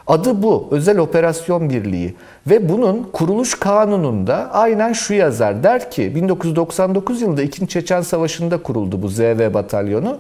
[0.07, 2.15] Adı bu, özel operasyon birliği.
[2.47, 5.63] Ve bunun kuruluş kanununda aynen şu yazar.
[5.63, 7.69] Der ki 1999 yılında 2.
[7.69, 10.19] Çeçen Savaşı'nda kuruldu bu ZV batalyonu.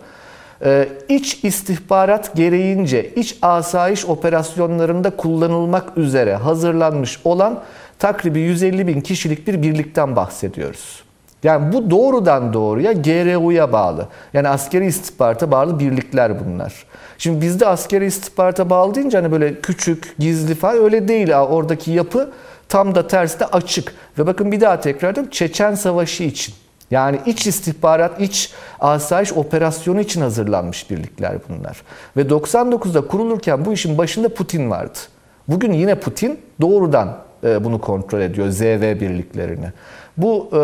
[0.64, 7.60] Ee, iç istihbarat gereğince iç asayiş operasyonlarında kullanılmak üzere hazırlanmış olan
[7.99, 11.05] takribi 150 bin kişilik bir birlikten bahsediyoruz.
[11.42, 14.09] Yani bu doğrudan doğruya GRU'ya bağlı.
[14.32, 16.84] Yani askeri istihbarata bağlı birlikler bunlar.
[17.18, 21.34] Şimdi bizde askeri istihbarata bağlı deyince hani böyle küçük, gizli falan öyle değil.
[21.34, 22.32] Oradaki yapı
[22.68, 23.95] tam da tersi de açık.
[24.18, 26.55] Ve bakın bir daha tekrar Çeçen Savaşı için.
[26.90, 31.82] Yani iç istihbarat, iç asayiş operasyonu için hazırlanmış birlikler bunlar.
[32.16, 34.99] Ve 99'da kurulurken bu işin başında Putin vardı.
[35.49, 39.66] Bugün yine Putin doğrudan bunu kontrol ediyor ZV birliklerini.
[40.16, 40.57] Bu e,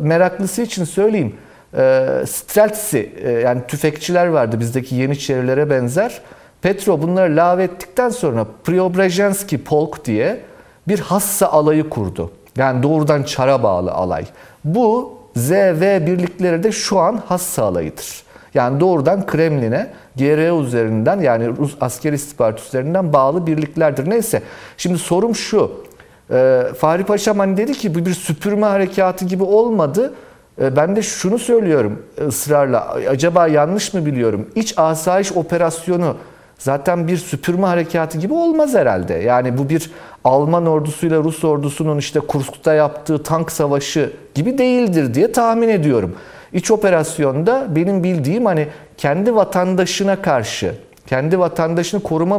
[0.00, 1.34] meraklısı için söyleyeyim.
[1.76, 6.20] E, Streltsy e, yani tüfekçiler vardı bizdeki Yeniçerilere benzer.
[6.62, 10.40] Petro bunları lave ettikten sonra Preobrazhensky Polk diye
[10.88, 12.30] bir hassa alayı kurdu.
[12.56, 14.24] Yani doğrudan çara bağlı alay.
[14.64, 18.22] Bu ZV birlikleri de şu an hassa alayıdır.
[18.54, 24.10] Yani doğrudan Kremlin'e GRU üzerinden yani Rus askeri istihbarat üzerinden bağlı birliklerdir.
[24.10, 24.42] Neyse
[24.76, 25.87] şimdi sorum şu.
[26.30, 30.14] E, Fahri Paşam hani dedi ki bu bir süpürme harekatı gibi olmadı.
[30.60, 32.96] E, ben de şunu söylüyorum ısrarla.
[33.10, 34.46] Acaba yanlış mı biliyorum?
[34.54, 36.16] İç asayiş operasyonu
[36.58, 39.14] zaten bir süpürme harekatı gibi olmaz herhalde.
[39.14, 39.90] Yani bu bir
[40.24, 46.16] Alman ordusuyla Rus ordusunun işte Kursk'ta yaptığı tank savaşı gibi değildir diye tahmin ediyorum.
[46.52, 50.74] İç operasyonda benim bildiğim hani kendi vatandaşına karşı,
[51.06, 52.38] kendi vatandaşını koruma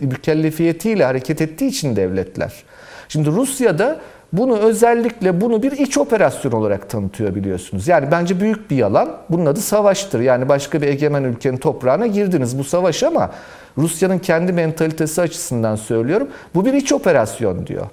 [0.00, 2.52] mükellefiyetiyle hareket ettiği için devletler.
[3.12, 4.00] Şimdi Rusya'da
[4.32, 7.88] bunu özellikle bunu bir iç operasyon olarak tanıtıyor biliyorsunuz.
[7.88, 9.16] Yani bence büyük bir yalan.
[9.30, 10.20] Bunun adı savaştır.
[10.20, 13.30] Yani başka bir egemen ülkenin toprağına girdiniz bu savaş ama
[13.78, 16.28] Rusya'nın kendi mentalitesi açısından söylüyorum.
[16.54, 17.86] Bu bir iç operasyon diyor.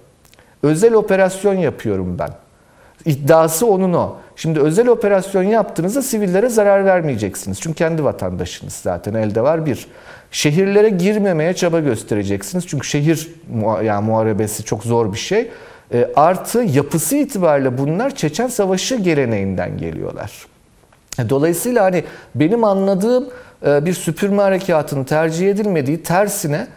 [0.63, 2.29] Özel operasyon yapıyorum ben.
[3.05, 4.15] İddiası onun o.
[4.35, 7.59] Şimdi özel operasyon yaptığınızda sivillere zarar vermeyeceksiniz.
[7.61, 9.87] Çünkü kendi vatandaşınız zaten elde var bir.
[10.31, 12.67] Şehirlere girmemeye çaba göstereceksiniz.
[12.67, 13.29] Çünkü şehir
[13.83, 15.49] yani muharebesi çok zor bir şey.
[15.93, 20.31] E, artı yapısı itibariyle bunlar Çeçen Savaşı geleneğinden geliyorlar.
[21.19, 22.03] E, dolayısıyla hani
[22.35, 23.29] benim anladığım
[23.65, 26.67] e, bir süpürme harekatının tercih edilmediği tersine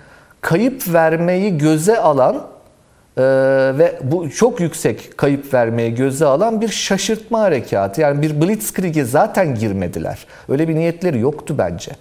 [0.41, 2.47] kayıp vermeyi göze alan
[3.19, 3.23] ee,
[3.79, 8.01] ve bu çok yüksek kayıp vermeye göze alan bir şaşırtma harekatı.
[8.01, 10.27] Yani bir blitzkrieg'e zaten girmediler.
[10.49, 11.93] Öyle bir niyetleri yoktu bence.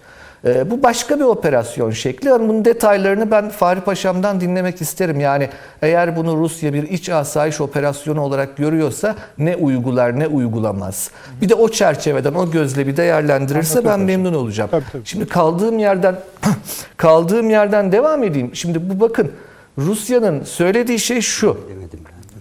[0.45, 2.27] Ee, bu başka bir operasyon şekli.
[2.27, 5.19] Yani bunun detaylarını ben Fahri Paşam'dan dinlemek isterim.
[5.19, 5.49] Yani
[5.81, 11.11] eğer bunu Rusya bir iç asayiş operasyonu olarak görüyorsa ne uygular ne uygulamaz.
[11.41, 14.69] Bir de o çerçeveden o gözle bir değerlendirirse ben memnun olacağım.
[14.69, 15.05] Tabii, tabii.
[15.05, 16.15] Şimdi kaldığım yerden
[16.97, 18.55] kaldığım yerden devam edeyim.
[18.55, 19.31] Şimdi bu bakın
[19.77, 21.57] Rusya'nın söylediği şey şu.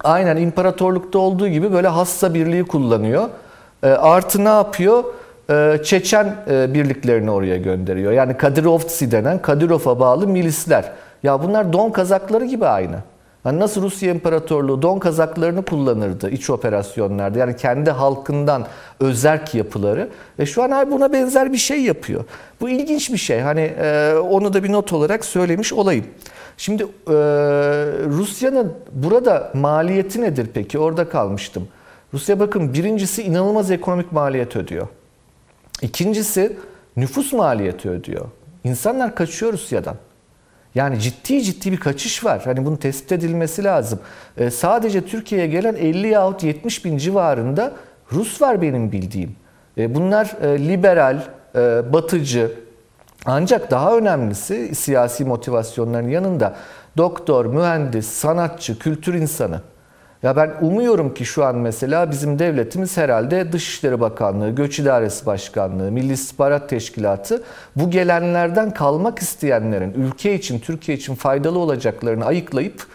[0.05, 3.28] Aynen imparatorlukta olduğu gibi böyle hassa birliği kullanıyor.
[3.83, 5.05] E, artı ne yapıyor?
[5.51, 8.12] E, Çeçen e, birliklerini oraya gönderiyor.
[8.12, 10.93] Yani Kadirovtsi denen Kadirov'a bağlı milisler.
[11.22, 12.97] Ya bunlar don kazakları gibi aynı.
[13.45, 17.38] Yani nasıl Rusya İmparatorluğu don kazaklarını kullanırdı iç operasyonlarda.
[17.38, 18.66] Yani kendi halkından
[19.01, 20.09] özerk yapıları.
[20.38, 22.24] Ve şu an buna benzer bir şey yapıyor.
[22.61, 23.41] Bu ilginç bir şey.
[23.41, 26.07] Hani e, onu da bir not olarak söylemiş olayım.
[26.57, 26.86] Şimdi e,
[28.09, 30.78] Rusya'nın burada maliyeti nedir peki?
[30.78, 31.68] Orada kalmıştım.
[32.14, 34.88] Rusya bakın birincisi inanılmaz ekonomik maliyet ödüyor.
[35.82, 36.57] İkincisi
[36.97, 38.26] nüfus maliyeti ödüyor.
[38.64, 39.97] İnsanlar kaçıyor Rusya'dan.
[40.75, 42.43] Yani ciddi ciddi bir kaçış var.
[42.45, 44.01] Hani bunun tespit edilmesi lazım.
[44.37, 47.73] Ee, sadece Türkiye'ye gelen 50 yahut 70 bin civarında
[48.12, 49.37] Rus var benim bildiğim.
[49.79, 51.23] Ee, bunlar e, liberal,
[51.55, 52.53] e, batıcı,
[53.27, 56.57] ancak daha önemlisi siyasi motivasyonların yanında
[56.97, 59.61] doktor, mühendis, sanatçı, kültür insanı.
[60.23, 65.91] Ya ben umuyorum ki şu an mesela bizim devletimiz herhalde Dışişleri Bakanlığı, Göç İdaresi Başkanlığı,
[65.91, 67.43] Milli İstihbarat Teşkilatı
[67.77, 72.87] bu gelenlerden kalmak isteyenlerin ülke için, Türkiye için faydalı olacaklarını ayıklayıp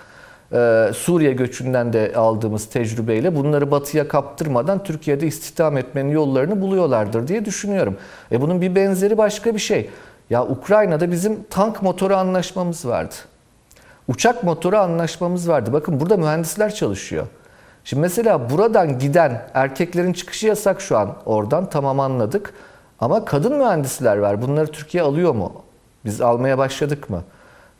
[0.54, 7.46] e, Suriye göçünden de aldığımız tecrübeyle bunları batıya kaptırmadan Türkiye'de istihdam etmenin yollarını buluyorlardır diye
[7.46, 7.98] düşünüyorum.
[8.32, 9.90] E bunun bir benzeri başka bir şey.
[10.30, 13.16] Ya Ukrayna'da bizim tank motoru anlaşmamız vardı.
[14.08, 15.74] Uçak motoru anlaşmamız vardı.
[15.74, 17.28] Bakın burada mühendisler çalışıyor.
[17.84, 22.54] Şimdi mesela buradan giden erkeklerin çıkışı yasak şu an oradan tamam anladık.
[23.00, 24.42] Ama kadın mühendisler var.
[24.42, 25.54] Bunları Türkiye alıyor mu?
[26.06, 27.24] Biz almaya başladık mı?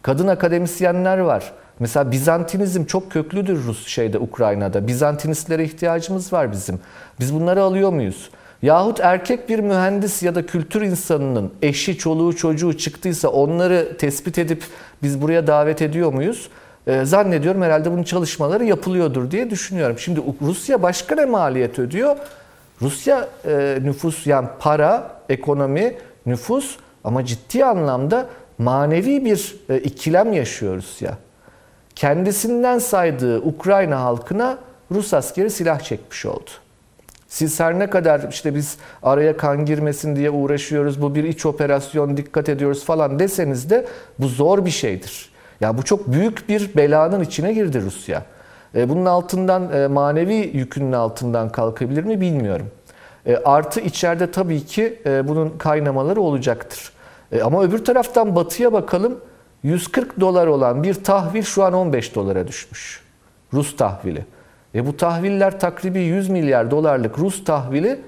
[0.02, 1.54] Kadın akademisyenler var.
[1.80, 4.88] Mesela Bizantinizm çok köklüdür Rus şeyde Ukrayna'da.
[4.88, 6.80] Bizantinistlere ihtiyacımız var bizim.
[7.20, 8.30] Biz bunları alıyor muyuz?
[8.66, 14.64] Yahut erkek bir mühendis ya da kültür insanının eşi, çoluğu, çocuğu çıktıysa onları tespit edip
[15.04, 16.50] biz buraya davet ediyor muyuz?
[16.88, 20.00] Ee, zannediyorum herhalde bunun çalışmaları yapılıyordur diye düşünüyorum.
[20.00, 22.16] Şimdi Rusya başka ne maliyet ödüyor?
[22.82, 25.96] Rusya e, nüfus yani para, ekonomi,
[26.26, 28.26] nüfus ama ciddi anlamda
[28.58, 31.18] manevi bir e, ikilem yaşıyor Rusya.
[31.96, 34.58] Kendisinden saydığı Ukrayna halkına
[34.92, 36.65] Rus askeri silah çekmiş oldu.
[37.28, 42.18] Siz her ne kadar işte biz araya kan girmesin diye uğraşıyoruz, bu bir iç operasyon,
[42.18, 43.86] dikkat ediyoruz falan deseniz de
[44.20, 45.30] bu zor bir şeydir.
[45.62, 48.24] Ya bu çok büyük bir belanın içine girdi Rusya.
[48.76, 52.68] E, bunun altından e, manevi yükünün altından kalkabilir mi bilmiyorum.
[53.26, 56.92] E, artı içeride tabii ki bunun kaynamaları olacaktır.
[57.44, 59.20] Ama öbür taraftan batıya bakalım.
[59.64, 63.04] 140 dolar olan bir tahvil şu an 15 dolara düşmüş.
[63.54, 64.26] Rus tahvili.
[64.76, 68.00] E bu tahviller takribi 100 milyar dolarlık Rus tahvili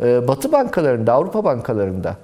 [0.00, 2.16] e, Batı bankalarında, Avrupa bankalarında.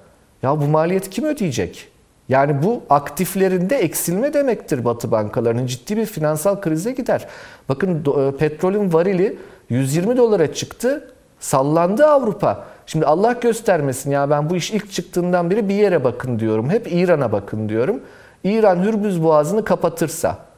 [0.43, 1.89] Ya bu maliyeti kim ödeyecek?
[2.29, 5.67] Yani bu aktiflerinde eksilme demektir Batı bankalarının.
[5.67, 7.27] Ciddi bir finansal krize gider.
[7.69, 11.13] Bakın e, petrolün varili 120 dolara çıktı.
[11.41, 12.65] Sallandı Avrupa.
[12.87, 16.71] Şimdi Allah göstermesin ya ben bu iş ilk çıktığından beri bir yere bakın diyorum.
[16.71, 18.01] Hep İran'a bakın diyorum.
[18.45, 20.50] İran Hürmüz Boğazı'nı kapatırsa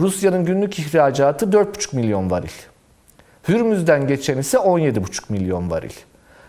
[0.00, 2.48] Rusya'nın günlük ihracatı 4,5 milyon varil.
[3.48, 5.92] Hürmüz'den geçen ise 17,5 milyon varil.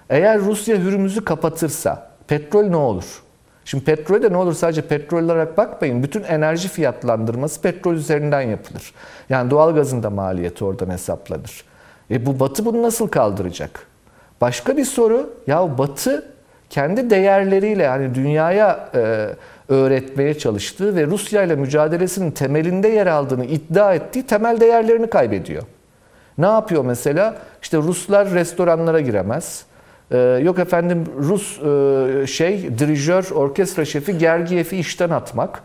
[0.09, 3.23] Eğer Rusya Hürmüz'ü kapatırsa petrol ne olur?
[3.65, 6.03] Şimdi petrol de ne olur sadece petrol olarak bakmayın.
[6.03, 8.93] Bütün enerji fiyatlandırması petrol üzerinden yapılır.
[9.29, 11.63] Yani doğalgazın da maliyeti oradan hesaplanır.
[12.11, 13.87] E bu Batı bunu nasıl kaldıracak?
[14.41, 15.33] Başka bir soru.
[15.47, 16.31] Ya Batı
[16.69, 19.29] kendi değerleriyle yani dünyaya e,
[19.69, 25.63] öğretmeye çalıştığı ve Rusya ile mücadelesinin temelinde yer aldığını iddia ettiği temel değerlerini kaybediyor.
[26.37, 27.37] Ne yapıyor mesela?
[27.61, 29.65] İşte Ruslar restoranlara giremez.
[30.11, 35.61] Ee, yok efendim Rus e, şey dirijör, orkestra şefi Gergiyev'i işten atmak.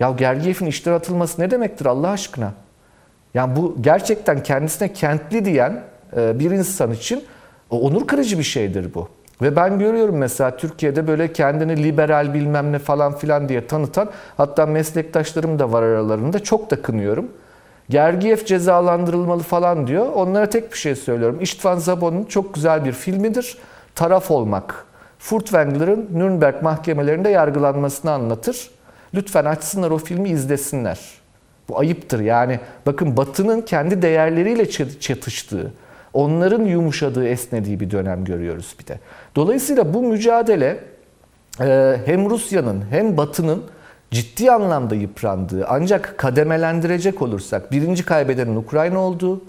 [0.00, 2.52] Ya Gergiyev'in işten atılması ne demektir Allah aşkına?
[3.34, 5.82] Yani bu gerçekten kendisine kentli diyen
[6.16, 7.24] e, bir insan için
[7.70, 9.08] onur kırıcı bir şeydir bu.
[9.42, 14.66] Ve ben görüyorum mesela Türkiye'de böyle kendini liberal bilmem ne falan filan diye tanıtan hatta
[14.66, 17.28] meslektaşlarım da var aralarında çok da kınıyorum.
[17.88, 20.06] Gergiev cezalandırılmalı falan diyor.
[20.14, 21.38] Onlara tek bir şey söylüyorum.
[21.40, 23.58] Istvan Zabon'un çok güzel bir filmidir.
[23.94, 24.84] Taraf olmak.
[25.18, 28.70] Furtwängler'ın Nürnberg mahkemelerinde yargılanmasını anlatır.
[29.14, 31.00] Lütfen açsınlar o filmi izlesinler.
[31.68, 32.60] Bu ayıptır yani.
[32.86, 34.70] Bakın Batı'nın kendi değerleriyle
[35.00, 35.72] çatıştığı,
[36.12, 38.98] onların yumuşadığı, esnediği bir dönem görüyoruz bir de.
[39.36, 40.80] Dolayısıyla bu mücadele
[41.60, 43.62] e, hem Rusya'nın hem Batı'nın
[44.10, 49.40] ciddi anlamda yıprandığı ancak kademelendirecek olursak birinci kaybedenin Ukrayna olduğu,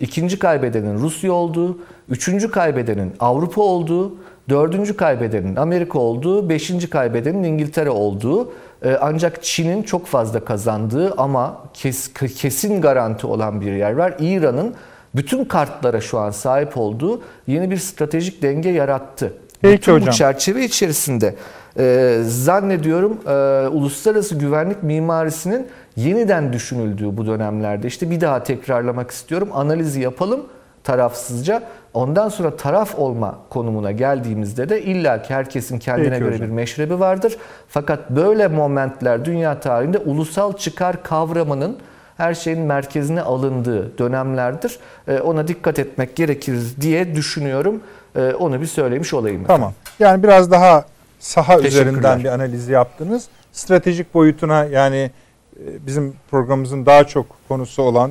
[0.00, 4.14] ikinci kaybedenin Rusya olduğu, üçüncü kaybedenin Avrupa olduğu,
[4.48, 8.52] dördüncü kaybedenin Amerika olduğu, beşinci kaybedenin İngiltere olduğu
[8.82, 14.14] e, ancak Çin'in çok fazla kazandığı ama kes, kesin garanti olan bir yer var.
[14.18, 14.74] İran'ın
[15.14, 19.32] bütün kartlara şu an sahip olduğu yeni bir stratejik denge yarattı.
[19.62, 20.08] Peki bütün hocam.
[20.08, 21.34] bu çerçeve içerisinde
[21.78, 29.48] e, zannediyorum e, uluslararası güvenlik mimarisinin yeniden düşünüldüğü bu dönemlerde işte bir daha tekrarlamak istiyorum.
[29.52, 30.40] Analizi yapalım
[30.84, 31.62] tarafsızca.
[31.94, 36.48] Ondan sonra taraf olma konumuna geldiğimizde de illa ki herkesin kendine Peki göre hocam.
[36.48, 37.36] bir meşrebi vardır.
[37.68, 41.76] Fakat böyle momentler dünya tarihinde ulusal çıkar kavramının
[42.20, 44.78] her şeyin merkezine alındığı dönemlerdir.
[45.08, 47.80] E, ona dikkat etmek gerekir diye düşünüyorum.
[48.16, 49.44] E, onu bir söylemiş olayım.
[49.46, 49.72] Tamam.
[49.98, 50.84] Yani biraz daha
[51.18, 53.28] saha üzerinden bir analiz yaptınız.
[53.52, 55.10] Stratejik boyutuna yani
[55.56, 58.10] e, bizim programımızın daha çok konusu olan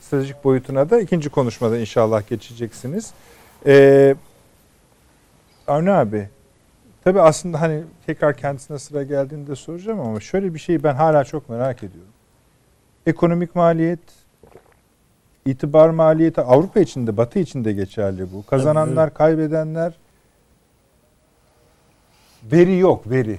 [0.00, 3.10] stratejik boyutuna da ikinci konuşmada inşallah geçeceksiniz.
[3.66, 4.14] Ee,
[5.68, 6.28] Avni abi,
[7.04, 11.48] tabii aslında hani tekrar kendisine sıra geldiğinde soracağım ama şöyle bir şeyi ben hala çok
[11.48, 12.12] merak ediyorum.
[13.06, 13.98] Ekonomik maliyet,
[15.44, 18.46] itibar maliyeti Avrupa için de Batı için de geçerli bu.
[18.46, 19.94] Kazananlar, kaybedenler
[22.52, 23.38] veri yok, veri.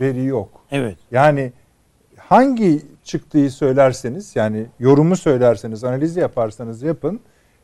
[0.00, 0.48] Veri yok.
[0.70, 0.98] Evet.
[1.10, 1.52] Yani
[2.16, 7.20] hangi çıktığı söylerseniz yani yorumu söylerseniz analizi yaparsanız yapın.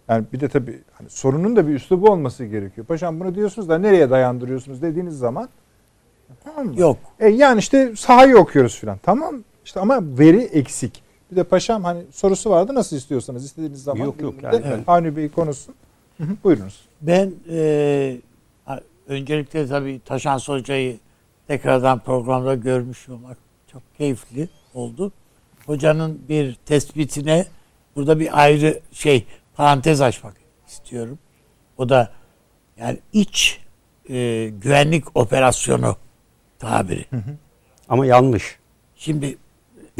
[0.09, 2.87] Yani bir de tabii hani sorunun da bir üslubu olması gerekiyor.
[2.87, 5.49] Paşam bunu diyorsunuz da nereye dayandırıyorsunuz dediğiniz zaman
[6.45, 6.81] tamam mı?
[6.81, 6.97] Yok.
[7.20, 8.99] E yani işte sahayı okuyoruz filan.
[9.03, 11.09] Tamam işte ama veri eksik.
[11.31, 14.05] Bir de paşam hani sorusu vardı nasıl istiyorsanız istediğiniz zaman.
[14.05, 15.74] Yok, yok, yani ben- Avni Bey konuşsun.
[16.18, 16.81] Hı hı, Buyurunuz.
[17.01, 18.16] Ben e,
[19.09, 20.99] öncelikle tabii Taşan Hoca'yı
[21.47, 23.39] tekrardan programda görmüş olmak
[23.72, 25.12] çok keyifli oldu.
[25.66, 27.47] Hocanın bir tespitine
[27.97, 30.35] burada bir ayrı şey parantez açmak
[30.68, 31.18] istiyorum.
[31.78, 32.11] O da
[32.76, 33.61] yani iç
[34.11, 35.97] e, güvenlik operasyonu
[36.59, 37.05] tabiri.
[37.89, 38.59] Ama yanlış.
[38.97, 39.39] Şimdi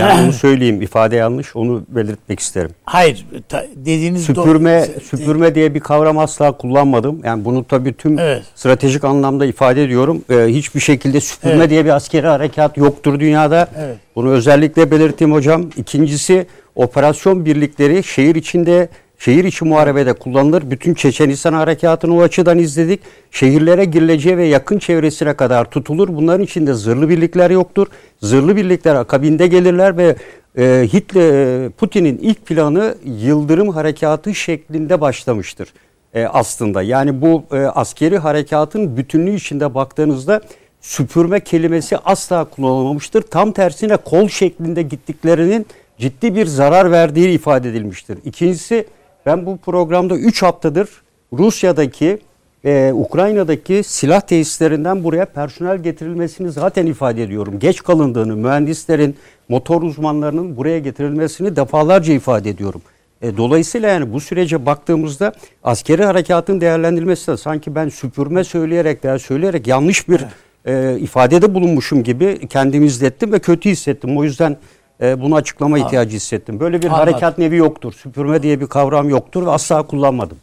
[0.01, 2.71] Yani onu söyleyeyim ifade yanlış onu belirtmek isterim.
[2.85, 7.21] hayır ta- dediğiniz do- Süpürme Se- süpürme diye bir kavram asla kullanmadım.
[7.25, 8.43] Yani bunu tabii tüm Evet.
[8.55, 10.23] stratejik anlamda ifade ediyorum.
[10.31, 11.71] Ee, hiçbir şekilde süpürme Evet.
[11.71, 13.69] diye bir askeri harekat yoktur dünyada.
[13.79, 13.97] Evet.
[14.17, 15.71] Bunu özellikle belirteyim hocam.
[15.77, 18.89] İkincisi operasyon birlikleri şehir içinde
[19.21, 20.71] şehir içi muharebede kullanılır.
[20.71, 23.01] Bütün Çeçenistan harekatını o açıdan izledik.
[23.31, 26.09] Şehirlere girileceği ve yakın çevresine kadar tutulur.
[26.09, 27.87] Bunların içinde zırhlı birlikler yoktur.
[28.23, 30.17] Zırhlı birlikler akabinde gelirler ve
[30.59, 35.73] e, Hitler Putin'in ilk planı yıldırım harekatı şeklinde başlamıştır
[36.15, 36.83] e, aslında.
[36.83, 40.41] Yani bu e, askeri harekatın bütünlüğü içinde baktığınızda
[40.81, 43.23] süpürme kelimesi asla kullanılmamıştır.
[43.23, 45.67] Tam tersine kol şeklinde gittiklerinin
[45.99, 48.19] ciddi bir zarar verdiği ifade edilmiştir.
[48.25, 48.87] İkincisi
[49.27, 50.89] ben bu programda 3 haftadır
[51.33, 52.19] Rusya'daki
[52.65, 57.59] e, Ukrayna'daki silah tesislerinden buraya personel getirilmesini zaten ifade ediyorum.
[57.59, 59.17] Geç kalındığını, mühendislerin,
[59.49, 62.83] motor uzmanlarının buraya getirilmesini defalarca ifade ediyorum.
[63.23, 65.33] E, dolayısıyla yani bu sürece baktığımızda
[65.65, 70.25] askeri harekatın değerlendirilmesi de sanki ben süpürme söyleyerek veya söyleyerek yanlış bir
[70.67, 74.19] e, ifadede bulunmuşum gibi kendimi izlettim ve kötü hissettim.
[74.19, 74.57] O yüzden
[75.03, 76.61] e, bunu açıklama ihtiyacı hissettim.
[76.61, 76.99] Böyle bir Anladım.
[77.13, 77.93] harekat nevi yoktur.
[77.93, 80.39] Süpürme diye bir kavram yoktur ve asla kullanmadım.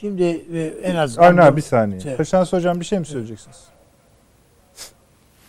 [0.00, 0.22] Şimdi
[0.54, 2.00] e, en azından abi bir saniye.
[2.00, 3.56] Şey- Paşam hocam bir şey mi söyleyeceksiniz?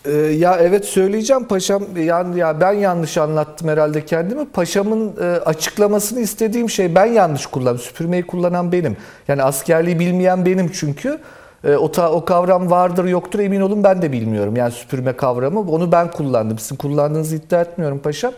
[0.05, 4.45] Ee, ya evet söyleyeceğim paşam yani ya ben yanlış anlattım herhalde kendimi.
[4.49, 7.81] Paşamın e, açıklamasını istediğim şey ben yanlış kullandım.
[7.81, 8.97] Süpürmeyi kullanan benim.
[9.27, 11.19] Yani askerliği bilmeyen benim çünkü.
[11.63, 14.55] E, o, ta, o kavram vardır yoktur emin olun ben de bilmiyorum.
[14.55, 16.59] Yani süpürme kavramı onu ben kullandım.
[16.59, 18.33] Sizin kullandığınızı iddia etmiyorum paşam.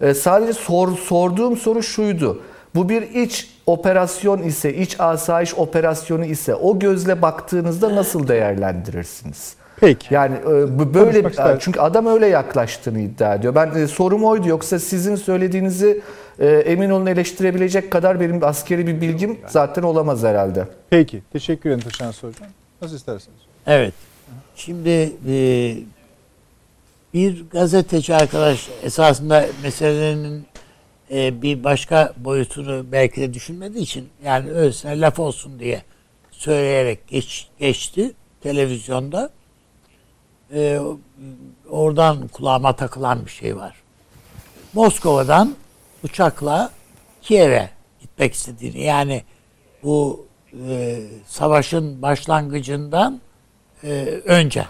[0.00, 2.40] E, sadece sor, sorduğum soru şuydu.
[2.74, 9.56] Bu bir iç operasyon ise, iç asayiş operasyonu ise o gözle baktığınızda nasıl değerlendirirsiniz?
[9.82, 10.14] Peki.
[10.14, 11.60] Yani e, böyle Konuşmak ister.
[11.60, 13.54] çünkü adam öyle yaklaştığını iddia ediyor.
[13.54, 16.00] Ben e, sorum oydu yoksa sizin söylediğinizi
[16.38, 20.68] e, emin olun eleştirebilecek kadar benim askeri bir bilgim zaten olamaz herhalde.
[20.90, 21.22] Peki.
[21.32, 22.48] Teşekkür ederim Taşan hocam.
[22.82, 23.38] Nasıl isterseniz.
[23.66, 23.94] Evet.
[24.56, 25.76] Şimdi e,
[27.14, 30.44] bir gazeteci arkadaş esasında meselenin
[31.10, 35.82] e, bir başka boyutunu belki de düşünmediği için yani öylesine laf olsun diye
[36.30, 38.12] söyleyerek geç, geçti
[38.42, 39.30] televizyonda.
[40.52, 40.80] E,
[41.70, 43.82] oradan kulağıma takılan bir şey var.
[44.72, 45.54] Moskova'dan
[46.04, 46.72] uçakla
[47.22, 49.22] Kiev'e gitmek istediğini yani
[49.82, 50.26] bu
[50.68, 53.20] e, savaşın başlangıcından
[53.84, 53.90] e,
[54.24, 54.66] önce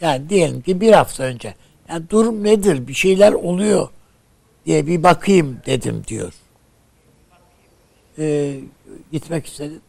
[0.00, 1.54] yani diyelim ki bir hafta önce
[1.88, 3.88] yani durum nedir bir şeyler oluyor
[4.66, 6.32] diye bir bakayım dedim diyor.
[8.18, 8.56] E,
[9.12, 9.80] gitmek istedim.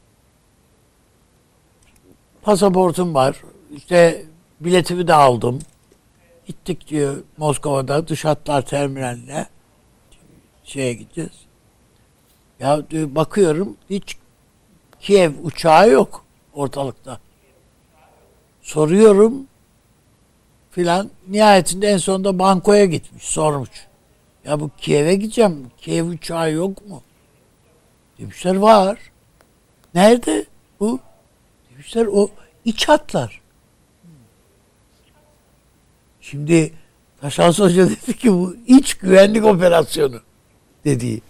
[2.42, 3.42] Pasaportum var.
[3.76, 4.26] İşte
[4.60, 5.60] biletimi de aldım.
[6.46, 9.46] Gittik diyor Moskova'da dış hatlar terminaline
[10.64, 11.32] şeye gideceğiz.
[12.60, 14.18] Ya diyor, bakıyorum hiç
[15.00, 17.20] Kiev uçağı yok ortalıkta.
[18.62, 19.48] Soruyorum
[20.72, 21.10] filan.
[21.28, 23.70] Nihayetinde en sonunda bankoya gitmiş sormuş.
[24.46, 25.72] Ya bu Kiev'e gideceğim.
[25.78, 27.02] Kiev uçağı yok mu?
[28.20, 29.00] Demişler var.
[29.94, 30.46] Nerede
[30.80, 31.00] bu?
[31.72, 32.30] Demişler o
[32.66, 33.42] iç hatlar.
[36.32, 36.74] Şimdi
[37.22, 40.20] Taşans Hoca dedi ki bu iç güvenlik operasyonu
[40.86, 41.22] dediği.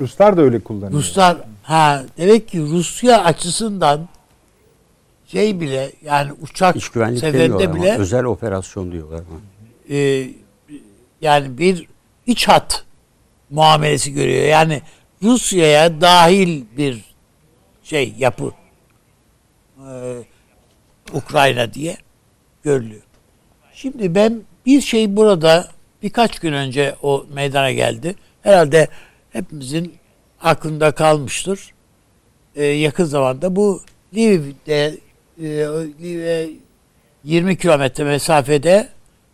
[0.00, 0.92] Ruslar da öyle kullanıyor.
[0.92, 4.08] Ruslar ha demek ki Rusya açısından
[5.26, 9.18] şey bile yani uçak İç güvenlik seferinde bile ama özel operasyon diyorlar.
[9.30, 9.40] ama.
[9.96, 10.30] e,
[11.20, 11.88] yani bir
[12.26, 12.84] iç hat
[13.50, 14.44] muamelesi görüyor.
[14.44, 14.82] Yani
[15.22, 17.04] Rusya'ya dahil bir
[17.82, 18.52] şey yapı
[19.88, 20.16] e,
[21.12, 21.96] Ukrayna diye
[22.62, 23.03] görülüyor.
[23.84, 25.68] Şimdi ben bir şey burada
[26.02, 28.14] birkaç gün önce o meydana geldi.
[28.42, 28.88] Herhalde
[29.30, 29.94] hepimizin
[30.40, 31.74] aklında kalmıştır.
[32.56, 33.82] E, yakın zamanda bu
[34.14, 34.98] Lviv'de
[35.42, 35.48] e,
[36.00, 36.48] Lviv'e
[37.24, 38.88] 20 kilometre mesafede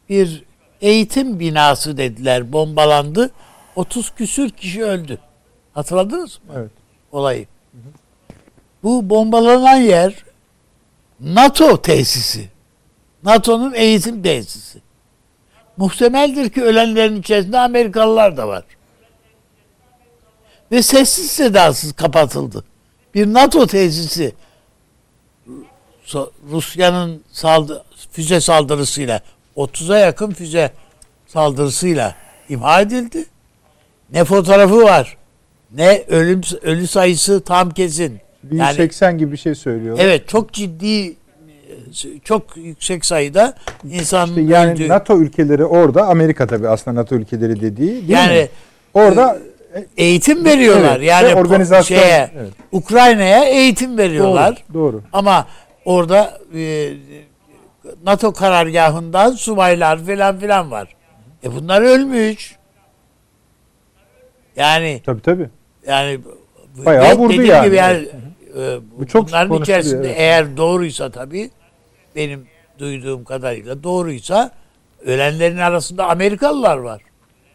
[0.08, 0.44] bir
[0.80, 3.30] eğitim binası dediler bombalandı.
[3.76, 5.18] 30 küsür kişi öldü.
[5.72, 6.70] Hatırladınız mı Evet.
[7.12, 7.46] olayı?
[8.82, 10.24] Bu bombalanan yer
[11.20, 12.59] NATO tesisi.
[13.24, 14.78] NATO'nun eğitim tesisi.
[15.76, 18.64] Muhtemeldir ki ölenlerin içerisinde Amerikalılar da var.
[20.72, 22.64] Ve sessiz sedasız kapatıldı.
[23.14, 24.34] Bir NATO tesisi
[26.50, 29.20] Rusya'nın saldı, füze saldırısıyla
[29.56, 30.72] 30'a yakın füze
[31.26, 32.14] saldırısıyla
[32.48, 33.24] imha edildi.
[34.12, 35.16] Ne fotoğrafı var,
[35.70, 38.20] ne ölüm ölü sayısı tam kesin.
[38.52, 40.04] Yani 1080 gibi bir şey söylüyorlar.
[40.04, 41.16] evet çok ciddi
[42.24, 43.54] çok yüksek sayıda
[43.90, 48.34] insanın İşte yani öldüğü- NATO ülkeleri orada, Amerika tabii aslında NATO ülkeleri dediği değil yani
[48.38, 48.48] mi?
[48.94, 49.38] Orada
[49.96, 50.96] eğitim veriyorlar.
[50.96, 52.52] Evet, yani organizasyon- şeye, evet.
[52.72, 54.64] Ukrayna'ya eğitim veriyorlar.
[54.74, 55.02] doğru, doğru.
[55.12, 55.46] Ama
[55.84, 56.92] orada e,
[58.04, 60.88] NATO karargahından subaylar falan filan var.
[61.44, 62.56] E bunlar ölmüş.
[64.56, 65.48] Yani Tabii tabii.
[65.86, 66.18] yani
[66.86, 67.66] Bayağı vurdu dediğim yani.
[67.66, 68.08] Gibi yani
[68.58, 70.16] e, Bu çok bunların içerisinde evet.
[70.18, 71.50] eğer doğruysa tabii
[72.16, 72.46] benim
[72.78, 74.52] duyduğum kadarıyla doğruysa
[75.04, 77.02] ölenlerin arasında Amerikalılar var.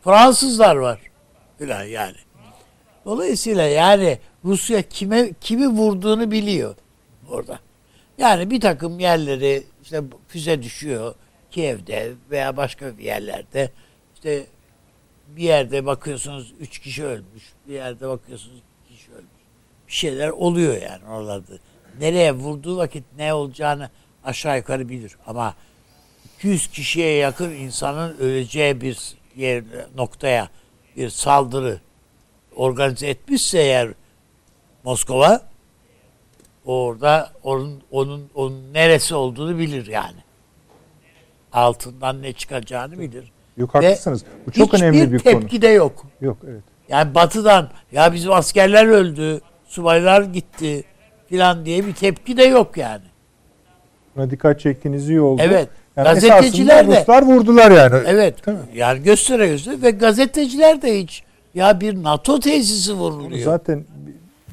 [0.04, 1.00] Fransızlar var.
[1.58, 2.18] Filan yani.
[3.06, 6.76] Dolayısıyla yani Rusya kime kimi vurduğunu biliyor
[7.30, 7.60] orada.
[8.18, 11.16] Yani bir takım yerleri işte füze düşüyor
[11.52, 13.72] Kiev'de veya başka bir yerlerde
[14.16, 14.46] işte
[15.28, 19.26] bir yerde bakıyorsunuz üç kişi ölmüş, bir yerde bakıyorsunuz iki kişi ölmüş.
[19.88, 21.54] Bir şeyler oluyor yani oralarda.
[22.00, 23.90] Nereye vurduğu vakit ne olacağını
[24.26, 25.16] aşağı yukarı bilir.
[25.28, 25.56] Ama
[26.38, 29.64] 200 kişiye yakın insanın öleceği bir yer
[29.96, 30.50] noktaya
[30.98, 31.80] bir saldırı
[32.56, 33.90] organize etmişse eğer
[34.84, 35.42] Moskova
[36.66, 40.18] orada onun onun onun neresi olduğunu bilir yani.
[41.54, 43.32] Altından ne çıkacağını bilir.
[43.58, 44.26] Yok Ve haklısınız.
[44.48, 45.62] Bu çok hiçbir önemli bir tepki konu.
[45.62, 46.06] de yok.
[46.22, 46.64] Yok evet.
[46.90, 50.84] Yani batıdan ya bizim askerler öldü, subaylar gitti
[51.30, 53.04] filan diye bir tepki de yok yani.
[54.16, 55.42] Buna dikkat çektiğiniz iyi oldu.
[55.46, 55.70] Evet.
[55.96, 58.04] Yani Gazeteciler de- Ruslar vurdular yani.
[58.08, 58.46] Evet.
[58.46, 58.64] Değil mi?
[58.74, 63.46] Yani göstere göstere ve gazeteciler de hiç ya bir NATO tesisi vuruluyor.
[63.46, 63.86] Zaten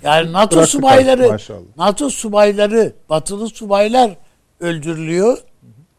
[0.03, 1.77] Yani NATO Bıraktık subayları maşallah.
[1.77, 4.17] NATO subayları, batılı subaylar
[4.61, 5.39] öldürülüyor.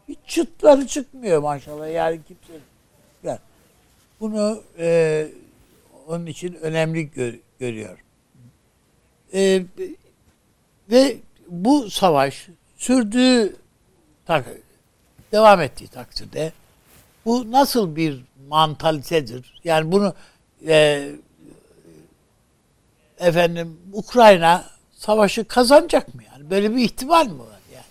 [0.08, 2.60] Hiç çıtları çıkmıyor maşallah yani kimse.
[3.22, 3.38] Yani
[4.20, 5.26] bunu e,
[6.08, 7.98] onun için önemli gör, görüyor.
[9.34, 9.62] E,
[10.90, 11.16] ve
[11.48, 12.48] bu savaş
[12.84, 13.56] sürdüğü
[14.26, 14.44] tak,
[15.32, 16.52] devam ettiği takdirde
[17.24, 19.60] bu nasıl bir mantalitedir?
[19.64, 20.14] Yani bunu
[20.66, 21.08] e,
[23.18, 26.50] efendim Ukrayna savaşı kazanacak mı yani?
[26.50, 27.84] Böyle bir ihtimal mi var yani?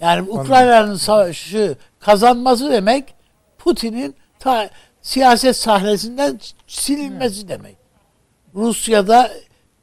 [0.00, 3.14] Yani Ukrayna'nın savaşı kazanması demek
[3.58, 4.70] Putin'in ta,
[5.02, 7.76] siyaset sahnesinden silinmesi demek.
[8.54, 9.32] Rusya'da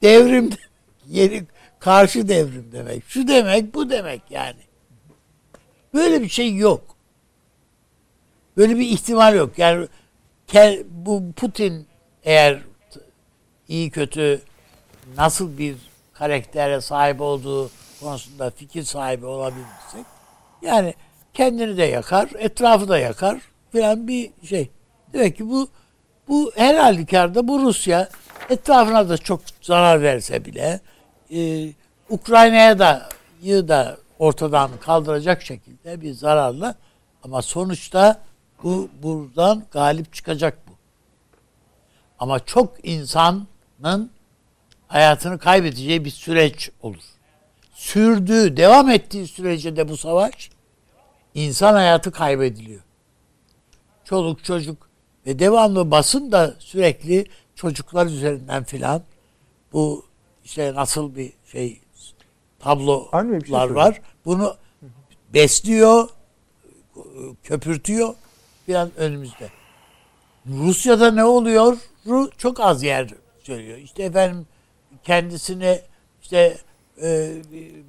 [0.01, 0.49] devrim
[1.07, 1.45] yeni
[1.79, 3.03] karşı devrim demek.
[3.07, 4.59] Şu demek, bu demek yani.
[5.93, 6.81] Böyle bir şey yok.
[8.57, 9.59] Böyle bir ihtimal yok.
[9.59, 9.87] Yani
[10.89, 11.87] bu Putin
[12.23, 12.59] eğer
[13.67, 14.41] iyi kötü
[15.17, 15.75] nasıl bir
[16.13, 17.69] karaktere sahip olduğu
[17.99, 20.05] konusunda fikir sahibi olabilirsek
[20.61, 20.93] yani
[21.33, 24.69] kendini de yakar, etrafı da yakar filan bir şey.
[25.13, 25.67] Demek ki bu
[26.27, 28.09] bu her halükarda bu Rusya
[28.49, 30.79] etrafına da çok zarar verse bile
[31.33, 31.69] e,
[32.09, 33.09] Ukrayna'ya da
[33.41, 36.75] yı da ortadan kaldıracak şekilde bir zararla
[37.23, 38.21] ama sonuçta
[38.63, 40.71] bu buradan galip çıkacak bu.
[42.19, 44.11] Ama çok insanın
[44.87, 47.03] hayatını kaybedeceği bir süreç olur.
[47.73, 50.49] Sürdüğü, devam ettiği sürece de bu savaş
[51.33, 52.81] insan hayatı kaybediliyor.
[54.03, 54.89] Çoluk çocuk
[55.25, 57.25] ve devamlı basın da sürekli
[57.55, 59.01] çocuklar üzerinden filan
[59.73, 60.08] bu
[60.49, 61.81] işte nasıl bir şey
[63.11, 64.01] Anne bir şey tablolar var.
[64.25, 64.55] Bunu
[65.33, 66.09] besliyor,
[67.43, 68.13] köpürtüyor
[68.65, 69.49] filan önümüzde.
[70.47, 71.77] Rusya'da ne oluyor?
[72.07, 73.07] Ru- çok az yer
[73.43, 73.77] söylüyor.
[73.77, 74.47] İşte efendim
[75.03, 75.81] kendisini
[76.21, 76.57] işte
[77.03, 77.31] e,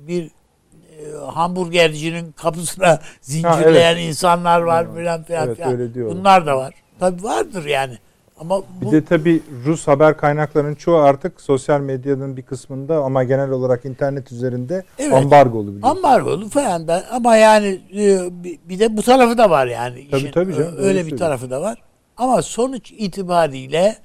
[0.09, 5.95] bir e, hamburgercinin kapısına zincirleyen insanlar var filan filan Evet, filan.
[5.95, 6.19] diyorlar.
[6.19, 6.75] Bunlar da var.
[6.99, 7.99] Tabii vardır yani.
[8.41, 13.25] Ama Bir bu de tabii Rus haber kaynaklarının çoğu artık sosyal medyanın bir kısmında ama
[13.25, 15.13] genel olarak internet üzerinde Evet.
[15.13, 15.97] ambargolu biliyorsun.
[15.97, 20.09] ambargolu falan da ama yani e, bir bir de bu tarafı da var yani.
[20.11, 20.33] Tabii, işin.
[20.33, 21.83] tabii canım, Ö- doğru Öyle bir tarafı da var.
[22.17, 23.97] Ama sonuç itibariyle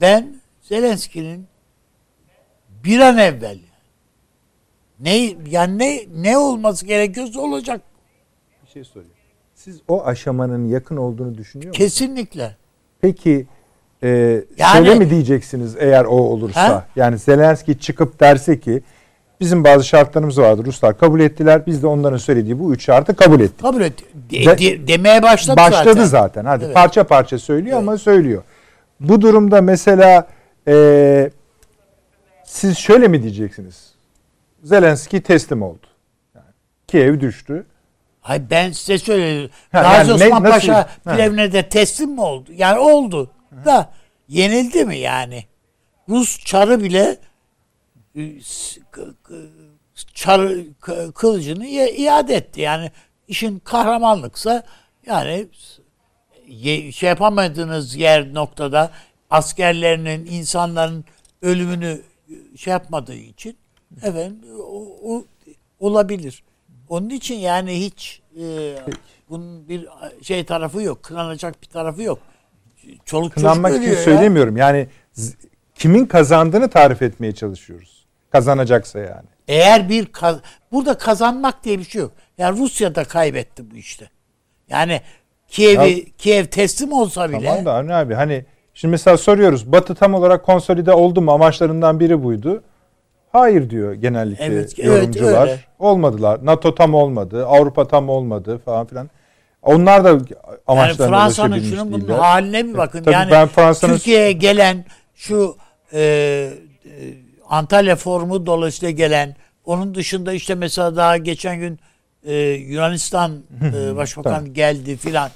[0.00, 1.46] ben Zelenski'nin
[2.84, 3.58] bir an evvel
[5.00, 5.16] ne
[5.50, 7.80] yani ne ne olması gerekiyorsa olacak
[8.66, 9.12] Bir şey sorayım.
[9.54, 11.90] Siz o aşamanın yakın olduğunu düşünüyor musunuz?
[11.90, 12.56] kesinlikle.
[13.00, 13.46] Peki
[14.02, 14.08] e,
[14.58, 16.68] Yani- şöyle mi diyeceksiniz eğer o olursa?
[16.68, 16.86] Ha?
[16.96, 18.82] Yani Zelenski çıkıp derse ki
[19.40, 21.66] bizim bazı şartlarımız vardı Ruslar kabul ettiler.
[21.66, 23.60] Biz de onların söylediği bu üç şartı kabul ettik.
[23.62, 23.92] Kabul et.
[24.30, 26.04] De- De- de- demeye başladı, Başladı zaten.
[26.04, 26.44] zaten.
[26.44, 26.74] Hadi Evet.
[26.74, 27.88] parça parça söylüyor Evet.
[27.88, 28.42] ama söylüyor.
[29.00, 30.26] Bu durumda mesela
[30.68, 31.30] e,
[32.44, 33.88] siz şöyle mi diyeceksiniz?
[34.62, 35.86] Zelenski teslim oldu.
[36.34, 36.44] Yani
[36.88, 37.66] Kiev düştü.
[38.20, 39.50] Hayır ben size söyledim.
[39.72, 40.88] Ha, Gazi yani ne- Osman nasıl- Paşa.
[41.04, 42.50] Plevne'de de teslim mi oldu?
[42.56, 43.30] Yani oldu.
[43.64, 43.92] Da
[44.28, 45.44] yenildi mi yani?
[46.08, 47.18] Rus çarı bile
[48.16, 48.32] e,
[50.80, 52.60] k- kılıcını iade etti.
[52.60, 52.90] Yani
[53.28, 54.62] işin kahramanlıksa
[55.06, 55.48] yani
[56.92, 58.90] şey yapamadığınız yer noktada
[59.30, 61.04] askerlerinin, insanların
[61.42, 63.56] ölümünü e, şey yapmadığı için
[64.02, 65.24] efendim o, o
[65.80, 66.42] olabilir.
[66.88, 68.74] Onun için yani hiç e,
[69.30, 69.88] bunun bir
[70.22, 71.02] şey tarafı yok.
[71.02, 72.18] Kınanacak bir tarafı yok.
[73.04, 74.02] Çoluk Kınanmak çocuk için ya.
[74.02, 74.56] söylemiyorum.
[74.56, 74.86] Yani
[75.74, 78.06] kimin kazandığını tarif etmeye çalışıyoruz.
[78.30, 79.28] Kazanacaksa yani.
[79.48, 80.40] Eğer bir kaz-
[80.72, 82.12] burada kazanmak diye bir şey yok.
[82.38, 84.10] Yani Rusya da kaybetti bu işte.
[84.68, 85.00] Yani
[85.48, 89.94] Kiev'i Ya- Kiev teslim olsa bile Tamam da Avni abi hani şimdi mesela soruyoruz Batı
[89.94, 92.62] tam olarak konsolide oldu mu amaçlarından biri buydu.
[93.32, 95.42] Hayır diyor genellikle Evet, evet, yorumcular.
[95.48, 95.60] öyle.
[95.78, 96.40] Olmadılar.
[96.46, 97.46] NATO tam olmadı.
[97.46, 99.10] Avrupa tam olmadı falan filan.
[99.62, 100.22] Onlar da yani
[100.66, 102.18] amaçlarına Fransa'nın ulaşabilmiş şunun bunun değiller.
[102.18, 103.02] haline bir bakın.
[103.02, 104.84] Tabii yani ben Fransa'nın- Türkiye'ye gelen
[105.14, 105.56] şu
[105.92, 106.50] e, e,
[107.48, 111.78] Antalya Forumu dolayısıyla gelen onun dışında işte mesela daha geçen gün
[112.24, 113.32] e, Yunanistan
[113.74, 114.54] e, Başbakanı Tamam.
[114.54, 115.30] geldi filan.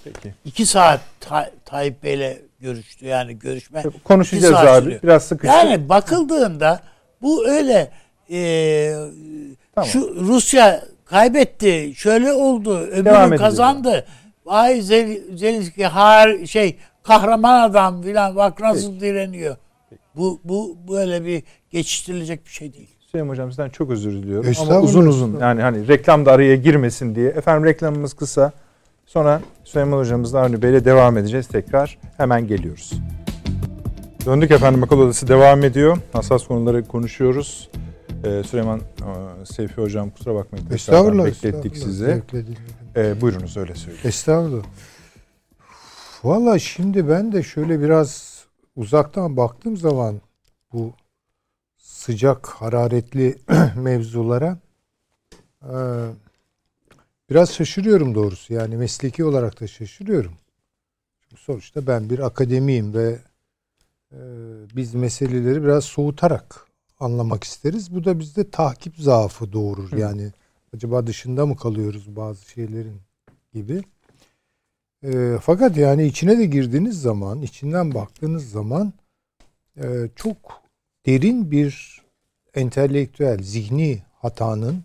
[0.45, 3.83] İki saat Ta- Tayyip Bey'le görüştü yani görüşme.
[4.05, 4.83] Konuşacağız abi.
[4.83, 5.03] sürüyor.
[5.03, 5.57] Biraz sıkıştık.
[5.59, 6.81] Yani bakıldığında
[7.23, 7.91] bu öyle
[8.31, 8.95] e,
[9.75, 9.89] Tamam.
[9.91, 10.83] şu Rusya
[11.13, 14.07] kaybetti, şöyle oldu, öbürü kazandı.
[14.47, 19.57] Vay Zel- Zelenski har şey kahraman adam filan bak nasıl direniyor.
[20.17, 22.89] Bu bu böyle bir geçiştirilecek bir şey değil.
[23.11, 24.53] Süleyman Hocam sizden çok özür diliyorum.
[24.61, 27.29] Ama uzun uzun yani hani reklam da araya girmesin diye.
[27.29, 28.53] Efendim reklamımız kısa.
[29.07, 31.99] Sonra Süleyman Hocamızla Avni Bey'le devam edeceğiz tekrar.
[32.17, 32.93] Hemen geliyoruz.
[34.27, 35.99] Döndük efendim akıl odası devam ediyor.
[36.13, 37.71] Hassas konuları konuşuyoruz.
[38.25, 40.67] Ee, Süleyman e, Seyfi Hocam kusura bakmayın.
[40.71, 41.25] Estağfurullah.
[41.25, 42.21] Beklettik estağfurullah.
[42.31, 42.55] sizi.
[42.97, 44.09] Ee, buyurunuz öyle söyleyin.
[44.09, 44.65] Estağfurullah.
[46.25, 48.43] Valla şimdi ben de şöyle biraz
[48.77, 50.21] uzaktan baktığım zaman
[50.73, 50.93] bu
[51.77, 53.39] sıcak hararetli
[53.77, 54.59] mevzulara
[55.63, 55.75] e,
[57.31, 58.55] biraz şaşırıyorum doğrusu.
[58.55, 60.33] Yani mesleki olarak da şaşırıyorum.
[61.21, 63.19] Çünkü sonuçta ben bir akademiyim ve
[64.13, 64.19] e,
[64.77, 66.72] biz meseleleri biraz soğutarak
[67.03, 67.95] anlamak isteriz.
[67.95, 69.97] Bu da bizde takip zaafı doğurur.
[69.97, 70.33] Yani
[70.75, 73.01] acaba dışında mı kalıyoruz bazı şeylerin
[73.55, 73.83] gibi.
[75.05, 78.93] E, fakat yani içine de girdiğiniz zaman, içinden baktığınız zaman
[79.77, 80.63] e, çok
[81.07, 82.03] derin bir
[82.55, 84.85] entelektüel, zihni hatanın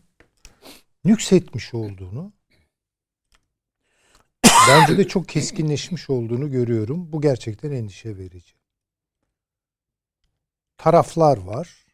[1.06, 2.32] nüksetmiş olduğunu
[4.70, 7.12] bence de çok keskinleşmiş olduğunu görüyorum.
[7.12, 8.54] Bu gerçekten endişe verici.
[10.78, 11.87] Taraflar var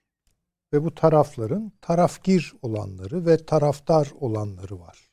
[0.74, 5.10] ve bu tarafların tarafgir olanları ve taraftar olanları var.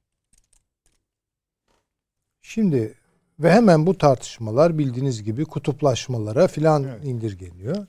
[2.43, 2.95] Şimdi
[3.41, 7.05] ve hemen bu tartışmalar bildiğiniz gibi kutuplaşmalara filan evet.
[7.05, 7.87] indirgeniyor.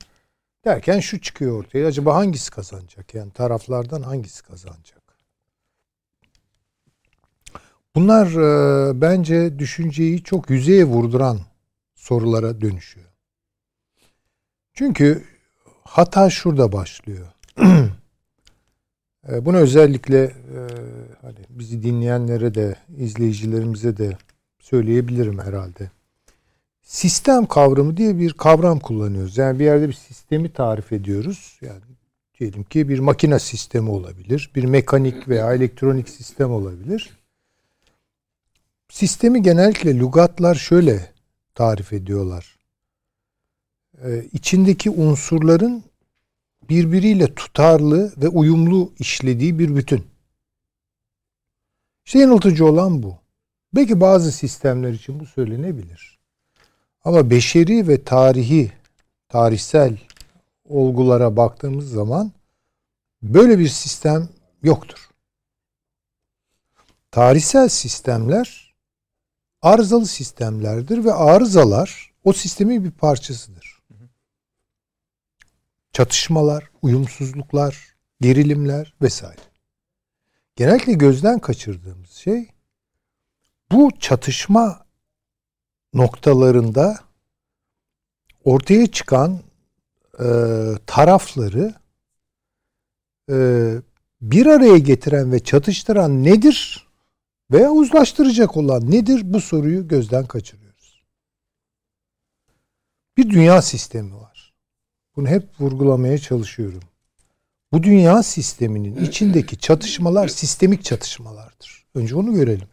[0.66, 1.88] Derken şu çıkıyor ortaya.
[1.88, 3.14] Acaba hangisi kazanacak?
[3.14, 5.02] Yani taraflardan hangisi kazanacak?
[7.96, 11.40] Bunlar e, bence düşünceyi çok yüzeye vurduran
[11.96, 13.08] sorulara dönüşüyor.
[14.74, 15.24] Çünkü
[15.84, 17.28] hata şurada başlıyor.
[19.32, 20.60] e, bunu özellikle e,
[21.22, 24.18] hani bizi dinleyenlere de izleyicilerimize de
[24.60, 25.92] söyleyebilirim herhalde.
[26.82, 29.38] Sistem kavramı diye bir kavram kullanıyoruz.
[29.38, 31.60] Yani bir yerde bir sistemi tarif ediyoruz.
[31.62, 31.82] Yani
[32.40, 37.18] diyelim ki bir makine sistemi olabilir, bir mekanik veya elektronik sistem olabilir.
[38.90, 41.12] Sistemi genellikle lügatlar şöyle
[41.56, 42.56] tarif ediyorlar.
[44.04, 45.84] Ee, içindeki unsurların
[46.70, 50.08] birbiriyle tutarlı ve uyumlu işlediği bir bütün.
[52.06, 53.18] İşte yanıltıcı olan bu.
[53.76, 56.20] Belki bazı sistemler için bu söylenebilir.
[57.04, 58.72] Ama beşeri ve tarihi,
[59.30, 59.98] tarihsel
[60.66, 62.32] olgulara baktığımız zaman
[63.24, 64.30] böyle bir sistem
[64.64, 65.10] yoktur.
[67.12, 68.74] Tarihsel sistemler
[69.62, 73.71] arızalı sistemlerdir ve arızalar o sistemin bir parçasıdır.
[76.02, 79.42] Çatışmalar, uyumsuzluklar, gerilimler vesaire.
[80.56, 82.48] Genellikle gözden kaçırdığımız şey
[83.72, 84.86] bu çatışma
[85.94, 87.00] noktalarında
[88.44, 89.40] ortaya çıkan
[90.20, 90.28] e,
[90.86, 91.74] tarafları
[93.30, 93.76] e,
[94.22, 96.88] bir araya getiren ve çatıştıran nedir
[97.52, 101.04] veya uzlaştıracak olan nedir bu soruyu gözden kaçırıyoruz.
[103.18, 104.31] Bir dünya sistemi var.
[105.16, 106.82] Bunu hep vurgulamaya çalışıyorum.
[107.72, 111.86] Bu dünya sisteminin içindeki çatışmalar sistemik çatışmalardır.
[111.96, 112.68] Önce onu görelim.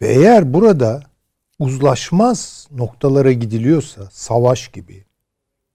[0.00, 1.02] Ve eğer burada
[1.58, 5.04] uzlaşmaz noktalara gidiliyorsa savaş gibi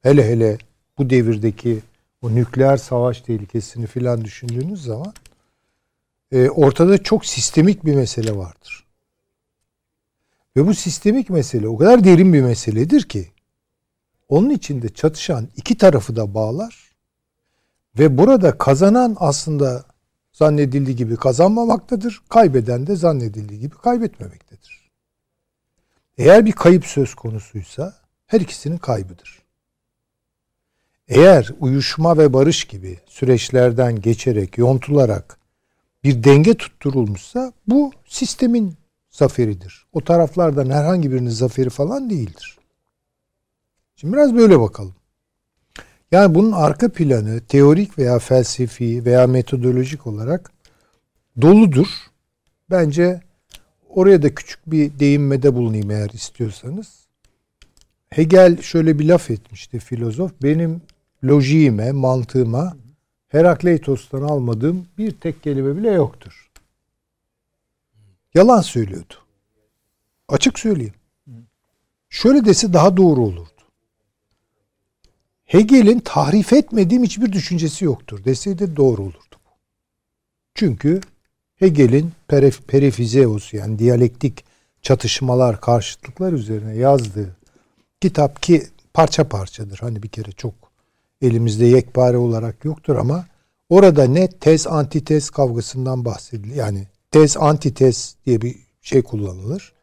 [0.01, 0.57] hele hele
[0.97, 1.79] bu devirdeki
[2.21, 5.13] o nükleer savaş tehlikesini filan düşündüğünüz zaman
[6.31, 8.85] e, ortada çok sistemik bir mesele vardır.
[10.57, 13.27] Ve bu sistemik mesele o kadar derin bir meseledir ki
[14.31, 16.91] onun içinde çatışan iki tarafı da bağlar
[17.99, 19.83] ve burada kazanan aslında
[20.33, 22.21] zannedildiği gibi kazanmamaktadır.
[22.29, 24.89] Kaybeden de zannedildiği gibi kaybetmemektedir.
[26.17, 27.93] Eğer bir kayıp söz konusuysa
[28.27, 29.41] her ikisinin kaybıdır.
[31.07, 35.37] Eğer uyuşma ve barış gibi süreçlerden geçerek, yontularak
[36.03, 38.73] bir denge tutturulmuşsa bu sistemin
[39.09, 39.85] zaferidir.
[39.93, 42.60] O taraflardan herhangi birinin zaferi falan değildir.
[44.01, 44.95] Şimdi biraz böyle bakalım.
[46.11, 50.51] Yani bunun arka planı teorik veya felsefi veya metodolojik olarak
[51.41, 51.87] doludur.
[52.69, 53.21] Bence
[53.89, 57.07] oraya da küçük bir değinmede bulunayım eğer istiyorsanız.
[58.09, 60.31] Hegel şöyle bir laf etmişti filozof.
[60.43, 60.81] Benim
[61.23, 62.77] lojiğime, mantığıma
[63.27, 66.51] Herakleitos'tan almadığım bir tek kelime bile yoktur.
[68.33, 69.13] Yalan söylüyordu.
[70.27, 70.93] Açık söyleyeyim.
[72.09, 73.50] Şöyle dese daha doğru olur.
[75.51, 79.35] Hegel'in tahrif etmediğim hiçbir düşüncesi yoktur deseydi doğru olurdu.
[80.55, 81.01] Çünkü
[81.55, 84.43] Hegel'in perif, perifizeus yani diyalektik
[84.81, 87.35] çatışmalar, karşıtlıklar üzerine yazdığı
[88.01, 89.77] kitap ki parça parçadır.
[89.77, 90.53] Hani bir kere çok
[91.21, 93.25] elimizde yekpare olarak yoktur ama
[93.69, 96.55] orada ne tez antitez kavgasından bahsedilir.
[96.55, 99.73] Yani tez antitez diye bir şey kullanılır.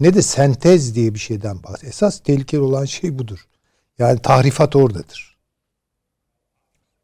[0.00, 1.88] Ne de sentez diye bir şeyden bahsedilir.
[1.88, 3.46] Esas tehlikeli olan şey budur.
[4.00, 5.36] Yani tahrifat oradadır.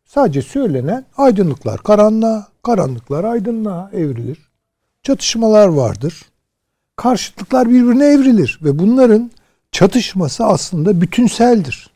[0.05, 4.39] Sadece söylenen aydınlıklar karanlığa, karanlıklar aydınlığa evrilir.
[5.03, 6.23] Çatışmalar vardır.
[6.97, 9.31] Karşıtlıklar birbirine evrilir ve bunların
[9.73, 11.91] çatışması aslında bütünseldir.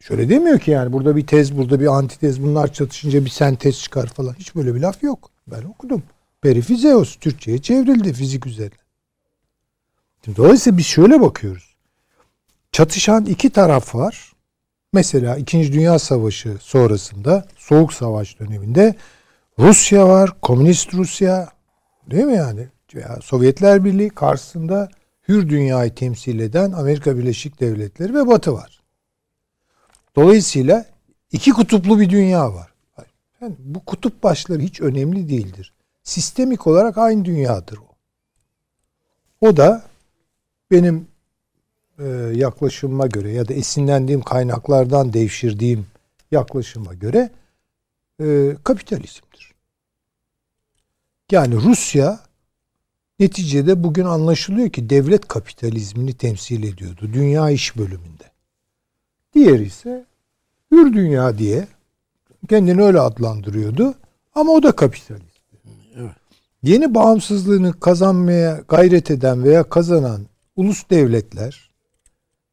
[0.00, 4.06] Şöyle demiyor ki yani burada bir tez, burada bir antitez, bunlar çatışınca bir sentez çıkar
[4.06, 4.34] falan.
[4.38, 5.30] Hiç böyle bir laf yok.
[5.46, 6.02] Ben okudum.
[6.40, 8.82] Perifizeos Türkçe'ye çevrildi fizik üzerine.
[10.24, 11.71] Şimdi dolayısıyla biz şöyle bakıyoruz
[12.72, 14.32] çatışan iki taraf var.
[14.92, 18.94] Mesela İkinci Dünya Savaşı sonrasında Soğuk Savaş döneminde
[19.58, 21.48] Rusya var, Komünist Rusya
[22.10, 22.68] değil mi yani?
[22.94, 24.88] veya Sovyetler Birliği karşısında
[25.28, 28.80] hür dünyayı temsil eden Amerika Birleşik Devletleri ve Batı var.
[30.16, 30.84] Dolayısıyla
[31.32, 32.72] iki kutuplu bir dünya var.
[33.40, 35.74] Yani bu kutup başları hiç önemli değildir.
[36.02, 37.88] Sistemik olarak aynı dünyadır o.
[39.48, 39.82] O da
[40.70, 41.08] benim
[42.34, 45.86] yaklaşımıma göre ya da esinlendiğim kaynaklardan devşirdiğim
[46.30, 47.30] yaklaşıma göre
[48.20, 49.52] e, kapitalizmdir.
[51.30, 52.20] Yani Rusya
[53.20, 57.10] neticede bugün anlaşılıyor ki devlet kapitalizmini temsil ediyordu.
[57.12, 58.24] Dünya iş bölümünde.
[59.34, 60.04] Diğeri ise
[60.70, 61.66] hür dünya diye
[62.48, 63.94] kendini öyle adlandırıyordu.
[64.34, 65.42] Ama o da kapitalist.
[65.96, 66.12] Evet.
[66.62, 71.71] Yeni bağımsızlığını kazanmaya gayret eden veya kazanan ulus devletler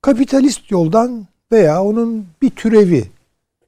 [0.01, 3.11] kapitalist yoldan veya onun bir türevi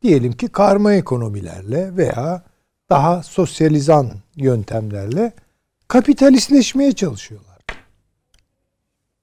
[0.01, 2.43] diyelim ki karma ekonomilerle veya
[2.89, 5.33] daha sosyalizan yöntemlerle
[5.87, 7.57] kapitalistleşmeye çalışıyorlar.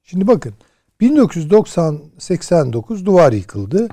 [0.02, 0.54] Şimdi bakın
[1.00, 3.88] 1990-89 duvar yıkıldı.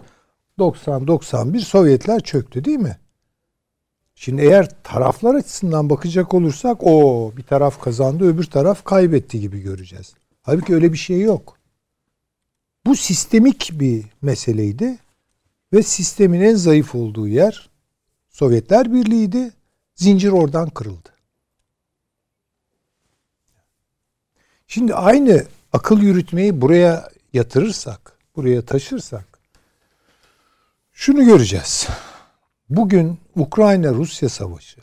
[0.60, 2.98] 90-91 Sovyetler çöktü değil mi?
[4.16, 10.14] Şimdi eğer taraflar açısından bakacak olursak o bir taraf kazandı öbür taraf kaybetti gibi göreceğiz.
[10.42, 11.58] Halbuki öyle bir şey yok.
[12.86, 14.98] Bu sistemik bir meseleydi
[15.74, 17.70] ve sistemin en zayıf olduğu yer
[18.30, 19.52] Sovyetler Birliği'ydi.
[19.96, 21.10] Zincir oradan kırıldı.
[24.68, 29.40] Şimdi aynı akıl yürütmeyi buraya yatırırsak, buraya taşırsak
[30.94, 31.88] şunu göreceğiz.
[32.70, 34.82] Bugün Ukrayna-Rusya savaşı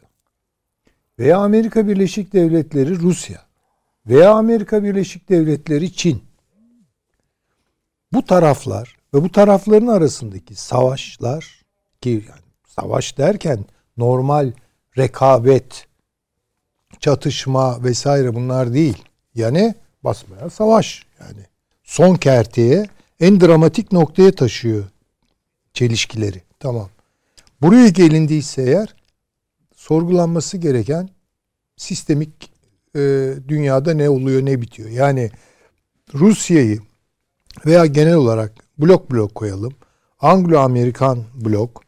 [1.19, 3.47] veya Amerika Birleşik Devletleri Rusya
[4.07, 6.32] veya Amerika Birleşik Devletleri Çin
[8.13, 11.63] bu taraflar ve bu tarafların arasındaki savaşlar
[12.01, 13.65] ki yani savaş derken
[13.97, 14.53] normal
[14.99, 15.87] rekabet,
[17.01, 19.05] çatışma vesaire bunlar değil.
[19.35, 19.75] Yani
[20.05, 21.47] basmaya savaş yani
[21.85, 22.87] son kerteye
[23.21, 24.85] en dramatik noktaya taşıyor
[25.73, 26.43] çelişkileri.
[26.61, 26.89] Tamam.
[27.61, 28.95] Buraya gelindiyse eğer
[29.77, 31.09] sorgulanması gereken
[31.77, 32.53] sistemik
[32.97, 33.01] e,
[33.49, 34.91] dünyada ne oluyor ne bitiyor.
[34.91, 35.31] Yani
[36.15, 36.81] Rusya'yı
[37.67, 39.73] veya genel olarak blok blok koyalım.
[40.21, 41.83] Anglo-Amerikan blok,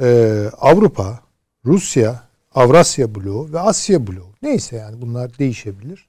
[0.00, 1.20] e, Avrupa,
[1.66, 2.22] Rusya,
[2.54, 4.32] Avrasya bloğu ve Asya bloğu.
[4.42, 6.08] Neyse yani bunlar değişebilir.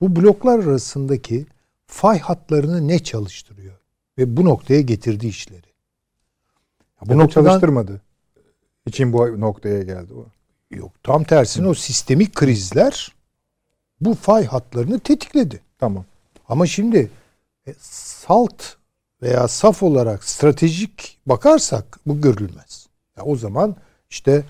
[0.00, 1.46] Bu bloklar arasındaki
[1.86, 3.74] fay hatlarını ne çalıştırıyor?
[4.18, 5.66] Ve bu noktaya getirdi işleri.
[7.00, 8.00] Ya bu noktadan, çalıştırmadı.
[8.86, 10.26] için bu noktaya geldi o.
[10.70, 11.70] Yok tam tersine Hı.
[11.70, 13.14] o sistemik krizler
[14.00, 15.60] bu fay hatlarını tetikledi.
[15.78, 16.04] Tamam.
[16.48, 17.10] Ama şimdi
[17.68, 18.62] e, salt
[19.22, 22.86] veya saf olarak stratejik bakarsak bu görülmez.
[23.16, 23.76] Ya o zaman
[24.10, 24.44] işte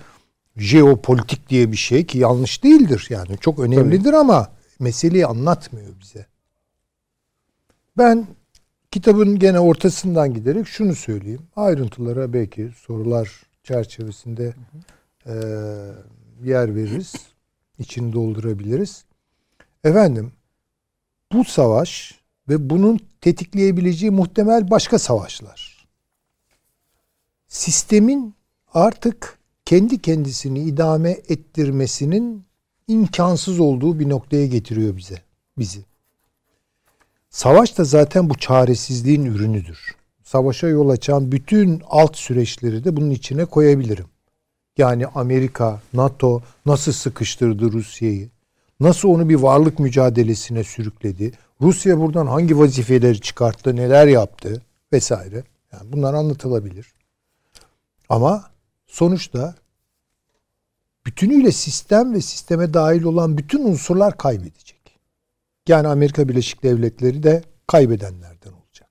[0.57, 4.17] jeopolitik diye bir şey ki yanlış değildir yani çok önemlidir Tabii.
[4.17, 6.25] ama meseleyi anlatmıyor bize.
[7.97, 8.27] Ben
[8.91, 11.41] kitabın gene ortasından giderek şunu söyleyeyim.
[11.55, 14.53] Ayrıntılara belki sorular çerçevesinde
[15.25, 15.33] e,
[16.43, 17.13] yer veririz.
[17.79, 19.05] içini doldurabiliriz.
[19.83, 20.31] Efendim
[21.31, 22.18] bu savaş
[22.49, 25.87] ve bunun tetikleyebileceği muhtemel başka savaşlar.
[27.47, 28.33] Sistemin
[28.73, 32.43] artık kendi kendisini idame ettirmesinin
[32.87, 35.21] imkansız olduğu bir noktaya getiriyor bize
[35.57, 35.85] bizi.
[37.29, 39.95] Savaş da zaten bu çaresizliğin ürünüdür.
[40.23, 44.05] Savaşa yol açan bütün alt süreçleri de bunun içine koyabilirim.
[44.77, 48.29] Yani Amerika, NATO nasıl sıkıştırdı Rusya'yı?
[48.79, 51.31] Nasıl onu bir varlık mücadelesine sürükledi?
[51.61, 54.61] Rusya buradan hangi vazifeleri çıkarttı, neler yaptı
[54.93, 55.43] vesaire.
[55.73, 56.93] Yani bunlar anlatılabilir.
[58.09, 58.51] Ama
[58.87, 59.55] sonuçta
[61.05, 64.99] bütünüyle sistem ve sisteme dahil olan bütün unsurlar kaybedecek.
[65.67, 68.89] Yani Amerika Birleşik Devletleri de kaybedenlerden olacak.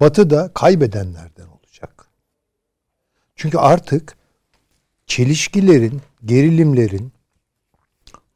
[0.00, 2.06] Batı da kaybedenlerden olacak.
[3.36, 4.16] Çünkü artık
[5.06, 7.12] çelişkilerin, gerilimlerin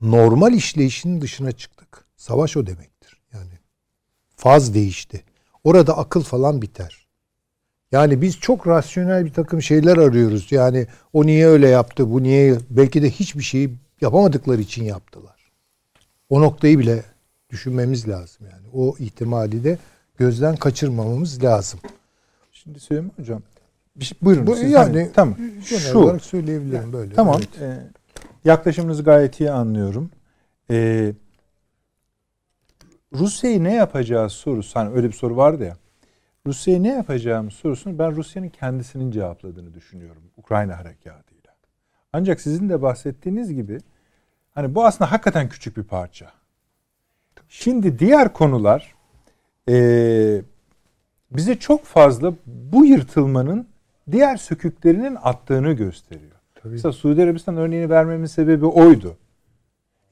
[0.00, 1.77] normal işleyişinin dışına çıktık.
[2.28, 3.20] Savaş o demektir.
[3.34, 3.50] Yani
[4.36, 5.22] faz değişti.
[5.64, 7.06] Orada akıl falan biter.
[7.92, 10.52] Yani biz çok rasyonel bir takım şeyler arıyoruz.
[10.52, 15.50] Yani o niye öyle yaptı, bu niye belki de hiçbir şeyi yapamadıkları için yaptılar.
[16.28, 17.02] O noktayı bile
[17.50, 18.66] düşünmemiz lazım yani.
[18.74, 19.78] O ihtimali de
[20.18, 21.80] gözden kaçırmamamız lazım.
[22.52, 23.42] Şimdi söyleyeyim hocam.
[23.96, 24.46] Bir şey, buyurun.
[24.46, 25.36] Bu, siz yani hani, tamam.
[25.64, 27.14] Şu, olarak söyleyebilirim yani, böyle.
[27.14, 27.40] Tamam.
[27.60, 27.62] Evet.
[27.62, 27.90] E,
[28.44, 30.10] yaklaşımınızı gayet iyi anlıyorum.
[30.70, 31.12] E,
[33.12, 35.76] Rusya'yı ne yapacağı sorusu hani öyle bir soru vardı ya.
[36.46, 41.54] Rusya'yı ne yapacağımız sorusunu ben Rusya'nın kendisinin cevapladığını düşünüyorum Ukrayna harekatıyla.
[42.12, 43.78] Ancak sizin de bahsettiğiniz gibi
[44.54, 46.32] hani bu aslında hakikaten küçük bir parça.
[47.48, 48.94] Şimdi diğer konular
[49.68, 50.42] e,
[51.30, 53.68] bize çok fazla bu yırtılmanın
[54.10, 56.36] diğer söküklerinin attığını gösteriyor.
[56.54, 56.72] Tabii.
[56.72, 59.16] Mesela Suudi Arabistan örneğini vermemin sebebi oydu.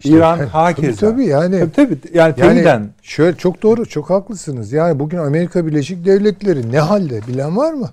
[0.05, 1.11] İran tabii, hakeza.
[1.11, 1.99] tabii yani- Tabii, tabii.
[2.19, 2.91] yani, Yani teyiden.
[3.03, 4.73] şöyle çok doğru, çok haklısınız.
[4.73, 7.91] Yani bugün Amerika Birleşik Devletleri ne halde bilen var mı?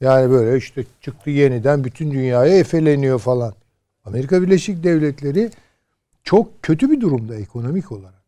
[0.00, 3.54] Yani böyle işte çıktı yeniden bütün dünyaya efeleniyor falan.
[4.04, 5.50] Amerika Birleşik Devletleri
[6.24, 8.22] çok kötü bir durumda ekonomik olarak.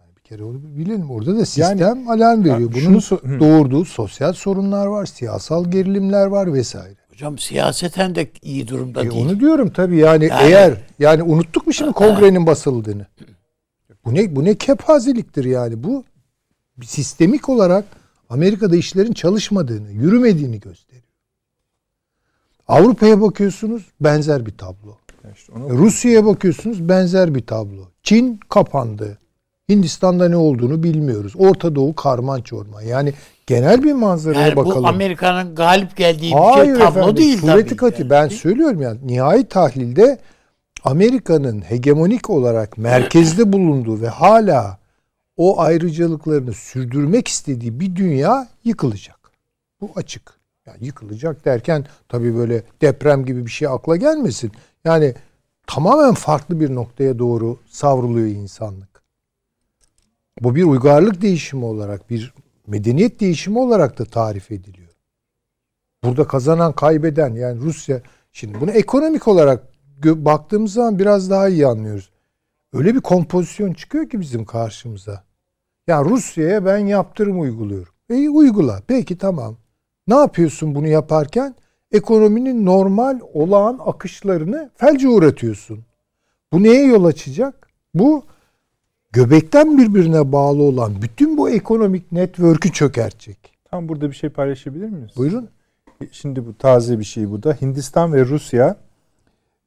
[0.00, 1.10] Yani bir kere onu bilelim.
[1.10, 2.58] Orada da sistem alarm veriyor.
[2.60, 6.96] Ya Bunun şunu doğurduğu sosyal sorunlar var, siyasal gerilimler var vesaire.
[7.16, 9.24] Hocam siyaseten de iyi durumda E değil.
[9.26, 13.06] onu diyorum tabii yani, Yani- eğer yani unuttuk mu şimdi kongrenin basıldığını?
[14.04, 16.04] Bu ne bu ne kepazeliktir yani bu
[16.76, 17.84] bir sistemik olarak
[18.30, 21.02] Amerika'da işlerin çalışmadığını, yürümediğini gösteriyor.
[22.68, 24.96] Avrupa'ya bakıyorsunuz benzer bir tablo.
[25.36, 27.88] İşte onu- Rusya'ya bakıyorsunuz benzer bir tablo.
[28.02, 29.18] Çin kapandı.
[29.68, 31.32] Hindistan'da ne olduğunu bilmiyoruz.
[31.38, 32.82] Orta Doğu karman çorman.
[32.82, 33.12] Yani
[33.46, 34.82] genel bir manzaraya Yani bakalım.
[34.84, 37.76] bu Amerika'nın galip geldiği bir Hayır şey tablo efendim, değil tabii.
[37.76, 38.02] katı.
[38.02, 38.10] Yani.
[38.10, 40.18] Ben söylüyorum yani nihai tahlilde
[40.84, 44.78] Amerika'nın hegemonik olarak merkezde bulunduğu ve hala
[45.36, 49.16] o ayrıcalıklarını sürdürmek istediği bir dünya yıkılacak.
[49.80, 50.32] Bu açık.
[50.66, 54.52] Yani yıkılacak derken tabii böyle deprem gibi bir şey akla gelmesin.
[54.84, 55.14] Yani
[55.66, 58.95] tamamen farklı bir noktaya doğru savruluyor insanlık.
[60.40, 62.34] Bu bir uygarlık değişimi olarak, bir
[62.66, 64.92] medeniyet değişimi olarak da tarif ediliyor.
[66.04, 68.02] Burada kazanan kaybeden yani Rusya
[68.32, 69.64] şimdi bunu ekonomik olarak
[70.04, 72.10] baktığımız zaman biraz daha iyi anlıyoruz.
[72.72, 75.24] Öyle bir kompozisyon çıkıyor ki bizim karşımıza.
[75.86, 77.92] Ya Rusya'ya ben yaptırım uyguluyorum.
[78.10, 78.82] E uygula.
[78.86, 79.56] Peki tamam.
[80.08, 81.54] Ne yapıyorsun bunu yaparken?
[81.92, 85.84] Ekonominin normal olağan akışlarını felce uğratıyorsun.
[86.52, 87.68] Bu neye yol açacak?
[87.94, 88.24] Bu
[89.12, 93.38] göbekten birbirine bağlı olan bütün bu ekonomik network'ü çökertecek.
[93.70, 95.10] Tam burada bir şey paylaşabilir miyiz?
[95.16, 95.48] Buyurun.
[96.12, 97.56] Şimdi bu taze bir şey bu da.
[97.62, 98.76] Hindistan ve Rusya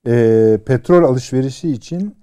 [0.07, 2.15] e, petrol alışverişi için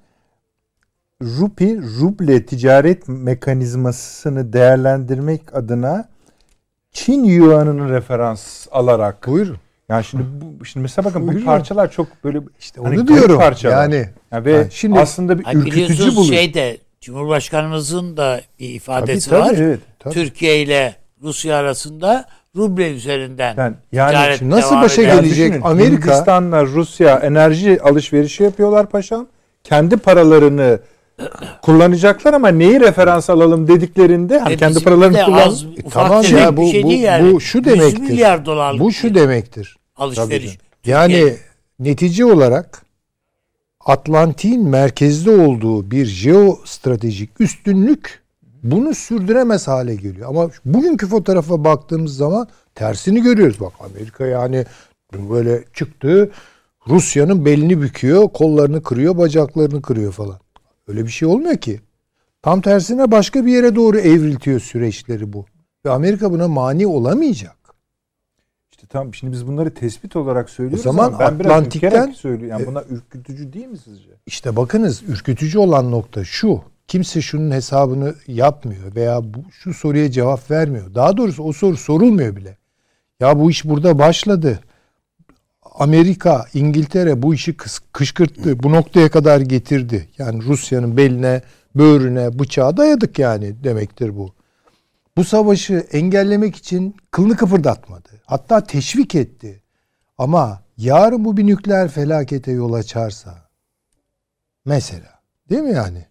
[1.22, 6.08] rupi ruble ticaret mekanizmasını değerlendirmek adına
[6.92, 9.56] Çin yuanını referans alarak Buyurun.
[9.88, 11.44] yani şimdi bu şimdi mesela bakın bu Buyurun.
[11.44, 13.40] parçalar çok böyle işte onu diyorum.
[13.62, 16.34] Yani- Yani ve Yani şimdi- aslında bir Ay ürkütücü buluyor.
[16.34, 19.48] şeyde Cumhurbaşkanımızın da bir ifadesi Tabii, var.
[19.48, 19.80] tabii, evet.
[19.98, 20.14] Tabii.
[20.14, 22.24] Türkiye ile Rusya arasında
[22.56, 25.14] ruble üzerinden Yani, yani ticaret şimdi nasıl devam başa eder.
[25.14, 25.30] Gelecek?
[25.52, 29.26] düşünün, Amerika- Hindistan'la Rusya enerji alışverişi yapıyorlar paşam.
[29.64, 30.78] Kendi paralarını
[31.62, 35.48] kullanacaklar ama neyi referans alalım dediklerinde hani Ve kendi paralarını kullan.
[35.48, 37.32] az, E, tamam ya, bu- şey bu- yani.
[37.34, 38.00] bu şu 100 demektir.
[38.00, 39.76] milyar dolarlık Bu şu demektir.
[39.96, 40.58] alışveriş.
[40.84, 41.34] Yani
[41.78, 42.82] netice olarak
[43.86, 48.22] Atlantik'in merkezde olduğu bir jeostratejik üstünlük
[48.62, 50.28] bunu sürdüremez hale geliyor.
[50.28, 53.60] Ama bugünkü fotoğrafa baktığımız zaman tersini görüyoruz.
[53.60, 54.64] Bak Amerika yani
[55.12, 56.30] böyle çıktı
[56.88, 60.38] Rusya'nın belini büküyor, kollarını kırıyor, bacaklarını kırıyor falan.
[60.88, 61.80] Öyle bir şey olmuyor ki.
[62.42, 65.46] Tam tersine başka bir yere doğru evriltiyor süreçleri bu.
[65.86, 67.56] Ve Amerika buna mani olamayacak.
[68.86, 72.16] İşte tamam şimdi biz bunları tespit olarak söylüyoruz O zaman ama ben biraz Atlantik'ten- ürkerek
[72.16, 72.48] söylüyorum.
[72.48, 74.10] Yani E- bunlar ürkütücü değil mi sizce?
[74.26, 76.60] İşte bakınız ürkütücü olan nokta şu.
[76.88, 80.94] Kimse şunun hesabını yapmıyor veya bu, şu soruya cevap vermiyor.
[80.94, 82.56] Daha doğrusu o soru sorulmuyor bile.
[83.20, 84.60] Ya bu iş burada başladı.
[85.74, 87.56] Amerika, İngiltere bu işi
[87.92, 88.62] kışkırttı.
[88.62, 90.08] Bu noktaya kadar getirdi.
[90.18, 91.42] Yani Rusya'nın beline,
[91.74, 94.35] böğrüne, bıçağı dayadık yani demektir bu.
[95.16, 98.08] Bu savaşı engellemek için kılını kıpırdatmadı.
[98.24, 99.62] Hatta teşvik etti.
[100.18, 103.34] Ama yarın bu bir nükleer felakete yol açarsa
[104.64, 105.20] mesela
[105.50, 106.06] değil mi yani?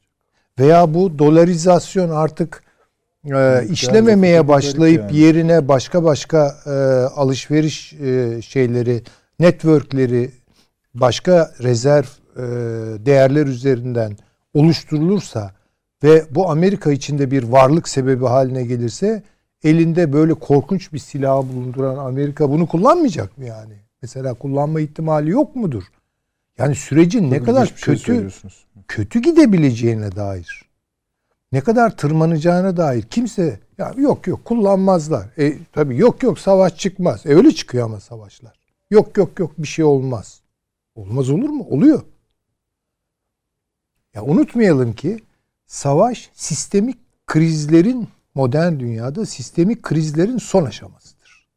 [0.60, 2.64] Veya bu dolarizasyon artık
[3.26, 5.18] e, işlememeye başlayıp yani.
[5.18, 6.70] yerine başka başka e,
[7.16, 9.04] alışveriş e, şeyleri,
[9.40, 10.32] networkleri,
[10.94, 12.06] başka rezerv
[12.38, 12.42] e,
[13.06, 14.18] değerler üzerinden
[14.54, 15.55] oluşturulursa
[16.06, 19.24] ve bu Amerika içinde bir varlık sebebi haline gelirse
[19.64, 23.74] elinde böyle korkunç bir silah bulunduran Amerika bunu kullanmayacak mı yani?
[24.02, 25.84] Mesela kullanma ihtimali yok mudur?
[26.58, 28.66] Yani sürecin ne kadar şey kötü söylüyorsunuz.
[28.88, 30.66] kötü gidebileceğine dair,
[31.52, 35.28] ne kadar tırmanacağına dair kimse ya yok yok kullanmazlar.
[35.38, 37.26] E tabii yok yok savaş çıkmaz.
[37.26, 38.60] E öyle çıkıyor ama savaşlar.
[38.90, 40.42] Yok yok yok bir şey olmaz.
[40.96, 41.68] Olmaz olur mu?
[41.70, 42.02] Oluyor.
[44.14, 45.20] Ya unutmayalım ki
[45.68, 46.98] savaş sistemik
[47.28, 51.48] krizlerin modern dünyada sistemik krizlerin son aşamasıdır.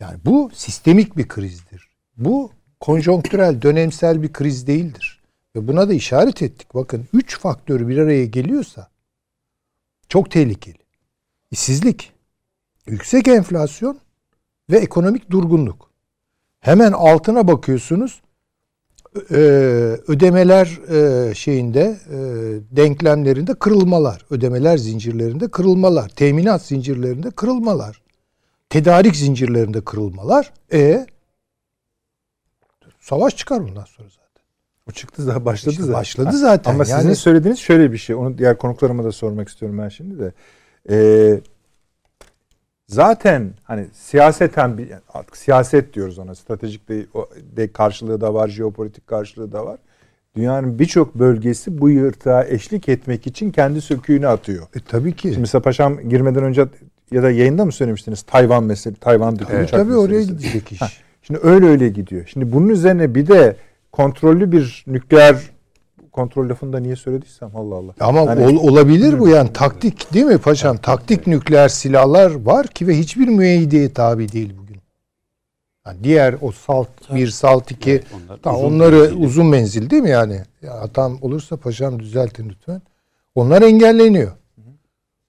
[0.00, 1.88] Yani bu sistemik bir krizdir.
[2.16, 2.50] Bu
[2.80, 5.22] konjonktürel, dönemsel bir kriz değildir.
[5.56, 6.74] ve buna da işaret ettik.
[6.74, 8.88] Bakın üç faktör bir araya geliyorsa
[10.08, 10.78] çok tehlikeli.
[11.50, 12.12] İşsizlik,
[12.86, 13.98] yüksek enflasyon
[14.70, 15.90] ve ekonomik durgunluk.
[16.60, 18.22] Hemen altına bakıyorsunuz
[19.30, 19.36] e,
[20.08, 20.78] ödemeler
[21.30, 22.16] e, şeyinde e,
[22.76, 28.02] denklemlerinde kırılmalar, ödemeler zincirlerinde kırılmalar, teminat zincirlerinde kırılmalar,
[28.70, 30.52] tedarik zincirlerinde kırılmalar.
[30.72, 31.06] E
[33.00, 34.44] savaş çıkar ondan sonra zaten.
[34.88, 36.00] O çıktı zaten başladı İşte zaten.
[36.00, 36.70] başladı zaten.
[36.74, 38.16] Ama Yani- sizin söylediğiniz şöyle bir şey.
[38.16, 40.32] Onu diğer konuklarıma da sormak istiyorum ben şimdi de.
[40.90, 41.40] Ee,
[42.88, 46.34] zaten hani siyaseten bir artık siyaset diyoruz ona.
[46.34, 47.06] Stratejik de,
[47.56, 49.78] de karşılığı da var, jeopolitik karşılığı da var.
[50.36, 54.66] Dünyanın birçok bölgesi bu yırtığa eşlik etmek için kendi söküğünü atıyor.
[54.76, 55.28] E, tabii ki.
[55.28, 56.66] Şimdi mesela paşam girmeden önce
[57.10, 58.22] ya da yayında mı söylemiştiniz?
[58.22, 60.80] Tayvan meselesi, Tayvan tabii, uçak tabii oraya gidecek iş.
[60.80, 60.88] Ha,
[61.22, 62.24] Şimdi öyle öyle gidiyor.
[62.26, 63.56] Şimdi bunun üzerine bir de
[63.92, 65.36] kontrollü bir nükleer
[66.16, 67.92] kontrol lafını da niye söylediysem Allah Allah.
[68.00, 70.76] Ama Yani- ol- olabilir bu yani taktik değil mi paşam?
[70.76, 74.76] Taktik nükleer silahlar var ki ve hiçbir müeyyideye tabi değil bugün.
[75.86, 79.26] Yani diğer o salt bir salt iki Evet, onlar tamam, uzun onları menzilli.
[79.26, 80.42] uzun menzil değil mi yani?
[80.62, 82.82] Ya, hatam olursa paşam düzeltin lütfen.
[83.34, 84.32] Onlar engelleniyor.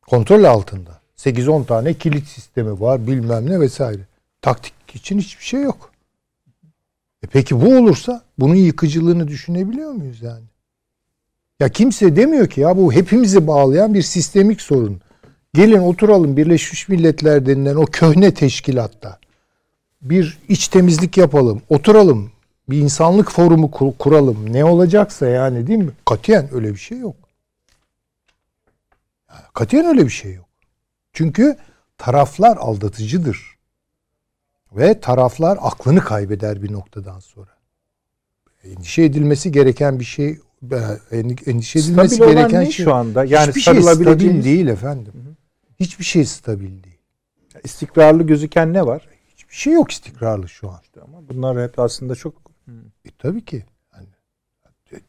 [0.08, 0.92] Kontrol altında.
[1.18, 4.02] 8-10 tane kilit sistemi var bilmem ne vesaire.
[4.42, 5.92] Taktik için hiçbir şey yok.
[7.24, 10.44] E peki bu olursa bunun yıkıcılığını düşünebiliyor muyuz yani?
[11.60, 15.02] Ya kimse demiyor ki ya bu hepimizi bağlayan bir sistemik sorun.
[15.54, 19.20] Gelin oturalım Birleşmiş Milletler denilen o köhne teşkilatta.
[20.02, 21.62] Bir iç temizlik yapalım.
[21.70, 22.32] Oturalım.
[22.70, 24.54] Bir insanlık forumu kur- kuralım.
[24.54, 25.92] Ne olacaksa yani değil mi?
[26.06, 27.16] Katiyen öyle bir şey yok.
[29.54, 30.46] Katiyen öyle bir şey yok.
[31.14, 31.58] Çünkü
[31.98, 33.58] taraflar aldatıcıdır.
[34.72, 37.52] Ve taraflar aklını kaybeder bir noktadan sonra.
[38.64, 40.40] Endişe edilmesi gereken bir şey
[41.46, 43.26] endişe edilmesi Stabil olan gereken ne şey şu anda?
[43.26, 45.14] Yani hiçbir şey stabil değil efendim.
[45.80, 46.98] Hiçbir şey stabil değil.
[47.64, 49.08] İstikrarlı gözüken ne var?
[49.38, 50.80] Hiçbir şey yok istikrarlı şu an.
[51.04, 52.34] Ama bunlar hep aslında çok
[53.06, 53.66] E, tabii ki.
[53.96, 54.08] Yani,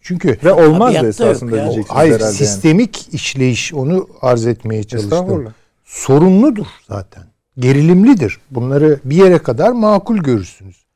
[0.00, 1.64] çünkü ve olmaz da esasında ya.
[1.64, 2.34] diyeceksiniz hayır herhalde yani.
[2.34, 5.54] sistemik işleyiş onu arz etmeye çalıştım.
[5.84, 7.24] Sorunludur zaten.
[7.58, 8.40] Gerilimlidir.
[8.50, 10.87] Bunları bir yere kadar makul görürsünüz.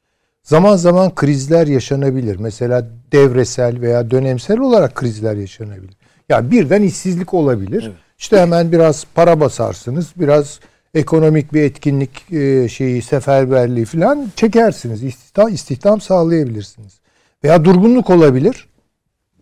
[0.43, 2.36] Zaman zaman krizler yaşanabilir.
[2.36, 5.97] Mesela devresel veya dönemsel olarak krizler yaşanabilir.
[6.28, 7.93] Ya birden işsizlik olabilir.
[8.19, 10.12] İşte hemen biraz para basarsınız.
[10.16, 10.60] Biraz
[10.94, 15.02] ekonomik bir etkinlik e, şeyi seferberliği falan çekersiniz.
[15.02, 17.01] İstihdam, istihdam sağlayabilirsiniz.
[17.44, 18.69] Veya durgunluk olabilir.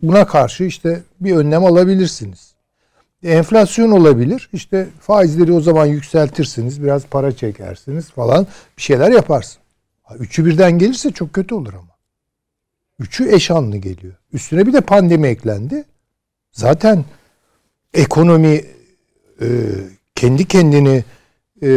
[0.01, 2.53] Buna karşı işte bir önlem alabilirsiniz.
[3.23, 4.49] Enflasyon olabilir.
[4.53, 6.83] İşte faizleri o zaman yükseltirsiniz.
[6.83, 8.47] Biraz para çekersiniz falan.
[8.77, 9.60] Bir şeyler yaparsın.
[10.19, 11.91] Üçü birden gelirse çok kötü olur ama.
[12.99, 14.13] Üçü eş anlı geliyor.
[14.33, 15.83] Üstüne bir de pandemi eklendi.
[16.51, 17.05] Zaten
[17.93, 18.65] ekonomi
[19.41, 19.47] e,
[20.15, 21.03] kendi kendini
[21.63, 21.69] e,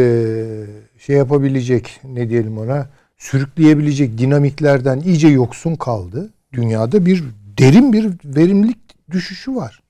[0.99, 6.29] şey yapabilecek ne diyelim ona sürükleyebilecek dinamiklerden iyice yoksun kaldı.
[6.53, 7.23] Dünyada bir
[7.57, 8.77] derin bir verimlilik
[9.11, 9.81] düşüşü var.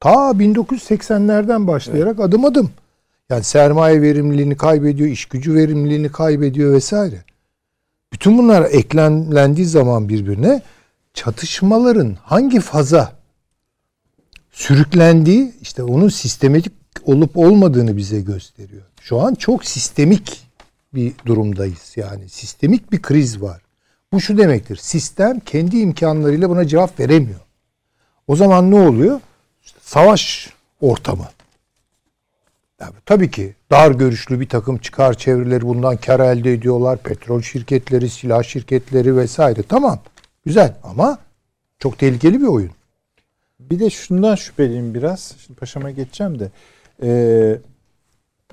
[0.00, 2.70] Ta 1980'lerden başlayarak adım adım.
[3.30, 7.24] Yani sermaye verimliliğini kaybediyor, iş gücü verimliliğini kaybediyor vesaire.
[8.12, 10.62] Bütün bunlar eklenlendiği zaman birbirine
[11.14, 13.12] çatışmaların hangi faza
[14.52, 16.72] sürüklendiği işte onun sistematik
[17.04, 18.82] olup olmadığını bize gösteriyor.
[19.00, 20.46] Şu an çok sistemik
[20.94, 22.28] bir durumdayız yani.
[22.28, 23.62] Sistemik bir kriz var.
[24.12, 24.76] Bu şu demektir.
[24.76, 27.40] Sistem kendi imkanlarıyla buna cevap veremiyor.
[28.26, 29.20] O zaman ne oluyor?
[29.62, 30.50] İşte savaş
[30.80, 31.28] ortamı.
[32.80, 36.98] Yani tabii ki dar görüşlü bir takım çıkar çevreleri bundan kar elde ediyorlar.
[36.98, 39.62] Petrol şirketleri, silah şirketleri vesaire.
[39.62, 40.00] Tamam.
[40.44, 41.18] Güzel ama
[41.78, 42.70] çok tehlikeli bir oyun.
[43.60, 45.34] Bir de şundan şüpheliyim biraz.
[45.46, 46.50] Şimdi paşama geçeceğim de.
[47.02, 47.58] Ee,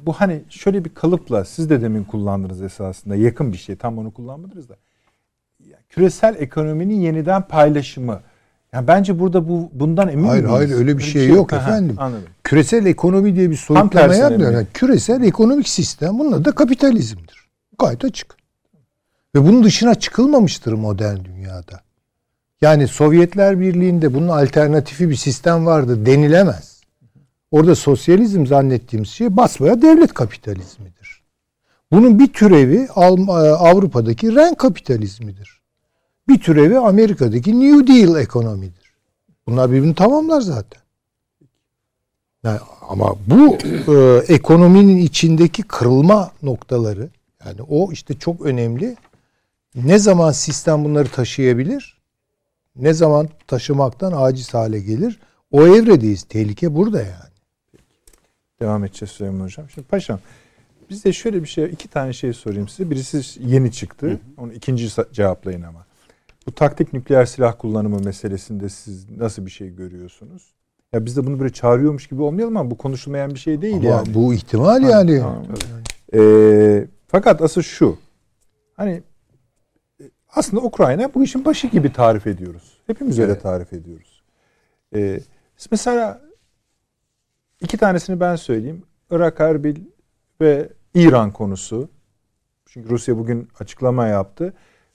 [0.02, 3.76] bu hani şöyle bir kalıpla siz de demin kullandınız esasında yakın bir şey.
[3.76, 4.76] Tam onu kullanmadınız da.
[5.90, 8.22] Küresel ekonominin yeniden paylaşımı.
[8.74, 10.58] Yani bence burada bu bundan emin Hayır miyiz?
[10.58, 11.96] hayır öyle bir şey yok Ha, efendim.
[12.00, 12.24] Anladım.
[12.44, 14.50] Küresel ekonomi diye bir soyutlama tersine yapmıyor.
[14.52, 14.56] mi?
[14.56, 17.48] Yani küresel ekonomik sistem bunun adı kapitalizmdir.
[17.80, 18.36] Gayet açık.
[19.36, 21.82] Ve bunun dışına çıkılmamıştır modern dünyada.
[22.62, 26.82] Yani Sovyetler Birliği'nde bunun alternatifi bir sistem vardı denilemez.
[27.52, 31.22] Orada sosyalizm zannettiğimiz şey basbaya devlet kapitalizmidir.
[31.92, 35.57] Bunun bir türevi Alm- Avrupa'daki renk kapitalizmidir.
[36.30, 38.94] Bir türevi Amerika'daki New Deal ekonomidir.
[39.48, 40.82] Bunlar birbirini tamamlar zaten.
[42.44, 42.60] Yani
[42.90, 43.58] ama bu
[43.94, 47.10] e, ekonominin içindeki kırılma noktaları
[47.46, 48.96] yani o işte çok önemli.
[49.76, 51.98] Ne zaman sistem bunları taşıyabilir?
[52.80, 55.20] ne zaman taşımaktan aciz hale gelir.
[55.52, 56.24] O evredeyiz.
[56.24, 57.12] Tehlike burada yani.
[58.60, 59.70] Devam edeceğiz Süleyman Hocam.
[59.70, 60.20] Şimdi paşam
[60.90, 62.90] bizde şöyle bir şey, iki tane şey sorayım size.
[62.90, 64.08] Birisi yeni çıktı.
[64.08, 64.18] Hı hı.
[64.38, 65.86] Onu ikinci cevaplayın ama.
[66.48, 70.54] Bu taktik nükleer silah kullanımı meselesinde siz nasıl bir şey görüyorsunuz?
[70.94, 73.86] Ya biz de bunu böyle çağırıyormuş gibi olmayalım ama bu konuşulmayan bir şey değil ama
[73.88, 74.14] yani.
[74.14, 75.20] Bu ihtimal yani.
[75.20, 75.46] Tamam.
[76.14, 77.98] Ee, fakat asıl şu.
[78.74, 79.04] Hani
[80.30, 82.78] aslında Ukrayna bu işin başı gibi tarif ediyoruz.
[82.88, 84.24] Hepimiz öyle tarif ediyoruz.
[84.96, 85.20] Ee,
[85.72, 86.22] mesela
[87.62, 88.84] iki tanesini ben söyleyeyim.
[89.12, 89.76] Irak Erbil
[90.42, 91.90] ve İran konusu.
[92.66, 94.54] Çünkü Rusya bugün açıklama yaptı.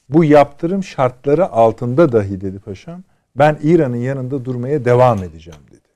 [0.09, 3.03] Bu yaptırım şartları altında dahi dedi paşam.
[3.37, 5.89] Ben İran'ın yanında durmaya devam edeceğim dedi.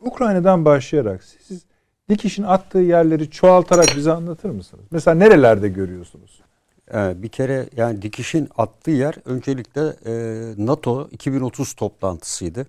[0.00, 1.64] Ukrayna'dan başlayarak siz
[2.08, 4.84] dikişin attığı yerleri çoğaltarak bize anlatır mısınız?
[4.90, 6.40] Mesela nerelerde görüyorsunuz?
[6.94, 10.14] Ee, bir kere yani dikişin attığı yer öncelikle e,
[10.66, 12.66] NATO 2030 toplantısıydı.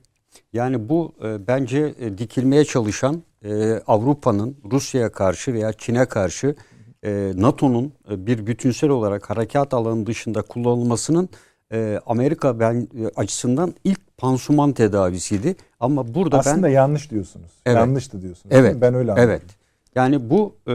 [0.53, 3.23] Yani bu e, bence e, dikilmeye çalışan
[3.87, 6.55] Avrupa'nın Rusya'ya karşı veya Çin'e karşı
[7.35, 11.29] NATO'nun bir bütünsel olarak harekat alanı dışında kullanılmasının
[12.05, 15.55] Amerika ben açısından ilk pansuman tedavisiydi.
[15.79, 17.51] Ama burada Aslında ben Aslında yanlış diyorsunuz.
[17.65, 17.77] Evet.
[17.77, 18.55] Yanlıştı diyorsunuz.
[18.55, 18.75] Evet.
[18.81, 19.29] Ben öyle anladım.
[19.29, 19.41] Evet.
[19.95, 20.73] Yani bu e,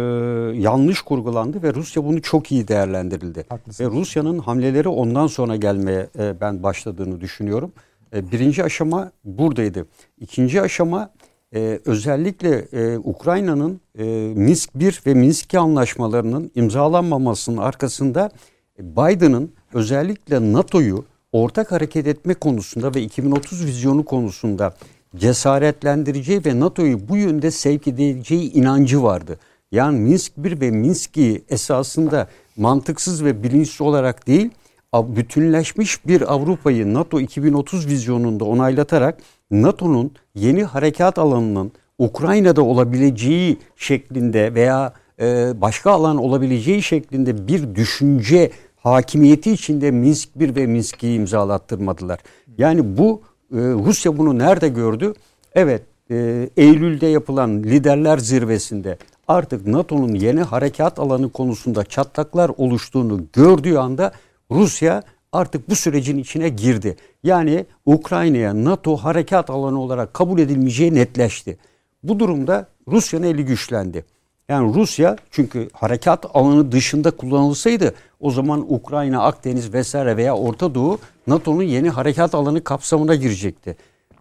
[0.59, 3.45] yanlış kurgulandı ve Rusya bunu çok iyi değerlendirildi.
[3.49, 3.93] Haklısınız.
[3.93, 7.73] Ve Rusya'nın hamleleri ondan sonra gelmeye e, ben başladığını düşünüyorum.
[8.15, 9.87] E, birinci aşama buradaydı.
[10.21, 11.11] İkinci aşama
[11.55, 14.05] e, özellikle e, Ukrayna'nın e,
[14.37, 18.31] Minsk 1 ve Minsk 2 anlaşmalarının imzalanmamasının arkasında
[18.79, 24.75] Biden'ın özellikle NATO'yu ortak hareket etme konusunda ve 2030 vizyonu konusunda
[25.17, 29.39] cesaretlendireceği ve NATO'yu bu yönde sevk edeceği inancı vardı.
[29.73, 34.51] Yani Minsk 1 ve Minsk 2 esasında mantıksız ve bilinçli olarak değil,
[34.95, 39.19] bütünleşmiş bir Avrupa'yı NATO 2030 vizyonunda onaylatarak
[39.51, 48.51] NATO'nun yeni harekat alanının Ukrayna'da olabileceği şeklinde veya e, başka alan olabileceği şeklinde bir düşünce
[48.77, 52.19] hakimiyeti içinde Minsk 1 ve Minsk 2'yi imzalattırmadılar.
[52.59, 53.23] Yani bu
[53.53, 55.15] e, Rusya bunu nerede gördü?
[55.55, 58.99] Evet e, Eylül'de yapılan liderler zirvesinde
[59.29, 64.13] artık NATO'nun yeni harekat alanı konusunda çatlaklar oluştuğunu gördüğü anda
[64.51, 65.03] Rusya
[65.33, 66.97] artık bu sürecin içine girdi.
[67.25, 71.59] Yani Ukrayna'ya NATO harekat alanı olarak kabul edilmeyeceği netleşti.
[72.03, 74.05] Bu durumda Rusya'nın eli güçlendi.
[74.49, 80.99] Yani Rusya çünkü harekat alanı dışında kullanılsaydı o zaman Ukrayna, Akdeniz vesaire veya Orta Doğu
[81.27, 83.77] NATO'nun yeni harekat alanı kapsamına girecekti.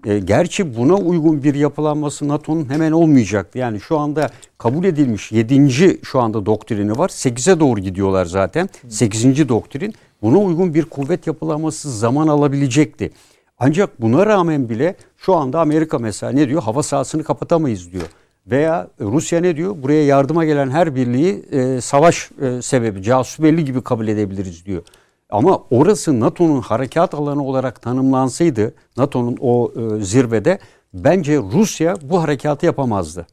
[0.05, 3.57] E, gerçi buna uygun bir yapılanması NATO'nun hemen olmayacaktı.
[3.57, 5.99] Yani şu anda kabul edilmiş 7.
[6.03, 7.09] şu anda doktrini var.
[7.09, 8.69] 8'e doğru gidiyorlar zaten.
[8.89, 9.49] 8.
[9.49, 9.93] doktrin.
[10.22, 13.11] Buna uygun bir kuvvet yapılanması zaman alabilecekti.
[13.60, 16.61] Ancak buna rağmen bile şu anda Amerika mesela ne diyor?
[16.61, 18.03] Hava sahasını kapatamayız diyor.
[18.48, 19.76] Veya Rusya ne diyor?
[19.84, 24.81] Buraya yardıma gelen her birliği e, savaş e, sebebi, casus belli gibi kabul edebiliriz diyor.
[25.30, 30.60] Ama orası NATO'nun harekat alanı olarak tanımlansaydı, NATO'nun o e, zirvede
[30.94, 33.27] bence Rusya bu harekatı yapamazdı.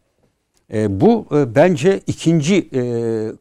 [0.73, 2.82] E, bu e, bence ikinci e,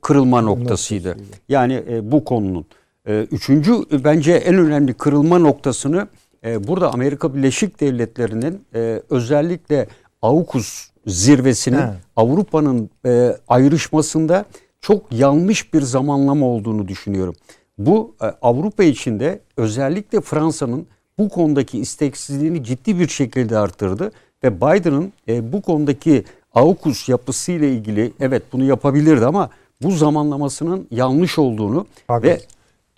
[0.02, 1.18] kırılma noktasıydı.
[1.50, 2.66] Yani e, bu konunun.
[3.08, 6.08] E, üçüncü e, bence en önemli kırılma noktasını
[6.46, 9.88] e, burada Amerika Birleşik Devletleri'nin e, özellikle
[10.22, 11.84] AUKUS zirvesinin
[12.16, 12.90] Avrupa'nın
[13.48, 14.46] ayrışmasında
[14.82, 17.36] çok yanlış bir zamanlama olduğunu düşünüyorum.
[17.78, 24.12] Bu Avrupa içinde özellikle Fransa'nın bu konudaki isteksizliğini ciddi bir şekilde arttırdı
[24.44, 25.14] ve Biden'ın
[25.54, 26.24] bu konudaki
[26.54, 29.50] AUKUS yapısıyla ilgili evet bunu yapabilirdi ama
[29.82, 32.28] bu zamanlamasının yanlış olduğunu Pardon.
[32.28, 32.42] ve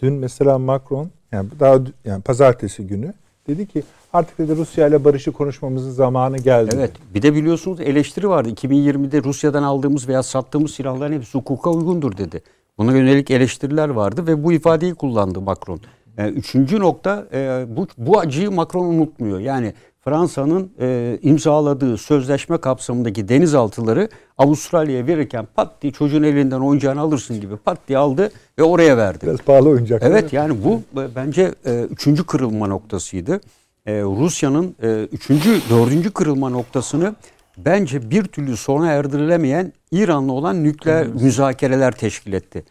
[0.02, 3.14] dün mesela Macron yani daha yani pazartesi günü
[3.48, 6.76] dedi ki artık dedi Rusya ile barışı konuşmamızın zamanı geldi.
[6.76, 6.92] Evet.
[7.14, 8.50] Bir de biliyorsunuz eleştiri vardı.
[8.50, 12.42] 2020'de Rusya'dan aldığımız veya sattığımız silahların hepsi hukuka uygundur dedi.
[12.78, 15.80] Buna yönelik eleştiriler vardı ve bu ifadeyi kullandı Macron.
[16.18, 19.40] Yani üçüncü nokta e, bu, bu acıyı Macron unutmuyor.
[19.40, 19.74] Yani
[20.08, 27.58] Fransa'nın e, imzaladığı sözleşme kapsamındaki denizaltıları Avustralya'ya verirken pat diye çocuğun elinden oyuncağını alırsın gibi
[27.58, 29.26] pat diye aldı ve oraya verdi.
[29.26, 30.04] Biraz pahalı oyuncak.
[30.04, 33.42] Evet yani bu e, bence e, üçüncü kırılma noktasıydı.
[33.86, 37.16] E, Rusya'nın e, üçüncü, dördüncü kırılma noktasını
[37.58, 42.64] bence bir türlü sona erdirilemeyen İran'la olan nükleer müzakereler teşkil etti.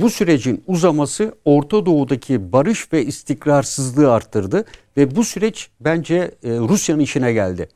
[0.00, 4.64] Bu sürecin uzaması Orta Doğu'daki barış ve istikrarsızlığı arttırdı
[4.96, 7.68] ve bu süreç bence e, Rusya'nın işine geldi.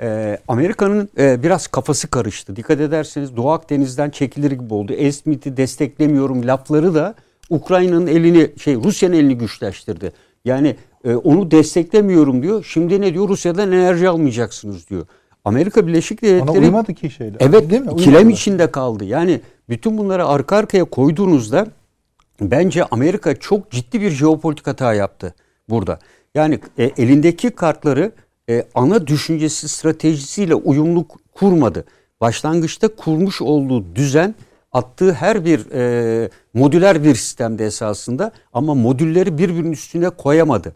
[0.00, 2.56] E, Amerika'nın e, biraz kafası karıştı.
[2.56, 4.92] Dikkat ederseniz Doğu Akdeniz'den çekilir gibi oldu.
[4.92, 7.14] Esmit'i desteklemiyorum lafları da
[7.50, 10.12] Ukrayna'nın elini şey Rusya'nın elini güçleştirdi.
[10.44, 12.66] Yani e, onu desteklemiyorum diyor.
[12.68, 13.28] Şimdi ne diyor?
[13.28, 15.06] Rusya'dan enerji almayacaksınız diyor.
[15.44, 17.36] Amerika Birleşik Devletleri Ona uymadı ki şeyler.
[17.40, 17.90] Evet Değil mi?
[17.90, 18.30] Uymadı.
[18.30, 19.04] içinde kaldı.
[19.04, 19.40] Yani
[19.70, 21.66] bütün bunları arka arkaya koyduğunuzda
[22.40, 25.34] bence Amerika çok ciddi bir jeopolitik hata yaptı
[25.68, 25.98] burada.
[26.34, 28.12] Yani e, elindeki kartları
[28.48, 31.84] e, ana düşüncesi stratejisiyle uyumlu kurmadı.
[32.20, 34.34] Başlangıçta kurmuş olduğu düzen
[34.72, 40.74] attığı her bir e, modüler bir sistemde esasında ama modülleri birbirinin üstüne koyamadı.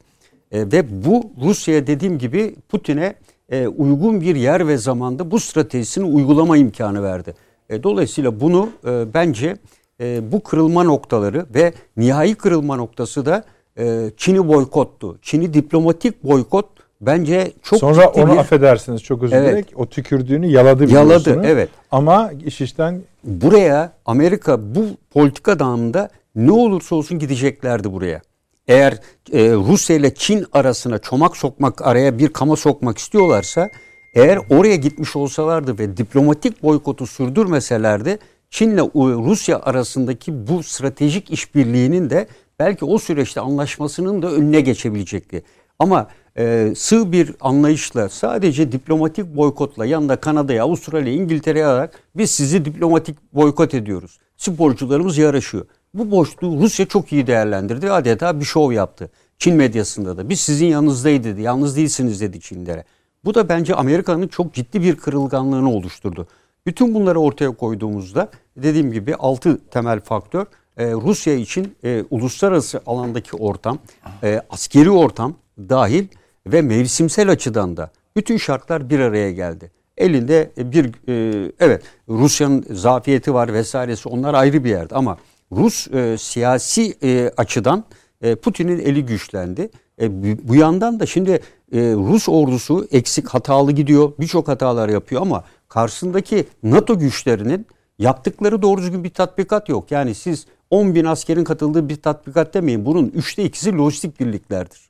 [0.52, 3.14] E, ve bu Rusya'ya dediğim gibi Putin'e
[3.48, 7.34] e, uygun bir yer ve zamanda bu stratejisini uygulama imkanı verdi.
[7.70, 9.56] E, dolayısıyla bunu e, bence
[10.00, 13.44] e, bu kırılma noktaları ve nihai kırılma noktası da
[13.78, 15.18] e, Çin'i boykottu.
[15.22, 16.66] Çin'i diplomatik boykot
[17.00, 18.36] bence çok Sonra onu bir...
[18.36, 19.50] affedersiniz çok özür Evet.
[19.52, 19.66] dilerim.
[19.74, 21.68] O tükürdüğünü yaladı Yaladı, evet.
[21.90, 28.20] Ama iş işten buraya Amerika bu politika dağında ne olursa olsun gideceklerdi buraya.
[28.68, 28.92] Eğer
[29.32, 33.70] e, Rusya ile Çin arasına çomak sokmak, araya bir kama sokmak istiyorlarsa
[34.14, 38.18] eğer oraya gitmiş olsalardı ve diplomatik boykotu sürdürmeselerdi
[38.50, 42.28] Çin'le Rusya arasındaki bu stratejik işbirliğinin de
[42.58, 45.42] belki o süreçte anlaşmasının da önüne geçebilecekti.
[45.78, 46.08] Ama
[46.38, 53.34] e, sığ bir anlayışla sadece diplomatik boykotla yanında Kanada'ya, Avustralya, İngiltere'ye alarak biz sizi diplomatik
[53.34, 54.18] boykot ediyoruz.
[54.36, 55.66] Sporcularımız yarışıyor.
[55.94, 59.10] Bu boşluğu Rusya çok iyi değerlendirdi adeta bir şov yaptı.
[59.38, 61.42] Çin medyasında da biz sizin yanınızdayız dedi.
[61.42, 62.84] Yalnız değilsiniz dedi Çinlere.
[63.24, 66.26] Bu da bence Amerika'nın çok ciddi bir kırılganlığını oluşturdu.
[66.66, 70.46] Bütün bunları ortaya koyduğumuzda dediğim gibi altı temel faktör
[70.76, 73.78] e, Rusya için e, uluslararası alandaki ortam,
[74.22, 76.06] e, askeri ortam dahil
[76.46, 79.70] ve mevsimsel açıdan da bütün şartlar bir araya geldi.
[79.96, 85.18] Elinde bir e, evet Rusya'nın zafiyeti var vesairesi onlar ayrı bir yerde ama
[85.52, 87.84] Rus e, siyasi e, açıdan
[88.22, 89.70] e, Putin'in eli güçlendi.
[90.00, 91.30] E, bu- yandan da şimdi
[91.72, 97.66] e, Rus ordusu eksik hatalı gidiyor birçok hatalar yapıyor ama karşısındaki NATO güçlerinin
[97.98, 99.90] yaptıkları doğru düzgün bir tatbikat yok.
[99.90, 104.80] Yani siz 10 bin askerin katıldığı bir tatbikat demeyin bunun üçte ikisi lojistik birliklerdir.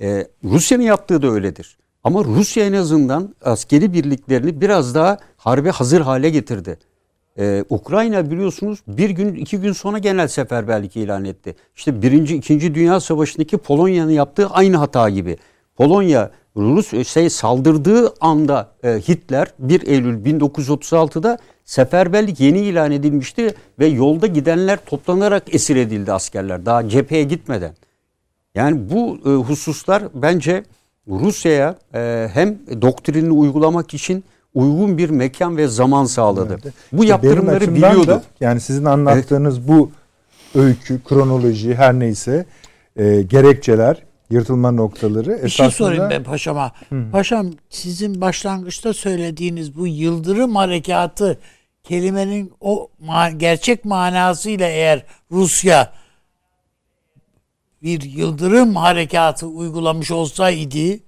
[0.00, 1.78] Ee, Rusya'nın yaptığı da öyledir.
[2.04, 6.78] Ama Rusya en azından askeri birliklerini biraz daha harbe hazır hale getirdi.
[7.38, 11.54] Ee, Ukrayna biliyorsunuz bir gün iki gün sonra genel seferberlik ilan etti.
[11.76, 15.36] İşte birinci, ikinci Dünya Savaşı'ndaki Polonya'nın yaptığı aynı hata gibi.
[15.76, 23.86] Polonya Rus şey saldırdığı anda e, Hitler 1 Eylül 1936'da seferberlik yeni ilan edilmişti ve
[23.86, 27.74] yolda gidenler toplanarak esir edildi askerler daha cepheye gitmeden.
[28.54, 30.64] Yani bu e, hususlar bence
[31.08, 34.24] Rusya'ya e, hem doktrinini uygulamak için
[34.54, 36.58] uygun bir mekan ve zaman sağladı.
[36.92, 38.06] Bu İşte yaptırımları biliyordu.
[38.06, 39.90] da, yani sizin anlattığınız bu
[40.54, 42.46] öykü, kronoloji her neyse
[42.96, 46.72] e, gerekçeler, yırtılma noktaları Bir şey esasında sorayım ben paşama.
[47.12, 51.38] Paşam sizin başlangıçta söylediğiniz bu yıldırım harekatı
[51.82, 55.92] kelimenin o ma- gerçek manasıyla eğer Rusya
[57.82, 61.00] bir yıldırım harekatı uygulamış olsaydı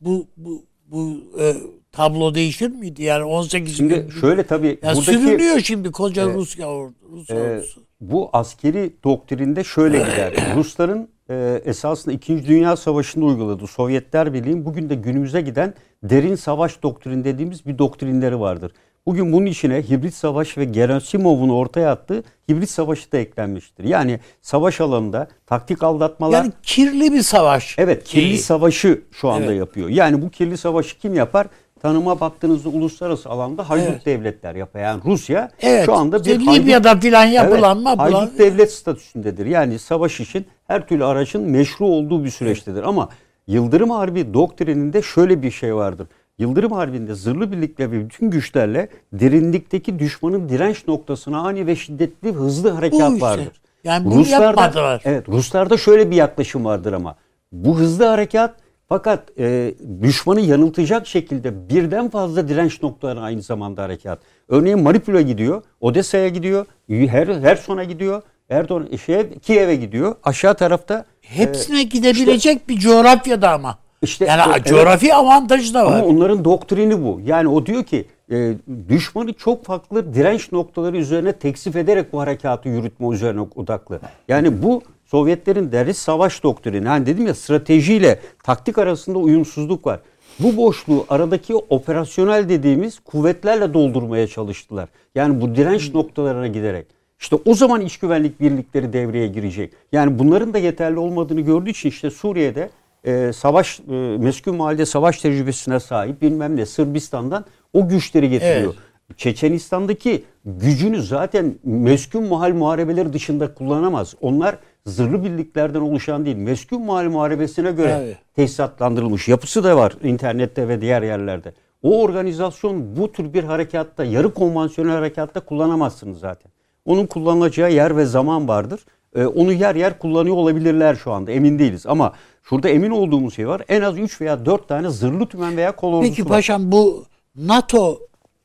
[0.00, 1.56] bu bu bu e,
[1.98, 3.02] tablo değişir miydi?
[3.02, 6.26] Yani 18 Şimdi gün şöyle tabii ya buradaki sürünüyor şimdi koca.
[6.26, 7.80] Rusya or- Rus e, ordusu.
[8.00, 10.34] bu askeri doktrinde şöyle gider.
[10.56, 12.46] Rusların e, esasında 2.
[12.46, 18.40] Dünya Savaşı'nda uyguladığı Sovyetler Birliği'nin bugün de günümüze giden derin savaş doktrini dediğimiz bir doktrinleri
[18.40, 18.72] vardır.
[19.06, 23.84] Bugün bunun içine hibrit savaş ve Gerasimov'un ortaya attığı hibrit savaşı da eklenmiştir.
[23.84, 27.74] Yani savaş alanında taktik aldatmalar Yani kirli bir savaş.
[27.78, 29.58] Evet kirli savaşı şu anda Evet.
[29.58, 29.88] yapıyor.
[29.88, 31.46] Yani bu kirli savaşı kim yapar?
[31.82, 34.06] Tanıma baktığınızda uluslararası alanda haydut Evet.
[34.06, 34.80] devletler yapar.
[34.80, 35.86] Yani Rusya Evet.
[35.86, 39.46] şu anda bir haydut, Libya'da filan yapılan Evet, haydut devlet statüsündedir.
[39.46, 42.82] Yani savaş için her türlü aracın meşru olduğu bir süreçtedir.
[42.82, 43.08] Ama
[43.46, 46.06] Yıldırım Harbi doktrininde şöyle bir şey vardır.
[46.38, 52.70] Yıldırım Harbi'nde zırhlı birlikle ve bütün güçlerle derinlikteki düşmanın direnç noktasına ani ve şiddetli hızlı
[52.70, 53.20] harekat işte.
[53.20, 53.60] vardır.
[53.84, 55.02] Yani bunu yapmadılar.
[55.04, 57.16] Evet Ruslarda şöyle bir yaklaşım vardır ama.
[57.52, 58.54] Bu hızlı harekat
[58.88, 64.18] fakat e, düşmanı yanıltacak şekilde birden fazla direnç noktalarına aynı zamanda harekat.
[64.48, 70.14] Örneğin Mariupol'a gidiyor, Odessa'ya gidiyor, her Herson'a gidiyor, Erdoğan şeye, Kiev'e gidiyor.
[70.24, 73.78] Aşağı tarafta Hepsine gidebilecek bir coğrafyada ama.
[74.02, 74.66] İşte- yani evet.
[74.66, 75.92] coğrafi avantajı da var.
[75.92, 77.20] Ama onların doktrini bu.
[77.24, 78.54] Yani o diyor ki e,
[78.88, 84.00] düşmanı çok farklı direnç noktaları üzerine teksif ederek bu harekatı yürütme üzerine odaklı.
[84.28, 86.88] Yani bu Sovyetlerin deri savaş doktrini.
[86.88, 90.00] Hani dedim ya stratejiyle taktik arasında uyumsuzluk var.
[90.38, 94.88] Bu boşluğu aradaki operasyonel dediğimiz kuvvetlerle doldurmaya çalıştılar.
[95.14, 96.86] Yani bu direnç noktalarına giderek.
[97.20, 99.72] İşte o zaman iç güvenlik birlikleri devreye girecek.
[99.92, 102.70] Yani bunların da yeterli olmadığını gördüğü için işte Suriye'de
[103.04, 108.74] e, savaş e, meskun mahallede savaş tecrübesine sahip bilmem ne Sırbistan'dan o güçleri getiriyor.
[108.74, 108.88] Evet.
[109.16, 114.14] Çeçenistan'daki gücünü zaten meskun mahal muharebeleri dışında kullanamaz.
[114.20, 116.36] Onlar zırhlı birliklerden oluşan değil.
[116.36, 118.16] Meskun mahal muharebesine göre Evet.
[118.36, 121.52] tesisatlandırılmış yapısı da var internette ve diğer yerlerde.
[121.82, 126.52] O organizasyon bu tür bir harekatta, yarı konvansiyonel harekatta kullanamazsınız zaten.
[126.84, 128.80] Onun kullanılacağı yer ve zaman vardır.
[129.16, 131.86] Ee, onu yer yer kullanıyor olabilirler şu anda emin değiliz.
[131.86, 132.12] Ama
[132.42, 133.62] şurada emin olduğumuz şey var.
[133.68, 136.28] En az 3 veya 4 tane zırhlı tümen veya kol ordusu Peki var.
[136.28, 137.04] paşam bu
[137.36, 137.98] NATO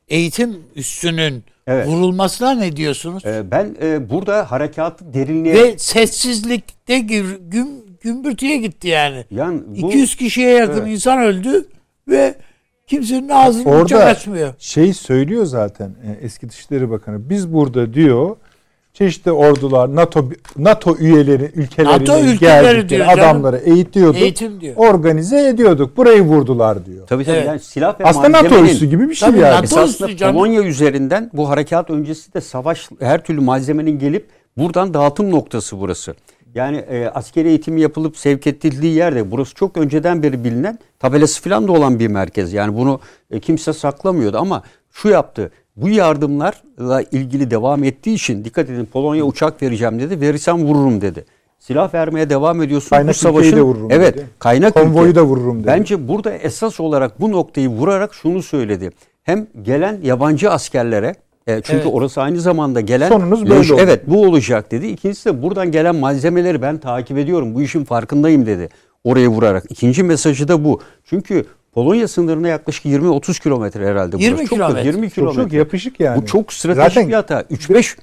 [0.08, 1.86] eğitim üssünün Evet.
[1.86, 3.24] vurulmasına ne diyorsunuz?
[3.26, 5.54] Ee, ben e, burada harekatı derinliğe...
[5.54, 7.66] Ve sessizlikte gür, güm,
[8.00, 9.24] gümbürtüye gitti yani.
[9.30, 10.92] yani bu, 200 kişiye yakın Evet.
[10.92, 11.68] insan öldü
[12.08, 12.34] ve
[12.86, 14.54] kimsenin ağzını Orada açmıyor.
[14.58, 17.30] şey söylüyor zaten e, eski Dışişleri Bakanı.
[17.30, 18.36] Biz burada diyor
[18.94, 23.20] çeşitli ordular NATO NATO üyeleri ülkelerine NATO ülkeleri diyor canım.
[23.20, 24.20] adamları eğitiyorduk.
[24.20, 24.76] Eğitim diyor.
[24.76, 25.96] Organize ediyorduk.
[25.96, 27.06] Burayı vurdular diyor.
[27.06, 27.46] Tabii tabii Evet.
[27.46, 29.52] yani silah ve Aslında NATO üssü gibi bir şey Tabii yani.
[29.54, 30.34] NATO Esasında canım.
[30.34, 36.14] Polonya üzerinden bu harekat öncesi de savaş her türlü malzemenin gelip buradan dağıtım noktası burası.
[36.54, 41.68] Yani e, askeri eğitimi yapılıp sevk edildiği yerde burası çok önceden beri bilinen tabelası falan
[41.68, 42.52] da olan bir merkez.
[42.52, 43.00] Yani bunu
[43.30, 44.62] e, kimse saklamıyordu ama
[44.92, 45.50] şu yaptı.
[45.76, 50.20] Bu yardımlarla ilgili devam ettiği için dikkat edin Polonya uçak vereceğim dedi.
[50.20, 51.24] Verirsem vururum dedi.
[51.58, 52.90] Silah vermeye devam ediyorsun.
[52.90, 54.26] Kaynak bu savaşın ülkeyi de vururum evet, dedi.
[54.38, 55.16] kaynak Konvoyu ülke.
[55.16, 55.66] da vururum dedi.
[55.66, 58.90] Bence burada esas olarak bu noktayı vurarak şunu söyledi.
[59.22, 61.14] Hem gelen yabancı askerlere
[61.46, 61.92] e, çünkü Evet.
[61.92, 63.82] orası aynı zamanda gelen Sonunuz böyle oldu.
[63.82, 64.86] Evet bu olacak dedi.
[64.86, 67.54] İkincisi de buradan gelen malzemeleri ben takip ediyorum.
[67.54, 68.68] Bu işin farkındayım dedi.
[69.04, 69.64] Oraya vurarak.
[69.70, 70.80] İkinci mesajı da bu.
[71.04, 71.44] Çünkü
[71.74, 74.16] Polonya sınırına yaklaşık 20-30 kilometre herhalde.
[74.18, 74.48] 20 burası.
[74.50, 74.88] Çok da- kilometre.
[74.88, 75.42] 20 Çok, kilometre.
[75.42, 76.22] çok yapışık yani.
[76.22, 77.40] Bu çok stratejik Zaten bir hata.
[77.50, 77.96] 3-5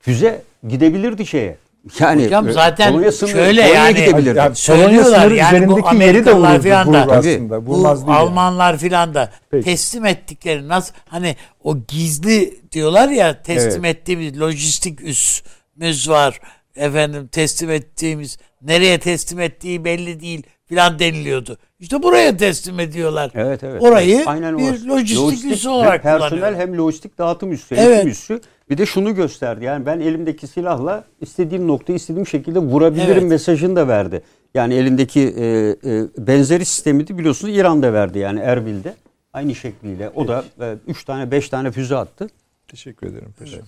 [0.00, 1.56] füze gidebilirdi şeye.
[2.00, 4.38] Yani Hocam e, zaten Polonya sınırı- şöyle Polonya'ya yani- gidebilirdi.
[4.38, 7.66] Yani Söylüyorlar Polonya sınırı yani bu üzerindeki yeri de Amerikalılar vururdu, falan da- aslında.
[7.66, 7.88] Bu.
[8.12, 9.64] Almanlar filan da Peki.
[9.64, 13.96] teslim ettikleri nasıl hani o gizli diyorlar ya teslim Evet.
[13.96, 16.40] ettiğimiz lojistik üssümüz var
[16.76, 21.58] efendim teslim ettiğimiz nereye teslim ettiği belli değil filan deniliyordu.
[21.80, 23.30] İşte buraya teslim ediyorlar.
[23.34, 23.82] Evet evet.
[23.82, 24.88] Orayı Evet, aynen bir orası.
[24.88, 26.58] lojistik, üssü hem olarak personel kullanıyor.
[26.60, 28.06] hem lojistik dağıtım üssü, Evet.
[28.06, 28.40] üssü.
[28.70, 29.64] Bir de şunu gösterdi.
[29.64, 33.30] Yani ben elimdeki silahla istediğim noktayı istediğim şekilde vurabilirim Evet.
[33.30, 34.22] mesajını da verdi.
[34.54, 35.44] Yani elindeki e,
[35.90, 38.94] e, benzeri sistemi de biliyorsunuz İran'da verdi yani Erbil'de.
[39.32, 40.08] Aynı şekliyle.
[40.14, 40.44] O da
[40.86, 42.28] 3 tane 5 tane füze attı.
[42.68, 43.60] Teşekkür ederim paşam.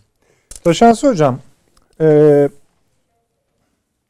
[0.65, 1.39] Taşansı hocam,
[2.01, 2.49] e,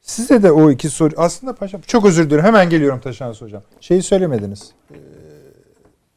[0.03, 3.61] size de o iki soru aslında paşam çok özür dilerim hemen geliyorum Taşansı hocam.
[3.79, 4.71] Şeyi söylemediniz.
[4.91, 4.97] E,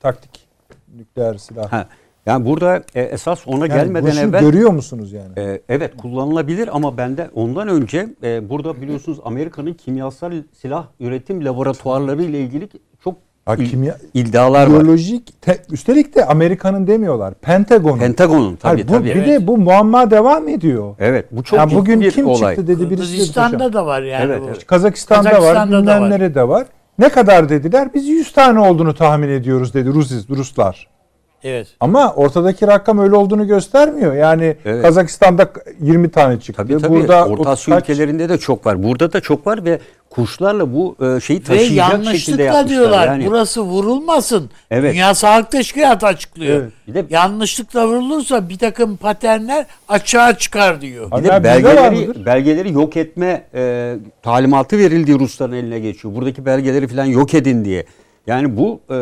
[0.00, 0.48] taktik
[0.96, 1.72] nükleer silah.
[1.72, 1.88] Ha.
[2.26, 5.32] Yani burada e, esas ona Yani gelmeden evvel görüyor musunuz yani?
[5.38, 12.22] Ee, evet kullanılabilir ama bende ondan önce e, burada biliyorsunuz Amerika'nın kimyasal silah üretim laboratuvarları
[12.22, 12.68] ile ilgili
[13.46, 14.82] Ha, kimya- iddialar var.
[14.84, 17.34] Biyolojik, te- üstelik de Amerika'nın demiyorlar.
[17.34, 17.98] Pentagon'un.
[17.98, 19.04] Pentagon'un tabii Hayır, bu, tabii.
[19.08, 19.28] Bir evet.
[19.28, 20.94] de bu muamma devam ediyor.
[20.98, 22.56] Evet bu çok Yani ciddi bugün bir kim olay.
[22.56, 23.10] çıktı dedi birisi.
[23.10, 24.46] Kırgızistan'da da var yani Evet, bu.
[24.48, 24.66] evet.
[24.66, 26.10] Kazakistan'da, Kazakistan'da var, da bilmem var.
[26.10, 26.66] nerede var.
[26.98, 27.88] Ne kadar dediler?
[27.94, 30.88] Biz 100 tane olduğunu tahmin ediyoruz dedi Rus, Ruslar.
[31.44, 31.66] Evet.
[31.80, 34.14] Ama ortadaki rakam öyle olduğunu göstermiyor.
[34.14, 34.82] Yani Evet.
[34.82, 35.50] Kazakistan'da
[35.80, 36.62] 20 tane çıktı.
[36.62, 36.92] Tabii tabii.
[37.00, 38.82] Burada Orta 30 Asya kaç- ülkelerinde de çok var.
[38.82, 39.78] Burada da çok var ve
[40.10, 42.68] kuşlarla bu e, şeyi Ve taşıyacak şekilde yanlışlıkla yapmışlar.
[42.68, 44.50] diyorlar Yani, burası vurulmasın.
[44.70, 44.92] Evet.
[44.94, 46.60] Dünya Sağlık Teşkilatı açıklıyor.
[46.62, 46.72] Evet.
[46.88, 51.10] Bir de- Yanlışlıkla vurulursa bir takım paternler açığa çıkar diyor.
[51.18, 56.14] bir de belgeleri, belgeleri yok etme e, talimatı verildiği Rusların eline geçiyor.
[56.14, 57.84] Buradaki belgeleri falan yok edin diye.
[58.26, 58.94] Yani bu e,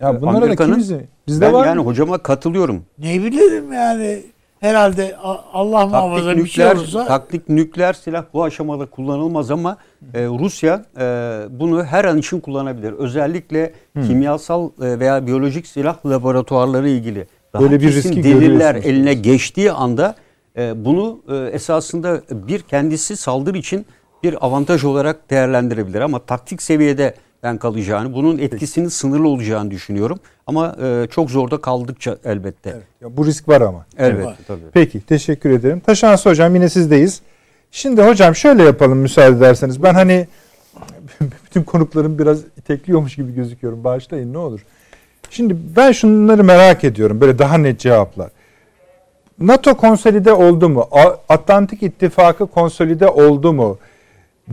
[0.00, 1.00] Ya bunlara da?
[1.26, 1.84] Bizde ben var yani mı?
[1.84, 2.82] hocama katılıyorum.
[2.98, 4.22] Ne bilirim yani
[4.60, 5.16] herhalde
[5.52, 9.76] Allah muhafaza Taktik bir şey nükleer, olursa taktik nükleer silah bu aşamada kullanılmaz ama
[10.14, 11.02] e, Rusya e,
[11.50, 12.92] bunu her an için kullanabilir.
[12.92, 13.72] Özellikle
[14.06, 20.14] kimyasal e, veya biyolojik silah laboratuvarları ilgili daha Böyle bir riski deliller eline geçtiği anda
[20.56, 23.86] e, bunu e, esasında bir kendisi saldırı için
[24.22, 30.18] bir avantaj olarak değerlendirebilir ama taktik seviyede ben kalacağını, bunun etkisinin sınırlı olacağını düşünüyorum.
[30.46, 32.70] Ama e, çok zorda kaldıkça elbette.
[32.70, 33.86] Evet, ya bu risk var ama.
[33.98, 34.60] Elbette tabii.
[34.72, 35.80] Peki teşekkür ederim.
[35.80, 37.20] Taşansı hocam yine sizdeyiz.
[37.70, 39.82] Şimdi hocam şöyle yapalım müsaade ederseniz.
[39.82, 40.26] Ben hani
[41.46, 43.84] bütün konuklarım biraz itekliyormuş gibi gözüküyorum.
[43.84, 44.60] Bağışlayın ne olur.
[45.30, 47.20] Şimdi ben şunları merak ediyorum.
[47.20, 48.30] Böyle daha net cevaplar.
[49.40, 50.88] NATO konsolide oldu mu?
[51.28, 53.78] Atlantik İttifakı konsolide oldu mu?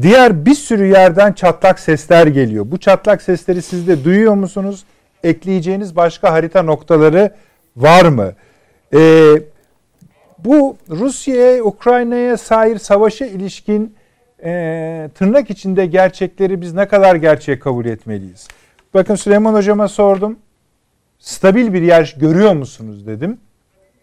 [0.02, 2.66] Diğer bir sürü yerden çatlak sesler geliyor.
[2.72, 4.84] Bu çatlak sesleri siz de duyuyor musunuz?
[5.24, 7.34] Ekleyeceğiniz başka harita noktaları
[7.78, 8.34] var mı?
[8.94, 9.34] Ee,
[10.40, 13.96] bu Rusya'ya, Ukrayna'ya sair savaşa ilişkin
[14.44, 18.48] e, tırnak içinde gerçekleri biz ne kadar gerçeğe kabul etmeliyiz?
[18.94, 20.40] Bakın Süleyman Hocama sordum.
[21.20, 23.38] Stabil bir yer görüyor musunuz dedim.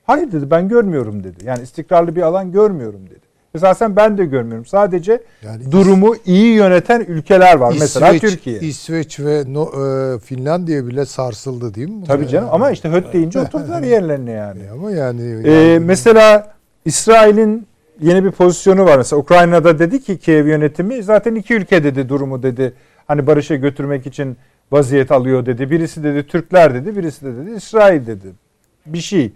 [0.04, 1.44] Hayır dedi ben görmüyorum dedi.
[1.44, 3.31] Yani istikrarlı bir alan görmüyorum dedi.
[3.54, 4.66] Esasen ben de görmüyorum.
[4.66, 7.74] Sadece Yani durumu iyi yöneten ülkeler var.
[7.80, 8.60] Mesela İsveç, Türkiye.
[8.60, 12.04] İsveç ve no, e, Finlandiya bile sarsıldı değil mi?
[12.06, 12.54] Tabii canım yani?
[12.54, 14.60] ama işte höt deyince oturdular yerlerine yani.
[14.62, 16.54] E, Ama yani, Ee, yani mesela
[16.84, 17.66] İsrail'in
[18.00, 18.96] yeni bir pozisyonu var.
[18.98, 22.72] Mesela Ukrayna'da dedi ki Kiev yönetimi zaten iki ülke dedi durumu dedi.
[23.08, 24.36] Hani barışa götürmek için
[24.72, 25.70] vaziyet alıyor dedi.
[25.70, 28.26] Birisi dedi Türkler dedi, birisi de dedi İsrail dedi.
[28.86, 29.32] Bir şey.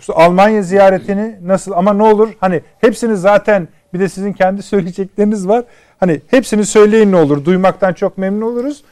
[0.00, 5.48] İşte Almanya ziyaretini nasıl ama ne olur hani hepsini zaten bir de sizin kendi söyleyecekleriniz
[5.48, 5.64] var.
[6.00, 7.44] Hani hepsini söyleyin ne olur.
[7.44, 8.84] Duymaktan çok memnun oluruz.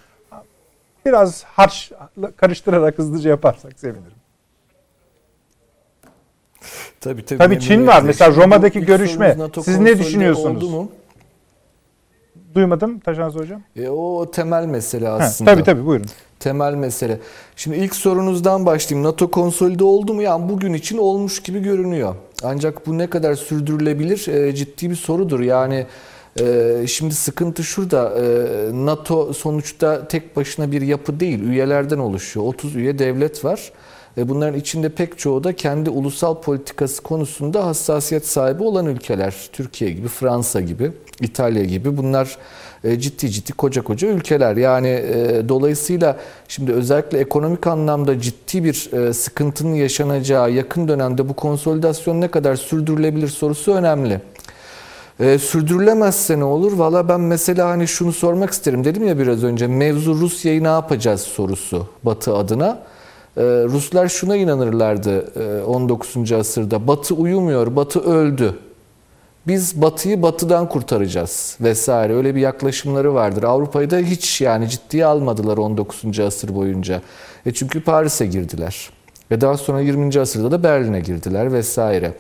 [1.07, 1.93] Biraz harç
[2.37, 4.19] karıştırarak hızlıca yaparsak sevinirim.
[7.01, 7.39] Tabii tabii.
[7.39, 8.03] Tabii Çin var.
[8.03, 9.37] Mesela Roma'daki görüşme.
[9.63, 10.65] Siz ne düşünüyorsunuz?
[10.65, 10.91] oldu mu?
[12.55, 13.63] Duymadım Taşansı Hocam.
[13.77, 15.51] E, o temel mesele Ha, aslında.
[15.51, 16.07] tabii tabii buyurun.
[16.41, 17.19] Temel mesele.
[17.57, 19.09] Şimdi ilk sorunuzdan başlayayım.
[19.09, 20.23] NATO konsolide oldu mu?
[20.23, 22.15] Yani bugün için olmuş gibi görünüyor.
[22.43, 25.41] Ancak bu ne kadar sürdürülebilir e, ciddi bir sorudur.
[25.41, 25.87] Yani
[26.41, 28.15] e, şimdi sıkıntı şurada.
[28.21, 28.25] E,
[28.73, 31.43] NATO sonuçta tek başına bir yapı değil.
[31.43, 32.47] Üyelerden oluşuyor.
[32.47, 33.73] 30 üye devlet var.
[34.19, 39.35] E, bunların içinde pek çoğu da kendi ulusal politikası konusunda hassasiyet sahibi olan ülkeler.
[39.53, 41.97] Türkiye gibi, Fransa gibi, İtalya gibi.
[41.97, 42.39] Bunlar
[42.99, 44.57] ciddi ciddi koca koca ülkeler.
[44.57, 46.17] Yani e, dolayısıyla
[46.49, 52.57] şimdi özellikle ekonomik anlamda ciddi bir e, sıkıntının yaşanacağı yakın dönemde bu konsolidasyon ne kadar
[52.57, 54.21] sürdürülebilir sorusu önemli.
[55.21, 56.73] E, sürdürülemezse ne olur?
[56.73, 58.85] Valla ben mesela hani şunu sormak isterim.
[58.85, 62.79] Dedim ya biraz önce mevzu Rusya'yı ne yapacağız sorusu Batı adına.
[63.37, 66.33] E, Ruslar şuna inanırlardı e, 19.
[66.33, 66.87] asırda.
[66.87, 68.55] Batı uyumuyor, Batı öldü.
[69.47, 73.43] Biz Batı'yı Batı'dan kurtaracağız vesaire öyle bir yaklaşımları vardır.
[73.43, 76.21] Avrupa'yı da hiç yani ciddiye almadılar 19.
[76.21, 77.03] asır boyunca.
[77.47, 78.91] E çünkü Paris'e girdiler.
[79.31, 80.21] Ve daha sonra 20.
[80.21, 82.13] asırda da Berlin'e girdiler vesaire.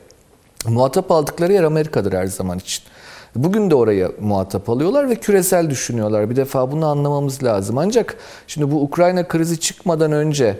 [0.66, 2.84] Muhatap aldıkları yer Amerika'dır her zaman için.
[3.36, 6.30] Bugün de oraya muhatap alıyorlar ve küresel düşünüyorlar.
[6.30, 7.78] Bir defa bunu anlamamız lazım.
[7.78, 8.16] Ancak
[8.46, 10.58] şimdi bu Ukrayna krizi çıkmadan önce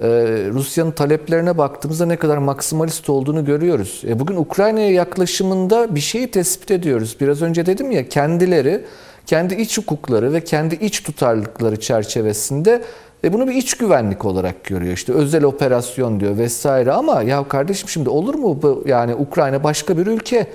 [0.00, 0.06] e,
[0.52, 4.02] Rusya'nın taleplerine baktığımızda ne kadar maksimalist olduğunu görüyoruz.
[4.06, 7.16] E, bugün Ukrayna'ya yaklaşımında bir şeyi tespit ediyoruz.
[7.20, 8.84] Biraz önce dedim ya kendileri
[9.26, 12.82] kendi iç hukukları ve kendi iç tutarlılıkları çerçevesinde
[13.24, 14.92] e bunu bir iç güvenlik olarak görüyor.
[14.92, 19.98] İşte özel operasyon diyor vesaire ama ya kardeşim şimdi olur mu bu yani Ukrayna başka
[19.98, 20.46] bir ülke.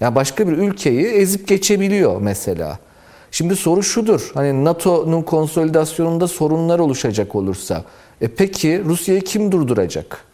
[0.00, 2.78] Yani başka bir ülkeyi ezip geçebiliyor mesela.
[3.30, 4.30] Şimdi soru şudur.
[4.34, 7.84] Hani NATO'nun konsolidasyonunda sorunlar oluşacak olursa
[8.22, 10.24] e peki Rusya'yı kim durduracak?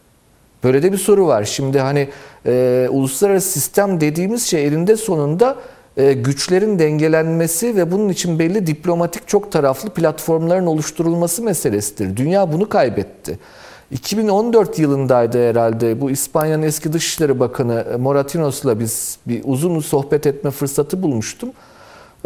[0.63, 1.43] Böyle de bir soru var.
[1.43, 2.09] Şimdi hani
[2.45, 5.55] e, uluslararası sistem dediğimiz şey elinde sonunda
[5.97, 12.17] e, güçlerin dengelenmesi ve bunun için belli diplomatik çok taraflı platformların oluşturulması meselesidir.
[12.17, 13.39] Dünya bunu kaybetti.
[13.91, 21.03] 2014 yılındaydı herhalde bu İspanya'nın eski Dışişleri Bakanı Moratinos'la biz bir uzun sohbet etme fırsatı
[21.03, 21.49] bulmuştum.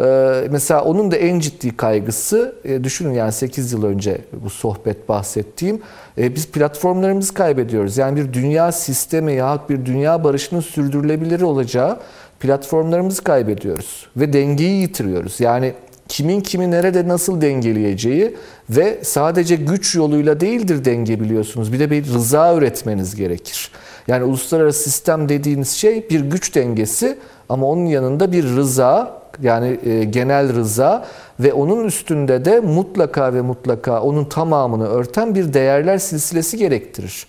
[0.00, 5.08] Ee, mesela onun da en ciddi kaygısı, e, düşünün yani 8 yıl önce bu sohbet
[5.08, 5.82] bahsettiğim,
[6.18, 7.98] e, biz platformlarımızı kaybediyoruz.
[7.98, 11.98] Yani bir dünya sistemi yahut bir dünya barışının sürdürülebilir olacağı
[12.40, 14.06] platformlarımızı kaybediyoruz.
[14.16, 15.40] Ve dengeyi yitiriyoruz.
[15.40, 15.72] Yani
[16.08, 18.36] kimin kimi nerede nasıl dengeleyeceği
[18.70, 21.72] ve sadece güç yoluyla değildir denge biliyorsunuz.
[21.72, 23.70] Bir de bir rıza üretmeniz gerekir.
[24.08, 27.18] Yani uluslararası sistem dediğiniz şey bir güç dengesi
[27.48, 31.06] ama onun yanında bir rıza yani e, genel rıza
[31.40, 37.26] ve onun üstünde de mutlaka ve mutlaka onun tamamını örten bir değerler silsilesi gerektirir.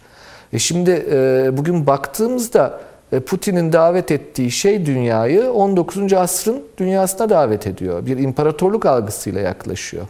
[0.54, 2.80] E şimdi e, bugün baktığımızda
[3.12, 6.14] e, Putin'in davet ettiği şey dünyayı 19.
[6.14, 8.06] asrın dünyasına davet ediyor.
[8.06, 10.06] Bir imparatorluk algısıyla yaklaşıyor.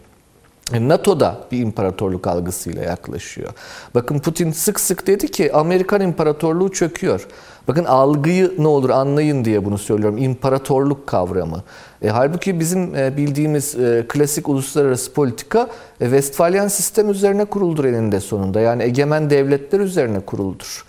[0.72, 3.50] E, NATO da bir imparatorluk algısıyla yaklaşıyor.
[3.94, 7.26] Bakın Putin sık sık dedi ki Amerikan imparatorluğu çöküyor.
[7.68, 10.18] Bakın algıyı ne olur anlayın diye bunu söylüyorum.
[10.18, 11.62] İmparatorluk kavramı.
[12.02, 15.68] E, halbuki bizim e, bildiğimiz e, klasik uluslararası politika
[16.00, 18.60] e, Westfalyan sistem üzerine kuruldur eninde sonunda.
[18.60, 20.84] Yani egemen devletler üzerine kuruldur.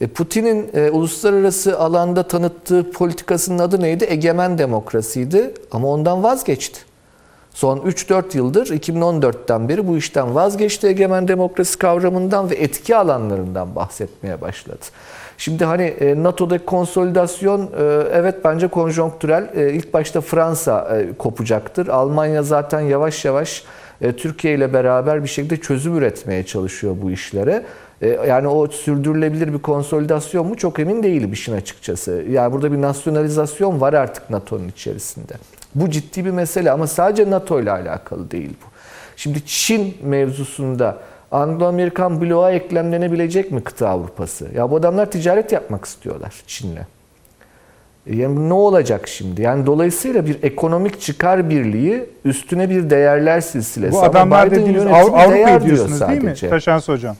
[0.00, 4.06] E, Putin'in e, uluslararası alanda tanıttığı politikasının adı neydi?
[4.08, 6.80] Egemen demokrasiydi ama ondan vazgeçti.
[7.54, 14.40] Son 3-4 yıldır 2014'ten beri bu işten vazgeçti egemen demokrasi kavramından ve etki alanlarından bahsetmeye
[14.40, 14.84] başladı.
[15.38, 17.66] Şimdi hani e, NATO'daki konsolidasyon e,
[18.12, 19.48] evet bence konjonktürel.
[19.56, 21.88] E, ilk başta Fransa kopacaktır.
[21.88, 23.64] Almanya zaten yavaş yavaş
[24.16, 27.62] Türkiye ile beraber bir şekilde çözüm üretmeye çalışıyor bu işlere.
[28.28, 32.24] Yani o sürdürülebilir bir konsolidasyon mu çok emin değilim işin açıkçası.
[32.30, 35.32] Yani burada bir nasyonalizasyon var artık NATO'nun içerisinde.
[35.74, 38.66] Bu ciddi bir mesele ama sadece NATO ile alakalı değil bu.
[39.16, 40.98] Şimdi Çin mevzusunda
[41.34, 44.48] Anglo-Amerikan bloğa eklemlenebilecek mi kıta Avrupası?
[44.54, 46.80] Ya bu adamlar ticaret yapmak istiyorlar Çin'le.
[48.06, 49.42] E, yani ne olacak şimdi?
[49.42, 53.92] Yani dolayısıyla bir ekonomik çıkar birliği üstüne bir değerler silsilesi.
[53.92, 57.16] Bu adamlar dediğiniz Avrupa'yı diyorsunuz değil mi Taşans Hocam?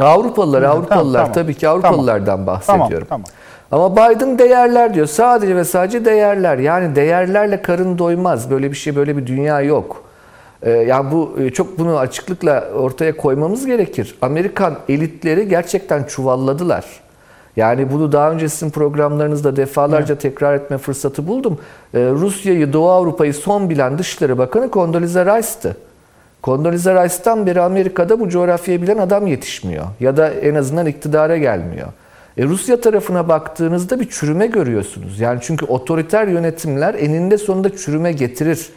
[0.00, 3.06] Avrupalılar, Avrupalılar tamam, tabii ki Avrupalılardan tamam, bahsediyorum.
[3.08, 3.24] Tamam,
[3.70, 3.86] tamam.
[3.90, 5.06] Ama Biden değerler diyor.
[5.06, 6.58] Sadece ve sadece değerler.
[6.58, 8.50] Yani değerlerle karın doymaz.
[8.50, 10.11] Böyle bir şey, böyle bir dünya yok.
[10.62, 14.14] Ee, yani bu e, çok bunu açıklıkla ortaya koymamız gerekir.
[14.22, 16.84] Amerikan elitleri gerçekten çuvalladılar.
[17.56, 20.22] Yani bunu daha önce sizin programlarınızda defalarca evet.
[20.22, 21.58] tekrar etme fırsatı buldum.
[21.94, 25.76] Ee, Rusya'yı, Doğu Avrupa'yı son bilen Dışişleri Bakanı Condoleezza Rice'tı.
[26.44, 29.84] Condoleezza Rice'tan beri Amerika'da bu coğrafyayı bilen adam yetişmiyor.
[30.00, 31.88] Ya da en azından iktidara gelmiyor.
[32.36, 35.20] E, Rusya tarafına baktığınızda bir çürüme görüyorsunuz.
[35.20, 38.68] Yani çünkü otoriter yönetimler eninde sonunda çürüme getirir.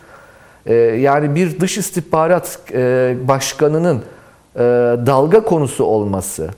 [0.66, 4.04] E, yani bir dış istihbarat e, başkanının
[4.56, 4.60] e,
[5.06, 6.50] dalga konusu olması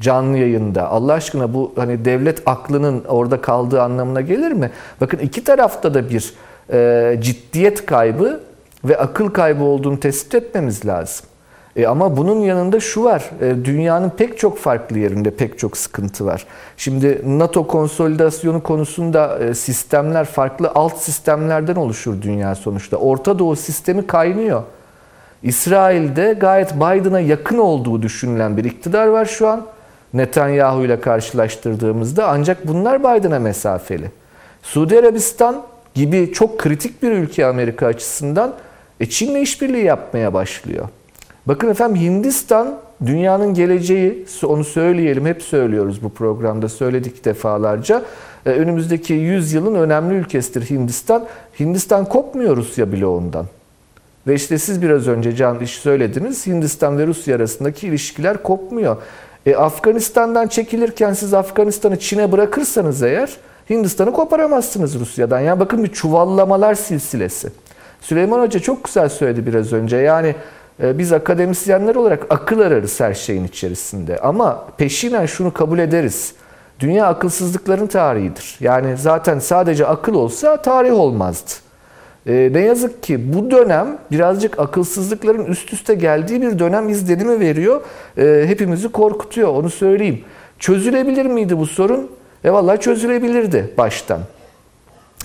[0.00, 4.70] canlı yayında Allah aşkına bu hani devlet aklının orada kaldığı anlamına gelir mi?
[5.00, 6.34] Bakın iki tarafta da bir
[6.72, 8.40] e, ciddiyet kaybı
[8.84, 11.26] ve akıl kaybı olduğunu tespit etmemiz lazım.
[11.76, 16.26] E ama bunun yanında şu var, e, dünyanın pek çok farklı yerinde pek çok sıkıntı
[16.26, 16.46] var.
[16.76, 22.96] Şimdi NATO konsolidasyonu konusunda e, sistemler farklı alt sistemlerden oluşur dünya sonuçta.
[22.96, 24.62] Orta Doğu sistemi kaynıyor.
[25.42, 29.66] İsrail'de gayet Biden'a yakın olduğu düşünülen bir iktidar var şu an.
[30.14, 34.10] Netanyahu ile karşılaştırdığımızda ancak bunlar Biden'a mesafeli.
[34.62, 35.62] Suudi Arabistan
[35.94, 38.54] gibi çok kritik bir ülke Amerika açısından
[39.00, 40.88] e Çin'le işbirliği yapmaya başlıyor.
[41.46, 48.02] Bakın efendim Hindistan dünyanın geleceği, onu söyleyelim, hep söylüyoruz bu programda, söyledik defalarca.
[48.46, 51.24] E, önümüzdeki 100 yılın önemli ülkesidir Hindistan.
[51.60, 53.46] Hindistan kopmuyor Rusya bloğundan.
[54.26, 56.46] Ve işte siz biraz önce Can iş söylediniz.
[56.46, 58.96] Hindistan ve Rusya arasındaki ilişkiler kopmuyor.
[59.46, 63.36] E, Afganistan'dan çekilirken siz Afganistan'ı Çin'e bırakırsanız eğer
[63.70, 65.40] Hindistan'ı koparamazsınız Rusya'dan.
[65.40, 67.48] Yani bakın bir çuvallamalar silsilesi.
[68.00, 69.96] Süleyman Hoca çok güzel söyledi biraz önce.
[69.96, 70.34] Yani
[70.80, 74.18] biz akademisyenler olarak akıl ararız her şeyin içerisinde.
[74.18, 76.34] Ama peşinen şunu kabul ederiz.
[76.80, 78.56] Dünya akılsızlıkların tarihidir.
[78.60, 81.50] Yani zaten sadece akıl olsa tarih olmazdı.
[82.26, 87.80] E, ne yazık ki bu dönem birazcık akılsızlıkların üst üste geldiği bir dönem izlenimi veriyor.
[88.18, 90.20] E, hepimizi korkutuyor onu söyleyeyim.
[90.58, 92.10] Çözülebilir miydi bu sorun?
[92.44, 94.20] E vallahi çözülebilirdi baştan.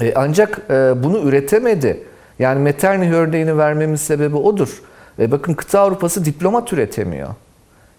[0.02, 2.04] E, ancak e, bunu üretemedi.
[2.40, 4.82] Yani Metternich örneğini vermemin sebebi odur.
[5.20, 7.30] E bakın kıta Avrupası diplomat üretemiyor.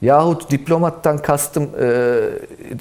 [0.03, 2.19] Yahut diplomattan kastım e,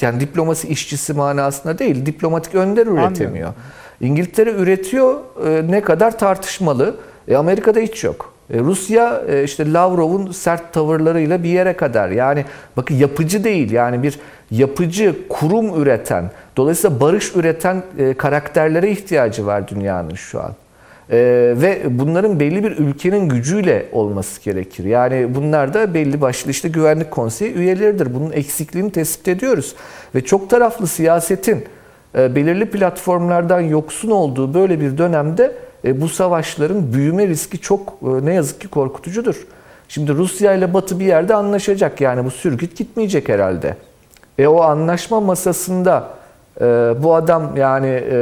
[0.02, 3.48] yani diplomasi işçisi manasında değil, diplomatik önder üretemiyor.
[3.48, 3.64] Anladım.
[4.02, 6.96] İngiltere üretiyor e, ne kadar tartışmalı.
[7.28, 8.34] E, Amerika'da hiç yok.
[8.54, 12.10] E, Rusya e, işte Lavrov'un sert tavırlarıyla bir yere kadar.
[12.10, 12.46] Yani
[12.78, 13.72] bakın yapıcı değil.
[13.72, 14.20] Yani bir
[14.52, 20.52] yapıcı kurum üreten, dolayısıyla barış üreten e, karakterlere ihtiyacı var dünyanın şu an.
[21.12, 24.86] Ee, ve bunların belli bir ülkenin gücüyle olması gerekir.
[24.86, 28.14] Yani bunlar da belli başlı işte güvenlik konseyi üyeleridir.
[28.14, 29.76] Bunun eksikliğini tespit ediyoruz.
[30.16, 31.66] Ve çok taraflı siyasetin
[32.18, 35.52] e, belirli platformlardan yoksun olduğu böyle bir dönemde
[35.86, 39.48] e, bu savaşların büyüme riski çok e, ne yazık ki korkutucudur.
[39.88, 42.02] Şimdi Rusya ile Batı bir yerde anlaşacak.
[42.02, 43.76] Yani bu sürgüt gitmeyecek herhalde.
[44.38, 46.10] E o anlaşma masasında
[46.62, 46.66] e,
[47.04, 48.16] bu adam yani e,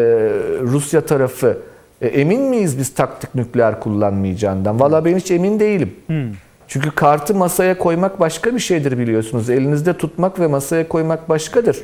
[0.62, 1.58] Rusya tarafı
[2.02, 4.80] e, emin miyiz biz taktik nükleer kullanmayacağından?
[4.80, 5.96] Valla ben hiç emin değilim.
[6.08, 6.32] Hmm.
[6.68, 9.50] Çünkü kartı masaya koymak başka bir şeydir biliyorsunuz.
[9.50, 11.78] Elinizde tutmak ve masaya koymak başkadır.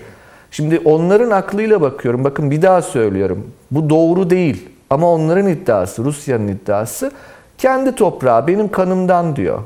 [0.51, 2.23] Şimdi onların aklıyla bakıyorum.
[2.23, 3.51] Bakın bir daha söylüyorum.
[3.71, 4.69] Bu doğru değil.
[4.89, 7.11] Ama onların iddiası, Rusya'nın iddiası
[7.57, 9.59] kendi toprağı benim kanımdan diyor.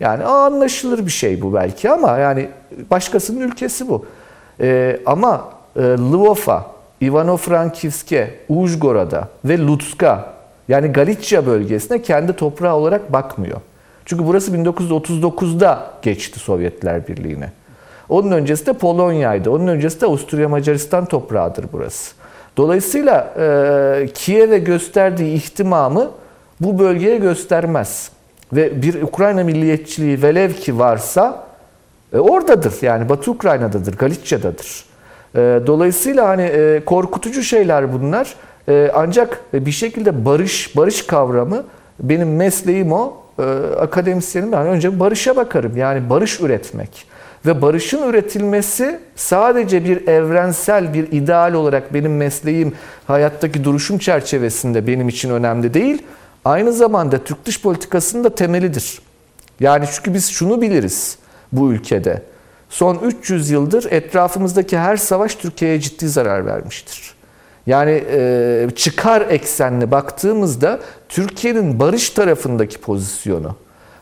[0.00, 2.48] Yani anlaşılır bir şey bu belki ama yani
[2.90, 4.06] başkasının ülkesi bu.
[4.60, 6.73] Ee, ama e, Lvov'a
[7.06, 10.34] Ivano-Frankivsk'e, Ujgora'da ve Lutska
[10.68, 13.60] yani Galicia bölgesine kendi toprağı olarak bakmıyor.
[14.04, 17.52] Çünkü burası 1939'da geçti Sovyetler Birliği'ne.
[18.08, 19.50] Onun öncesi de Polonya'ydı.
[19.50, 22.14] Onun öncesi de Avusturya Macaristan toprağıdır burası.
[22.56, 26.10] Dolayısıyla e, Kiev'e gösterdiği ihtimamı
[26.60, 28.10] bu bölgeye göstermez.
[28.52, 31.44] Ve bir Ukrayna milliyetçiliği velev ki varsa
[32.12, 32.74] e, oradadır.
[32.82, 34.84] Yani Batı Ukrayna'dadır, Galicia'dadır.
[35.36, 38.34] Ee, dolayısıyla hani e, korkutucu şeyler bunlar.
[38.68, 41.64] Ee, ancak bir şekilde barış barış kavramı
[42.00, 43.16] benim mesleğim o.
[43.38, 43.42] Ee,
[43.80, 45.76] akademisyenim ben önce barışa bakarım.
[45.76, 47.06] Yani barış üretmek.
[47.46, 52.72] Ve barışın üretilmesi sadece bir evrensel bir ideal olarak benim mesleğim,
[53.06, 56.02] hayattaki duruşum çerçevesinde benim için önemli değil.
[56.44, 59.00] Aynı zamanda Türk dış politikasının da temelidir.
[59.60, 61.18] Yani çünkü biz şunu biliriz
[61.52, 62.22] bu ülkede.
[62.74, 67.14] Son 300 yıldır etrafımızdaki her savaş Türkiye'ye ciddi zarar vermiştir.
[67.66, 73.56] Yani e, çıkar eksenli baktığımızda Türkiye'nin barış tarafındaki pozisyonu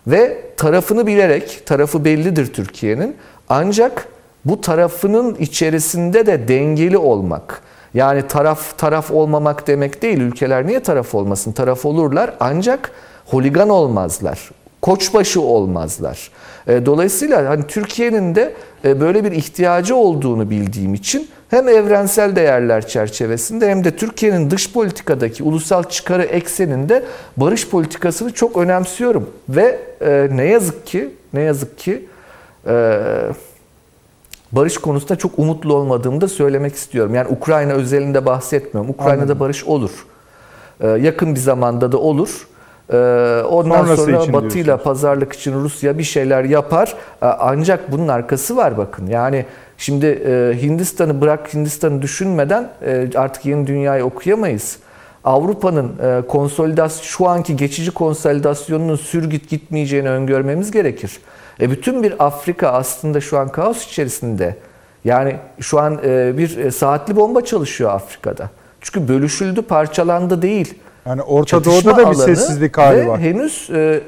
[0.07, 3.17] ve tarafını bilerek, tarafı bellidir Türkiye'nin.
[3.49, 4.09] Ancak
[4.45, 7.63] bu tarafının içerisinde de dengeli olmak.
[7.95, 10.21] Yani taraf taraf olmamak demek değil.
[10.21, 11.53] Ülkeler niye taraf olmasın?
[11.53, 12.91] Taraf olurlar ancak
[13.27, 14.51] holigan olmazlar.
[14.83, 16.31] Koçbaşı olmazlar.
[16.69, 18.53] E, dolayısıyla hani Türkiye'nin de
[18.85, 24.73] e, böyle bir ihtiyacı olduğunu bildiğim için hem evrensel değerler çerçevesinde hem de Türkiye'nin dış
[24.73, 27.03] politikadaki ulusal çıkarı ekseninde
[27.37, 32.07] barış politikasını çok önemsiyorum ve e, ne yazık ki ne yazık ki
[34.53, 37.15] barış konusunda çok umutlu olmadığımı da söylemek istiyorum.
[37.15, 38.91] Yani Ukrayna özelinde bahsetmiyorum.
[38.91, 39.41] Ukrayna'da Anladım.
[39.41, 39.91] barış olur.
[40.83, 42.47] yakın bir zamanda da olur.
[42.93, 46.95] Ee, ondan Sonrası sonra Batı ile pazarlık için Rusya bir şeyler yapar.
[47.23, 49.07] Ee, ancak bunun arkası var bakın.
[49.07, 49.47] Yani
[49.79, 54.79] şimdi e, Hindistan'ı bırak Hindistan'ı düşünmeden e, artık yeni dünyayı okuyamayız.
[55.25, 61.21] Avrupa'nın e, konsolidasyon şu anki geçici konsolidasyonunun sürgüt gitmeyeceğini öngörmemiz gerekir.
[61.61, 64.57] E bütün bir Afrika aslında şu an kaos içerisinde.
[65.05, 65.99] Yani şu an
[66.39, 68.51] bir saatli bomba çalışıyor Afrika'da.
[68.81, 70.75] Çünkü bölüşüldü, parçalandı değil.
[71.07, 73.21] Yani Orta Doğu'da da bir sessizlik hali var.
[73.21, 74.01] Henüz e,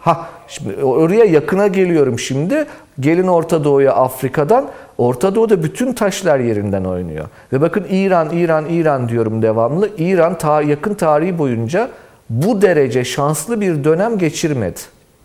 [0.00, 2.66] ha şimdi oraya yakına geliyorum şimdi.
[3.00, 4.68] Gelin Orta Doğu'ya Afrika'dan.
[4.98, 7.24] Orta Doğu'da bütün taşlar yerinden oynuyor.
[7.52, 9.90] Ve bakın İran, İran, İran diyorum devamlı.
[9.98, 11.90] İran ta yakın tarihi boyunca
[12.30, 14.80] bu derece şanslı bir dönem geçirmedi.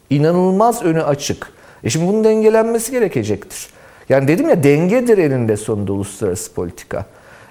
[0.09, 1.47] İnanılmaz önü açık.
[1.83, 3.67] E şimdi bunun dengelenmesi gerekecektir.
[4.09, 7.05] Yani dedim ya dengedir elinde sonunda uluslararası politika.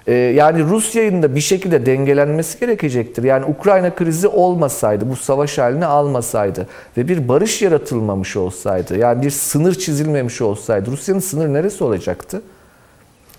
[0.07, 3.23] Ee, yani Rusya'nın da bir şekilde dengelenmesi gerekecektir.
[3.23, 6.67] Yani Ukrayna krizi olmasaydı, bu savaş halini almasaydı
[6.97, 12.41] ve bir barış yaratılmamış olsaydı, yani bir sınır çizilmemiş olsaydı Rusya'nın sınır neresi olacaktı?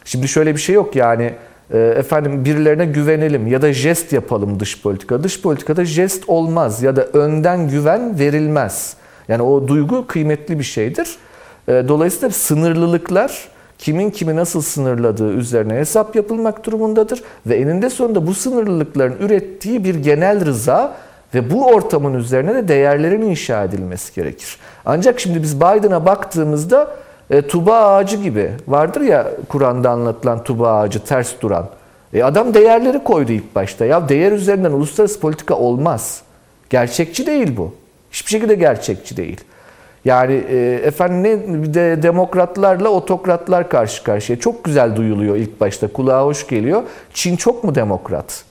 [0.04, 1.34] Şimdi şöyle bir şey yok yani
[1.72, 5.24] e, efendim birilerine güvenelim ya da jest yapalım dış politika.
[5.24, 8.96] Dış politikada jest olmaz ya da önden güven verilmez.
[9.28, 11.16] Yani o duygu kıymetli bir şeydir.
[11.68, 13.48] E, dolayısıyla sınırlılıklar
[13.82, 19.94] kimin kimi nasıl sınırladığı üzerine hesap yapılmak durumundadır ve eninde sonunda bu sınırlılıkların ürettiği bir
[19.94, 20.96] genel rıza
[21.34, 24.56] ve bu ortamın üzerine de değerlerin inşa edilmesi gerekir.
[24.84, 26.96] Ancak şimdi biz Biden'a baktığımızda
[27.30, 31.68] e, tuba ağacı gibi vardır ya Kur'an'da anlatılan tuba ağacı ters duran.
[32.14, 33.84] E, adam değerleri koydu ilk başta.
[33.84, 36.22] Ya değer üzerinden uluslararası politika olmaz.
[36.70, 37.74] Gerçekçi değil bu.
[38.12, 39.40] Hiçbir şekilde gerçekçi değil.
[40.04, 44.38] Yani e, efendim ne de demokratlarla otokratlar karşı karşıya.
[44.38, 45.88] Çok güzel duyuluyor ilk başta.
[45.88, 46.82] Kulağa hoş geliyor.
[47.14, 48.44] Çin çok mu demokrat?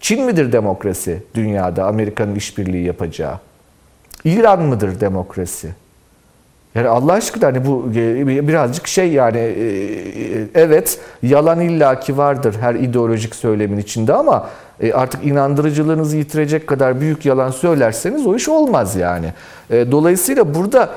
[0.00, 3.38] Çin midir demokrasi dünyada Amerika'nın işbirliği yapacağı?
[4.24, 5.68] İran mıdır demokrasi?
[6.74, 12.56] Yani Allah aşkına hani bu e, birazcık şey yani e, e, evet yalan illaki vardır
[12.60, 14.48] her ideolojik söylemin içinde ama
[14.94, 19.32] artık inandırıcılığınızı yitirecek kadar büyük yalan söylerseniz o iş olmaz yani.
[19.70, 20.90] Dolayısıyla burada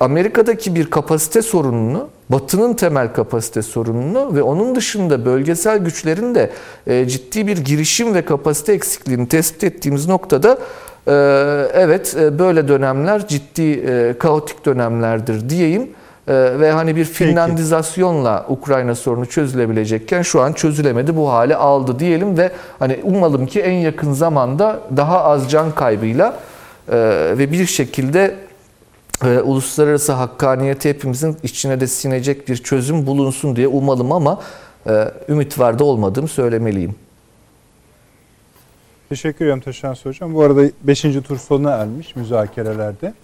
[0.00, 6.50] Amerika'daki bir kapasite sorununu, Batı'nın temel kapasite sorununu ve onun dışında bölgesel güçlerin de
[7.08, 10.58] ciddi bir girişim ve kapasite eksikliğini tespit ettiğimiz noktada
[11.74, 15.90] evet e, böyle dönemler ciddi e, kaotik dönemlerdir diyeyim.
[16.28, 22.38] Ee, ve hani bir Finlandizasyonla Ukrayna sorunu çözülebilecekken şu an çözülemedi bu hale aldı diyelim
[22.38, 26.38] ve hani umalım ki en yakın zamanda daha az can kaybıyla
[26.88, 26.96] e,
[27.38, 28.34] ve bir şekilde
[29.44, 34.40] uluslararası hakkaniyeti hepimizin içine de sinecek bir çözüm bulunsun diye umalım ama
[35.28, 36.94] ümit var da olmadığımı söylemeliyim.
[39.08, 40.34] Teşekkür ederim Taşans Hocam.
[40.34, 41.02] Bu arada 5.
[41.02, 43.14] tur sona ermiş müzakerelerde.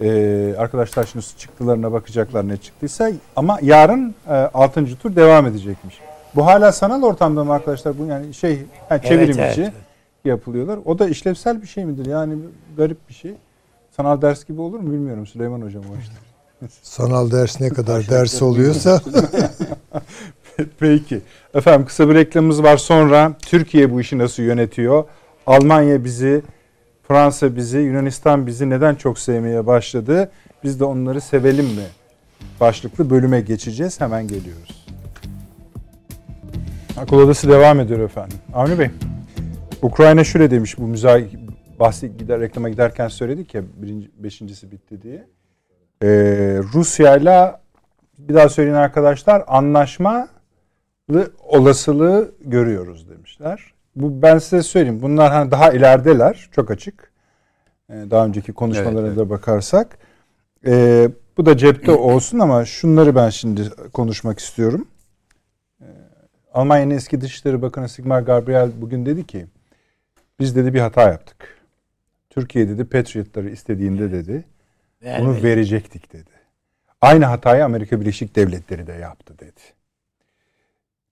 [0.00, 3.10] Ee, arkadaşlar şimdi çıktılarına bakacaklar ne çıktıysa.
[3.36, 4.96] Ama yarın e, 6.
[4.96, 5.98] tur devam edecekmiş.
[6.36, 7.98] Bu hala sanal ortamda mı arkadaşlar?
[7.98, 9.72] Bu yani şey yani çevirim evet, evet.
[10.24, 10.78] yapılıyorlar.
[10.84, 12.06] O da işlevsel bir şey midir?
[12.06, 12.34] Yani
[12.76, 13.34] garip bir şey.
[13.96, 16.14] Sanal ders gibi olur mu bilmiyorum Süleyman Hocam o işte.
[16.82, 19.00] Sanal ders ne kadar ders oluyorsa.
[20.78, 21.20] Peki.
[21.54, 25.04] Efendim kısa bir reklamımız var sonra Türkiye bu işi nasıl yönetiyor?
[25.46, 26.42] Almanya bizi,
[27.08, 30.30] Fransa bizi, Yunanistan bizi neden çok sevmeye başladı?
[30.64, 31.86] Biz de onları sevelim mi?
[32.60, 34.00] Başlıklı bölüme geçeceğiz.
[34.00, 34.86] Hemen geliyoruz.
[36.96, 38.38] Akıl Odası devam ediyor efendim.
[38.54, 38.90] Avni Bey,
[39.82, 41.28] Ukrayna şöyle demiş bu müzay
[41.80, 45.26] bahsi gider reklama giderken söyledik ya birinci, beşincisi bitti diye.
[46.02, 46.08] e,
[46.74, 47.60] Rusya'yla
[48.18, 50.28] bir daha söyleyin arkadaşlar anlaşma
[51.38, 53.72] olasılığı görüyoruz demişler.
[54.00, 55.02] Bu ben size söyleyeyim.
[55.02, 56.48] Bunlar hani daha ilerideler.
[56.52, 57.12] Çok açık.
[57.90, 59.18] Ee, daha önceki konuşmalarına evet, evet.
[59.18, 59.98] da bakarsak.
[60.66, 64.88] Ee, bu da cepte olsun ama şunları ben şimdi konuşmak istiyorum.
[65.80, 65.84] Ee,
[66.54, 69.46] Almanya'nın eski Dışişleri Bakanı Sigmar Gabriel bugün dedi ki
[70.40, 71.58] biz dedi bir hata yaptık.
[72.30, 74.44] Türkiye dedi Patriot'ları istediğinde dedi
[75.02, 76.30] bunu verecektik dedi.
[77.00, 79.60] Aynı hatayı Amerika Birleşik Devletleri de yaptı dedi.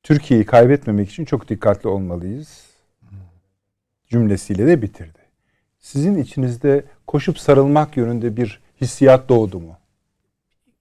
[0.02, 2.65] Türkiye'yi kaybetmemek için çok dikkatli olmalıyız
[4.08, 5.18] cümlesiyle de bitirdi.
[5.78, 9.76] Sizin içinizde koşup sarılmak yönünde bir hissiyat doğdu mu?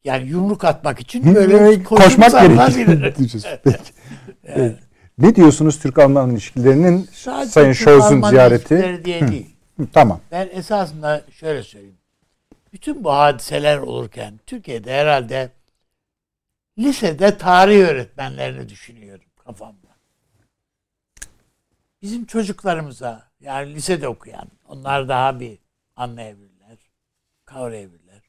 [0.03, 3.43] Yani yumruk atmak için böyle koşmak gerekiyor.
[3.63, 4.75] Peki.
[5.17, 9.01] Ne diyorsunuz Türk-Alman ilişkilerinin Sadece Sayın Scholz'un ziyareti?
[9.05, 9.55] diye değil.
[9.93, 10.19] tamam.
[10.31, 11.97] Ben esasında şöyle söyleyeyim.
[12.73, 15.49] Bütün bu hadiseler olurken Türkiye'de herhalde
[16.77, 19.84] lisede tarih öğretmenlerini düşünüyorum kafamda.
[22.05, 25.59] Bizim çocuklarımıza yani lisede okuyan onlar daha bir
[25.95, 26.77] anlayabilirler,
[27.45, 28.21] kavrayabilirler.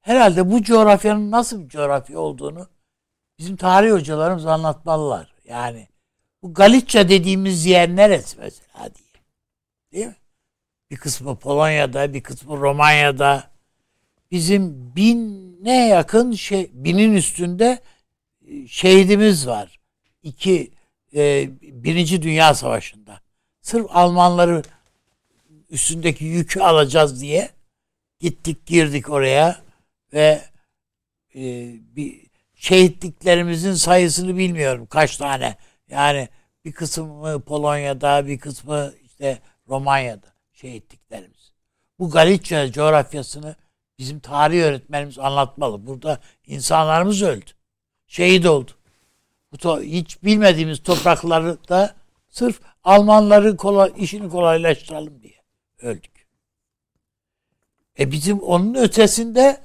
[0.00, 2.68] Herhalde bu coğrafyanın nasıl bir coğrafya olduğunu
[3.38, 5.34] bizim tarih hocalarımız anlatmalılar.
[5.44, 5.88] Yani
[6.42, 9.22] bu Galicia dediğimiz yer neresi mesela diye.
[9.92, 10.16] Değil mi?
[10.90, 13.50] Bir kısmı Polonya'da, bir kısmı Romanya'da.
[14.30, 17.78] Bizim bine yakın şey, binin üstünde
[18.46, 19.80] e, şehidimiz var.
[20.22, 20.72] İki,
[21.14, 21.50] e,
[21.86, 23.20] Birinci Dünya Savaşı'nda.
[23.60, 24.62] Sırf Almanları
[25.70, 27.50] üstündeki yükü alacağız diye
[28.20, 29.60] gittik girdik oraya
[30.12, 30.42] ve
[31.34, 31.40] e,
[31.96, 35.56] bir şehitliklerimizin sayısını bilmiyorum kaç tane.
[35.90, 36.28] Yani
[36.64, 39.38] bir kısmı Polonya'da, bir kısmı işte
[39.68, 41.52] Romanya'da şehitliklerimiz.
[41.98, 43.56] Bu Galicia coğrafyasını
[43.98, 45.86] bizim tarih öğretmenimiz anlatmalı.
[45.86, 47.50] Burada insanlarımız öldü.
[48.06, 48.70] Şehit oldu.
[49.64, 51.94] Bu hiç bilmediğimiz toprakları da
[52.28, 55.34] sırf Almanları kolay, işini kolaylaştıralım diye
[55.82, 56.26] öldük.
[57.98, 59.60] E bizim onun ötesinde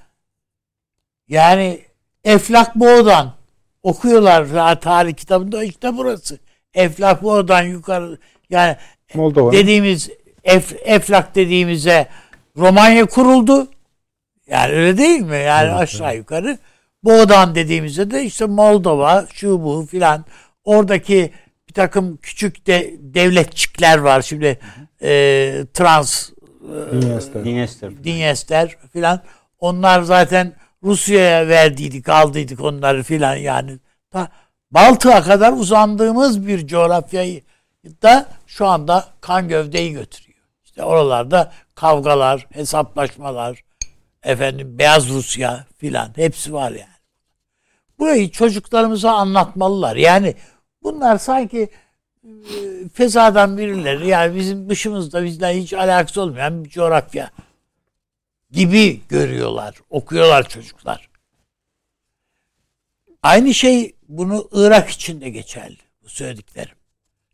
[1.28, 1.82] yani
[2.24, 3.34] Eflak Boğdan
[3.84, 6.40] okuyorlar tarih kitabında işte burası.
[6.74, 8.18] Eflak Boğdan yukarı
[8.50, 8.78] yani
[9.14, 9.52] Moldova.
[9.52, 10.10] dediğimiz
[10.44, 12.08] Ef, Eflak dediğimize
[12.58, 13.68] Romanya kuruldu.
[14.48, 15.38] Yani öyle değil mi?
[15.38, 16.18] Yani evet, aşağı evet.
[16.18, 16.58] yukarı.
[17.04, 20.26] Boğdan dediğimizde de işte Moldova, şu bu filan.
[20.64, 21.32] Oradaki
[21.70, 24.22] bir takım küçük de devletçikler var.
[24.22, 24.60] Şimdi
[25.02, 25.10] e,
[25.74, 27.02] trans e,
[27.46, 28.04] Dinyester.
[28.04, 29.22] Dinyester filan.
[29.60, 30.54] Onlar zaten
[30.84, 33.80] Rusya'ya verdiydik, aldıydık onları filan yani.
[34.12, 34.28] Ta
[34.72, 37.42] Baltık'a kadar uzandığımız bir coğrafyayı
[38.02, 40.40] da şu anda kan gövdeyi götürüyor.
[40.64, 43.64] İşte oralarda kavgalar, hesaplaşmalar,
[44.24, 46.91] efendim Beyaz Rusya filan hepsi var yani.
[48.02, 49.96] Burayı çocuklarımıza anlatmalılar.
[49.96, 50.36] Yani
[50.84, 51.70] bunlar sanki
[52.24, 52.30] e,
[52.94, 57.32] fezadan birileri yani bizim dışımızda bizden hiç alakası olmayan bir coğrafya
[58.52, 61.10] gibi görüyorlar, okuyorlar çocuklar.
[63.24, 66.76] Aynı şey bunu Irak için de geçerli bu söylediklerim.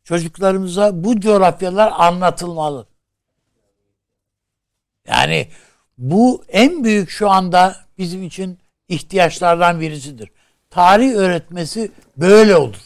[0.04, 2.88] Çocuklarımıza bu coğrafyalar anlatılmalı.
[5.08, 5.48] Yani
[5.98, 10.30] bu en büyük şu anda bizim için ihtiyaçlardan birisidir.
[10.78, 12.78] Tarih öğretmesi böyle olur.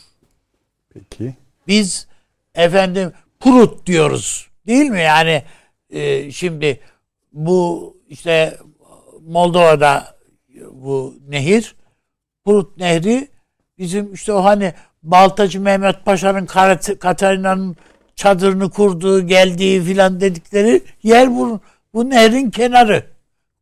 [0.93, 1.35] Peki.
[1.68, 2.07] Biz
[2.55, 4.49] efendim Prut diyoruz.
[4.68, 5.01] Değil mi?
[5.01, 5.43] Yani
[5.89, 6.80] e, şimdi
[7.34, 8.57] bu işte
[9.22, 10.18] Moldova'da
[10.72, 11.76] bu nehir
[12.45, 13.27] Prut Nehri
[13.77, 14.73] bizim işte o hani
[15.03, 16.45] Baltacı Mehmet Paşa'nın
[16.99, 17.76] Katarina'nın
[18.15, 21.59] çadırını kurduğu, geldiği filan dedikleri yer bu,
[21.93, 23.05] bu nehrin kenarı.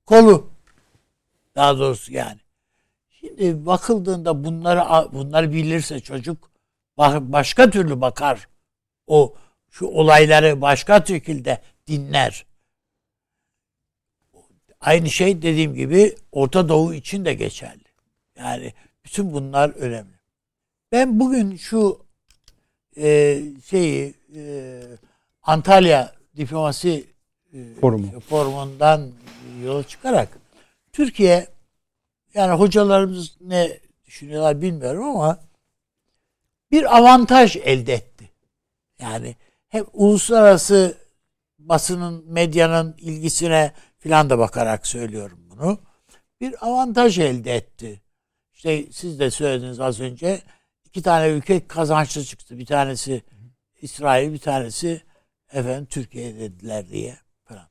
[0.06, 0.50] Kolu.
[1.56, 2.40] Daha doğrusu yani.
[3.38, 6.52] Şimdi bakıldığında bunları bunları bilirse çocuk
[6.98, 8.48] başka türlü bakar.
[9.08, 9.36] O
[9.70, 12.46] şu olayları başka şekilde dinler.
[14.82, 17.84] Aynı şey dediğim gibi Orta Doğu için de geçerli.
[18.38, 18.74] Yani
[19.06, 20.20] bütün bunlar önemli.
[20.92, 22.06] Ben bugün şu
[22.98, 24.82] e, şeyi e,
[25.44, 27.06] Antalya diplomasi
[27.54, 28.20] e, Forumu.
[28.20, 29.12] forumundan
[29.64, 30.30] yola çıkarak
[30.94, 31.48] Türkiye
[32.34, 35.40] yani hocalarımız ne düşünüyorlar bilmiyorum ama
[36.72, 38.32] bir avantaj elde etti.
[39.00, 39.36] Yani
[39.70, 40.98] hem uluslararası
[41.60, 45.80] basının, medyanın ilgisine filan da bakarak söylüyorum bunu.
[46.42, 48.02] Bir avantaj elde etti.
[48.54, 50.42] İşte siz de söylediniz az önce
[50.86, 52.58] iki tane ülke kazançlı çıktı.
[52.58, 53.24] Bir tanesi
[53.82, 55.02] İsrail, bir tanesi
[55.54, 57.68] efendim Türkiye dediler diye falan.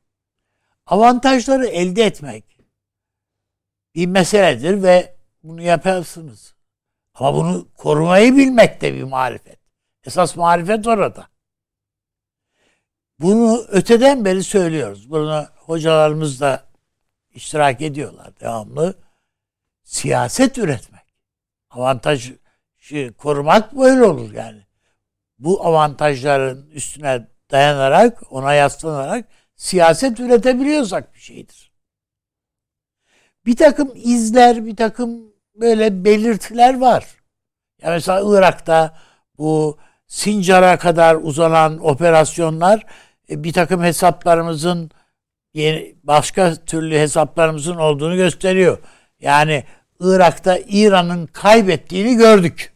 [0.87, 2.58] Avantajları elde etmek
[3.95, 6.55] bir meseledir ve bunu yaparsınız.
[7.15, 9.59] Ama bunu korumayı bilmek de bir marifet.
[10.05, 11.29] Esas marifet orada.
[13.19, 15.11] Bunu öteden beri söylüyoruz.
[15.11, 16.65] Bunu hocalarımız da
[17.31, 18.95] iştirak ediyorlar devamlı.
[19.85, 21.03] Siyaset üretmek.
[21.71, 22.33] Avantaj
[23.19, 24.63] korumak böyle olur yani.
[25.39, 31.68] Bu avantajların üstüne dayanarak, ona yaslanarak siyaset üretebiliyorsak bir şeydir.
[33.47, 35.21] Bir takım izler, bir takım
[35.55, 37.07] böyle belirtiler var.
[37.83, 38.97] Ya mesela Irak'ta
[39.39, 42.87] bu Sincar'a kadar uzanan operasyonlar
[43.31, 44.91] e, bir takım hesaplarımızın
[45.55, 48.79] yeni, başka türlü hesaplarımızın olduğunu gösteriyor.
[49.21, 49.65] Yani
[50.01, 52.73] Irak'ta İran'ın kaybettiğini gördük.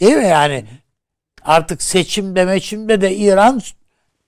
[0.00, 0.64] Değil mi yani?
[1.42, 3.60] Artık seçimde meçimde de İran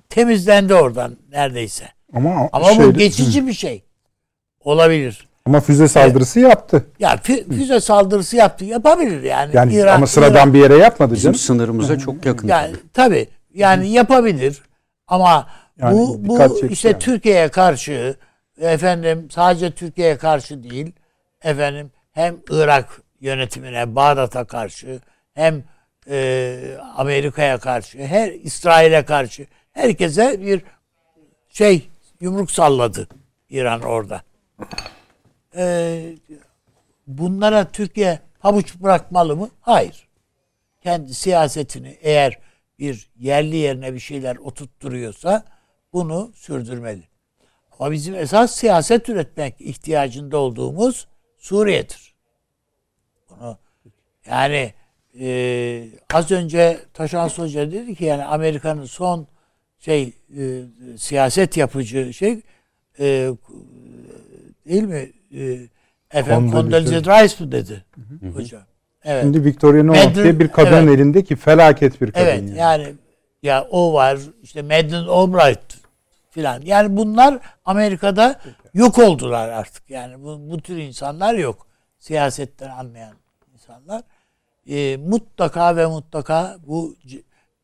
[0.09, 1.89] temizlendi oradan neredeyse.
[2.13, 3.47] Ama, Ama şeyde, bu geçici hı.
[3.47, 3.86] bir şey.
[4.67, 5.29] Olabilir.
[5.47, 6.51] Ama füze saldırısı evet.
[6.51, 6.87] yaptı.
[6.99, 7.17] Ya
[7.51, 8.65] füze saldırısı yaptı.
[8.65, 9.57] Yapabilir yani.
[9.57, 11.39] Yani İran, ama sıradan İran, bir yere yapmadı Bizim canım.
[11.39, 12.49] sınırımıza çok yakın.
[12.49, 13.29] Yani tabii.
[13.55, 14.63] Yani yapabilir.
[15.07, 15.47] Ama
[15.79, 16.99] yani bu bu işte yani.
[16.99, 18.17] Türkiye'ye karşı
[18.61, 20.93] efendim sadece Türkiye'ye karşı değil
[21.43, 25.01] efendim hem Irak yönetimine Bağdat'a karşı
[25.35, 25.63] hem
[26.11, 26.59] e,
[26.97, 30.63] Amerika'ya karşı her İsrail'e karşı herkese bir
[31.49, 31.89] şey
[32.21, 33.09] yumruk salladı
[33.51, 34.23] İran orada.
[35.57, 36.17] Ee,
[37.07, 39.51] bunlara Türkiye pabuç bırakmalı mı?
[39.61, 40.09] Hayır.
[40.83, 42.39] Kendi siyasetini eğer
[42.79, 45.45] bir yerli yerine bir şeyler oturtturuyorsa
[45.93, 47.03] bunu sürdürmeli.
[47.79, 51.09] Ama bizim esas siyaset üretmek ihtiyacında olduğumuz
[51.39, 52.15] Suriye'dir.
[53.31, 53.59] Bunu
[54.27, 54.75] yani
[55.21, 59.27] e, az önce Taşan Hoca dedi ki yani Amerika'nın son
[59.79, 60.63] şey e,
[60.99, 62.41] siyaset yapıcı şey
[63.01, 63.31] e,
[64.69, 65.13] değil mi?
[65.35, 65.59] E,
[66.11, 68.31] efendim Condoleezza Rice mı dedi hı hı.
[68.31, 68.63] hocam?
[69.05, 69.23] Evet.
[69.23, 70.99] Şimdi Victoria Nuland diye bir kadın evet.
[70.99, 72.25] elindeki felaket bir kadın.
[72.25, 72.59] Evet yani.
[72.59, 72.95] yani
[73.43, 75.77] ya o var işte Madeleine Albright
[76.31, 76.63] filan.
[76.63, 78.41] Yani bunlar Amerika'da
[78.75, 79.91] yok oldular artık.
[79.91, 81.67] Yani bu, bu tür insanlar yok.
[81.99, 83.15] Siyasetten anlayan
[83.55, 84.03] insanlar.
[84.69, 86.97] E, mutlaka ve mutlaka bu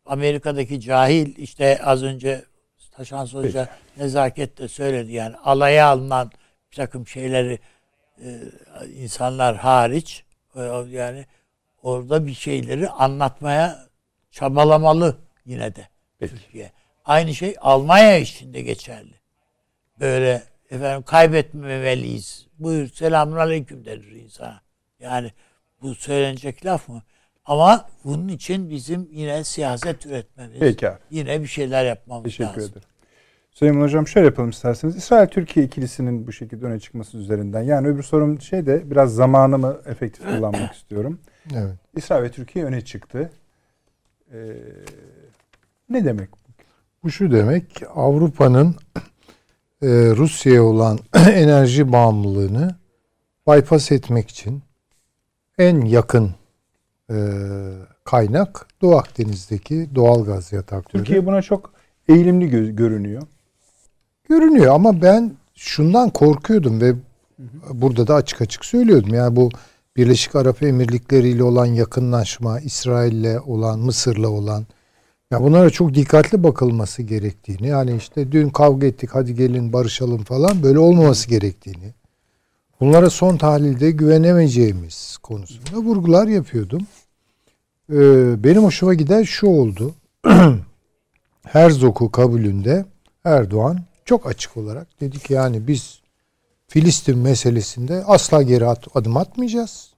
[0.06, 2.44] Amerika'daki cahil işte az önce
[2.92, 6.30] Taşan Hoca nezaketle söyledi yani alaya alınan
[6.73, 7.59] bir takım şeyleri
[8.24, 8.40] e,
[8.94, 10.24] insanlar hariç
[10.57, 11.27] e, yani
[11.82, 13.86] orada bir şeyleri anlatmaya
[14.31, 15.89] çabalamalı yine de
[16.19, 16.35] Peki.
[16.35, 16.73] Türkiye.
[17.05, 19.15] Aynı şey Almanya için de geçerli.
[20.01, 22.47] Böyle efendim kaybetmemeliyiz.
[22.59, 24.61] Buyur selamun aleyküm denir insana.
[25.01, 25.32] Yani
[25.82, 27.03] bu söylenecek laf mı?
[27.44, 30.99] Ama bunun için bizim yine siyaset üretmemiz, Peki abi.
[31.11, 32.61] yine bir şeyler yapmamız Teşekkür lazım.
[32.61, 32.91] Teşekkür ederim.
[33.52, 34.96] Süleyman Hocam şöyle yapalım isterseniz.
[34.96, 37.62] İsrail-Türkiye ikilisinin bu şekilde öne çıkması üzerinden.
[37.62, 41.18] Yani öbür sorum şey de biraz zamanımı efektif kullanmak istiyorum.
[41.54, 41.74] Evet.
[41.96, 43.30] İsrail ve Türkiye öne çıktı.
[44.32, 44.56] Ee,
[45.88, 46.36] ne demek bu?
[47.04, 48.74] Bu şu demek Avrupa'nın
[49.82, 52.74] e, Rusya'ya olan enerji bağımlılığını
[53.48, 54.62] bypass etmek için
[55.58, 56.30] en yakın
[57.10, 57.16] e,
[58.04, 61.02] kaynak Doğu Akdeniz'deki doğal gaz yatakları.
[61.04, 61.72] Türkiye buna çok
[62.08, 63.22] eğilimli gö- görünüyor.
[64.32, 66.94] Görünüyor ama ben şundan korkuyordum ve
[67.72, 69.14] burada da açık açık söylüyordum.
[69.14, 69.50] Yani bu
[69.96, 74.66] Birleşik Arap Emirlikleri ile olan yakınlaşma, İsrail'le olan, Mısır'la olan
[75.30, 80.62] ya bunlara çok dikkatli bakılması gerektiğini yani işte dün kavga ettik hadi gelin barışalım falan
[80.62, 81.94] böyle olmaması gerektiğini
[82.80, 86.86] bunlara son tahlilde güvenemeyeceğimiz konusunda vurgular yapıyordum.
[87.92, 89.94] Ee, benim hoşuma giden şu oldu.
[91.42, 92.84] Herzog'u kabulünde
[93.24, 96.00] Erdoğan çok açık olarak dedi ki yani biz
[96.68, 99.92] Filistin meselesinde asla geri adım atmayacağız.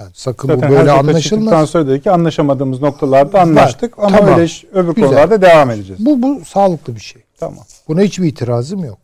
[0.00, 1.70] Yani sakın Zaten bu böyle anlaşılmaz.
[1.70, 4.04] sonra dedi ki anlaşamadığımız noktalarda anlaştık Var.
[4.04, 4.38] ama tamam.
[4.40, 5.08] öyle öbür Güzel.
[5.08, 6.06] konularda devam edeceğiz.
[6.06, 7.22] Bu bu sağlıklı bir şey.
[7.38, 7.64] Tamam.
[7.88, 8.98] Buna hiçbir itirazım yok.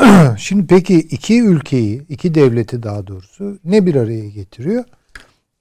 [0.38, 4.84] Şimdi peki iki ülkeyi, iki devleti daha doğrusu ne bir araya getiriyor?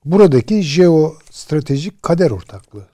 [0.05, 2.87] Buradaki jeostratejik kader ortaklığı.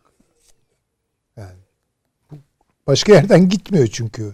[2.88, 4.34] Başka yerden gitmiyor çünkü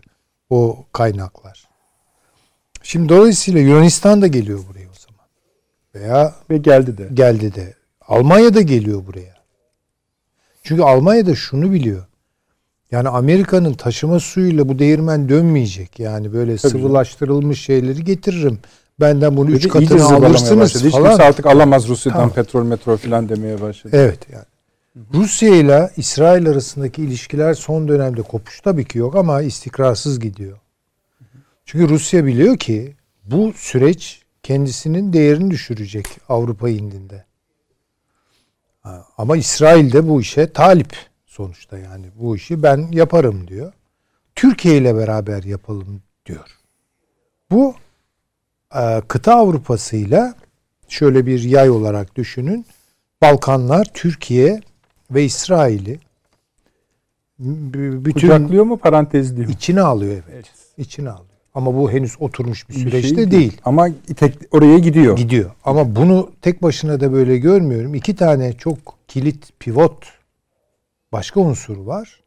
[0.50, 1.64] o kaynaklar.
[2.84, 5.28] Şimdi dolayısıyla Yunanistan da geliyor buraya o zaman.
[5.96, 7.10] Veya ve geldi de.
[7.14, 7.74] Geldi de.
[8.08, 9.34] Almanya da geliyor buraya.
[10.64, 12.06] Çünkü Almanya da şunu biliyor.
[12.92, 16.00] Yani Amerika'nın taşıma suyuyla bu değirmen dönmeyecek.
[16.00, 18.60] Yani böyle Tabii sıvılaştırılmış şeyleri getiririm.
[19.00, 20.86] Benden bunu üç katını alırsınız falan.
[20.86, 22.34] Hiç kimse artık alamaz Rusya'dan tamam.
[22.34, 23.98] petrol metro falan demeye başladı.
[23.98, 24.46] Evet yani.
[25.14, 30.60] Rusya ile İsrail arasındaki ilişkiler son dönemde kopuş tabii ki yok ama istikrarsız gidiyor.
[31.66, 32.96] Çünkü Rusya biliyor ki
[33.26, 37.26] bu süreç kendisinin değerini düşürecek Avrupa indinde.
[39.18, 40.96] Ama İsrail de bu işe talip
[41.26, 42.06] sonuçta yani.
[42.16, 43.74] Bu işi ben yaparım diyor.
[44.36, 46.60] Türkiye ile beraber yapalım diyor.
[47.52, 47.76] Bu
[48.76, 50.36] e, kıta Avrupa'sıyla
[50.88, 52.66] şöyle bir yay olarak düşünün.
[53.22, 54.62] Balkanlar, Türkiye
[55.14, 56.00] ve İsrail'i
[57.40, 59.54] bütün kucaklıyor mu parantezliyor mu?
[59.54, 60.24] İçine alıyor evet.
[60.34, 60.46] evet.
[60.78, 61.34] İçine alıyor.
[61.54, 63.32] Ama bu henüz oturmuş bir süreçte bir şey değil.
[63.32, 63.62] değil.
[63.66, 65.18] Ama tek, oraya gidiyor.
[65.18, 65.52] Gidiyor.
[65.66, 67.96] Ama bunu tek başına da böyle görmüyorum.
[67.96, 68.78] İki tane çok
[69.08, 70.06] kilit, pivot
[71.12, 72.24] başka unsur var.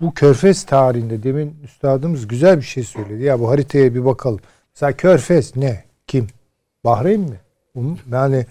[0.00, 3.22] Bu Körfez tarihinde demin üstadımız güzel bir şey söyledi.
[3.22, 4.40] Ya bu haritaya bir bakalım.
[4.74, 5.84] Mesela Körfez ne?
[6.06, 6.26] Kim?
[6.84, 7.40] Bahreyn mi?
[8.12, 8.46] Yani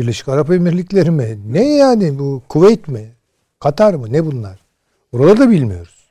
[0.00, 1.38] Birleşik Arap Emirlikleri mi?
[1.46, 2.42] Ne yani bu?
[2.48, 3.08] Kuveyt mi?
[3.58, 4.12] Katar mı?
[4.12, 4.60] Ne bunlar?
[5.12, 6.10] Oraları da bilmiyoruz.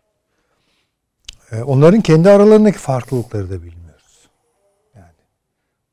[1.51, 4.29] Ee, onların kendi aralarındaki farklılıkları da bilmiyoruz.
[4.95, 5.05] Yani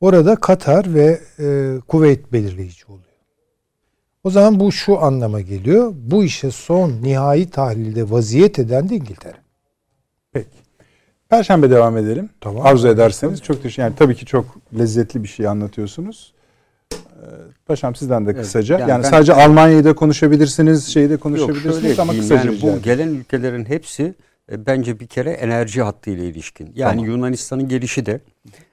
[0.01, 3.05] orada Katar ve e, Kuveyt belirleyici oluyor.
[4.25, 5.93] O zaman bu şu anlama geliyor.
[5.95, 9.39] Bu işe son nihai tahlilde vaziyet eden de İngiltere.
[10.33, 10.49] Peki.
[11.29, 12.31] Perşembe devam edelim.
[12.41, 12.67] Tamam.
[12.67, 13.43] Arzu ederseniz.
[13.43, 14.47] Çok teşekkür Yani tabii ki çok
[14.79, 16.36] lezzetli bir şey anlatıyorsunuz.
[17.67, 18.75] Paşam sizden de kısaca.
[18.75, 22.83] Evet, yani, yani sadece ben, Almanya'yı da konuşabilirsiniz, şeyi de konuşabilirsiniz ama kısaca yani bu
[22.83, 24.15] gelen ülkelerin hepsi
[24.53, 26.73] e, bence bir kere enerji hattı ile ilişkin.
[26.75, 27.05] Yani tamam.
[27.05, 28.21] Yunanistan'ın gelişi de,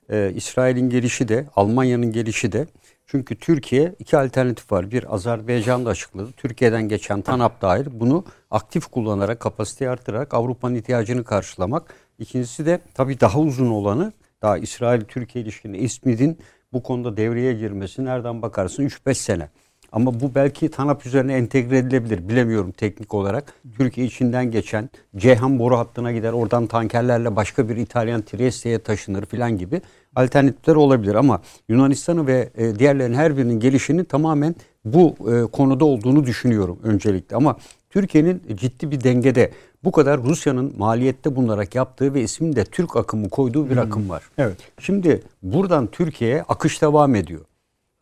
[0.10, 2.68] e, İsrail'in gelişi de, Almanya'nın gelişi de.
[3.08, 4.92] Çünkü Türkiye iki alternatif var.
[4.92, 6.32] Bir Azerbaycan da açıkladı.
[6.38, 11.94] Türkiye'den geçen TANAP dahil bunu aktif kullanarak, kapasiteyi artırarak Avrupa'nın ihtiyacını karşılamak.
[12.20, 16.38] İkincisi de tabii daha uzun olanı daha İsrail-Türkiye ilişkinin İsmid'in
[16.74, 19.50] bu konuda devreye girmesi nereden bakarsın 3-5 sene.
[19.94, 22.30] Ama bu belki TANAP üzerine entegre edilebilir.
[22.30, 23.54] Bilemiyorum teknik olarak.
[23.78, 26.34] Türkiye içinden geçen Ceyhan boru hattına gider.
[26.34, 29.82] Oradan tankerlerle başka bir İtalyan Trieste'ye taşınır filan gibi
[30.16, 31.16] alternatifler olabilir.
[31.16, 34.56] Ama Yunanistan'ı ve e, diğerlerinin her birinin gelişinin tamamen
[34.86, 37.36] bu e, konuda olduğunu düşünüyorum öncelikle.
[37.36, 37.58] Ama
[37.94, 39.52] Türkiye'nin ciddi bir dengede
[39.84, 43.82] bu kadar Rusya'nın maliyette bulunarak yaptığı ve ismini de Türk akımı koyduğu bir hmm.
[43.82, 44.24] akım var.
[44.38, 44.58] Evet.
[44.80, 47.42] Şimdi buradan Türkiye'ye akış devam ediyor.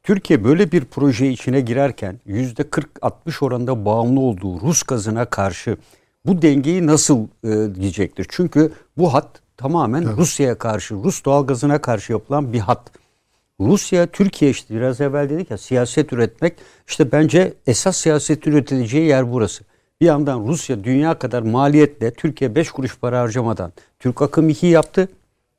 [0.04, 5.78] Türkiye böyle bir proje içine girerken yüzde 40-60 oranda bağımlı olduğu Rus gazına karşı
[6.26, 8.26] bu dengeyi nasıl e, diyecektir?
[8.30, 10.18] Çünkü bu hat tamamen evet.
[10.18, 12.92] Rusya'ya karşı, Rus doğal gazına karşı yapılan bir hat.
[13.60, 16.54] Rusya, Türkiye işte biraz evvel dedik ya siyaset üretmek.
[16.88, 19.71] işte bence esas siyaset üretileceği yer burası.
[20.02, 25.08] Bir yandan Rusya dünya kadar maliyetle Türkiye 5 kuruş para harcamadan Türk akım 2 yaptı,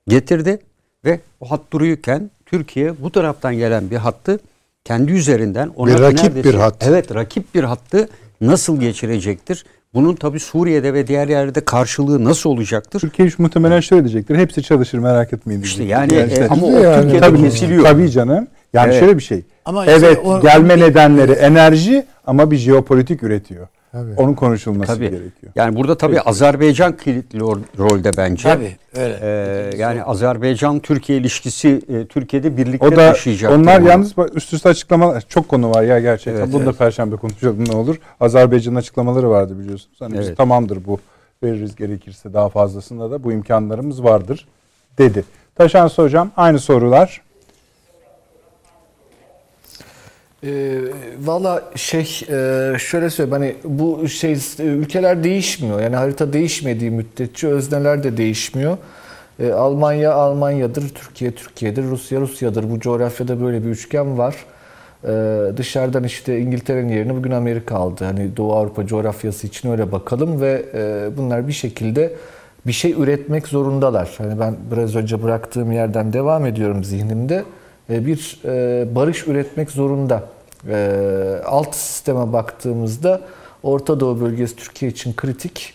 [0.09, 0.59] getirdi
[1.05, 4.39] ve o hat duruyorken Türkiye bu taraftan gelen bir hattı
[4.85, 6.87] kendi üzerinden ona bir rakip bir hat.
[6.89, 8.09] Evet, rakip bir hattı
[8.41, 9.65] nasıl geçirecektir?
[9.95, 13.01] Bunun tabi Suriye'de ve diğer yerlerde karşılığı nasıl olacaktır?
[13.01, 14.37] Türkiye hiç muhtemelen şöyle diyecektir.
[14.37, 15.63] Hepsi çalışır merak etmeyin.
[15.63, 17.85] İşte yani, yani işte, ama o yani, Türkiye'de tabii, kesiliyor.
[17.85, 18.47] Tabii canım.
[18.73, 19.01] Yani evet.
[19.01, 19.43] şöyle bir şey.
[19.65, 23.69] Ama evet işte o, gelme o, nedenleri enerji ama bir jeopolitik üretiyor.
[23.93, 24.15] Tabii.
[24.17, 25.11] Onun konuşulması tabii.
[25.11, 25.53] gerekiyor.
[25.55, 26.29] Yani burada tabii Peki.
[26.29, 27.41] Azerbaycan kilitli
[27.79, 28.43] rolde bence.
[28.43, 29.19] Tabii öyle.
[29.23, 33.53] Ee, yani Azerbaycan-Türkiye ilişkisi e, Türkiye'de birlikte o da, taşıyacak.
[33.53, 33.89] Onlar yani.
[33.89, 36.41] yalnız üst üste açıklamalar çok konu var ya gerçekten.
[36.41, 36.75] Evet, Bunu evet.
[36.75, 37.97] da perşembe konuşalım ne olur.
[38.21, 39.97] Azerbaycan'ın açıklamaları vardı biliyorsunuz.
[40.01, 40.29] Hani evet.
[40.29, 40.99] biz tamamdır bu
[41.43, 44.49] veririz gerekirse daha fazlasında da bu imkanlarımız vardır
[44.99, 45.25] dedi.
[45.55, 47.23] Taşansı hocam aynı sorular.
[50.45, 50.79] E,
[51.25, 52.01] Valla şey
[52.31, 58.79] e, şöyle söyleyeyim hani bu şey ülkeler değişmiyor yani harita değişmediği müddetçe özneler de değişmiyor.
[59.41, 62.71] E, Almanya Almanya'dır, Türkiye Türkiye'dir, Rusya Rusya'dır.
[62.71, 64.37] Bu coğrafyada böyle bir üçgen var.
[65.05, 65.09] E,
[65.57, 68.05] dışarıdan işte İngiltere'nin yerini bugün Amerika aldı.
[68.05, 72.13] Hani Doğu Avrupa coğrafyası için öyle bakalım ve e, bunlar bir şekilde
[72.67, 74.11] bir şey üretmek zorundalar.
[74.19, 77.45] Hani ben biraz önce bıraktığım yerden devam ediyorum zihnimde.
[77.93, 80.23] E, bir e, barış üretmek zorunda.
[80.69, 83.21] E, alt sisteme baktığımızda
[83.63, 85.75] Orta Doğu bölgesi Türkiye için kritik.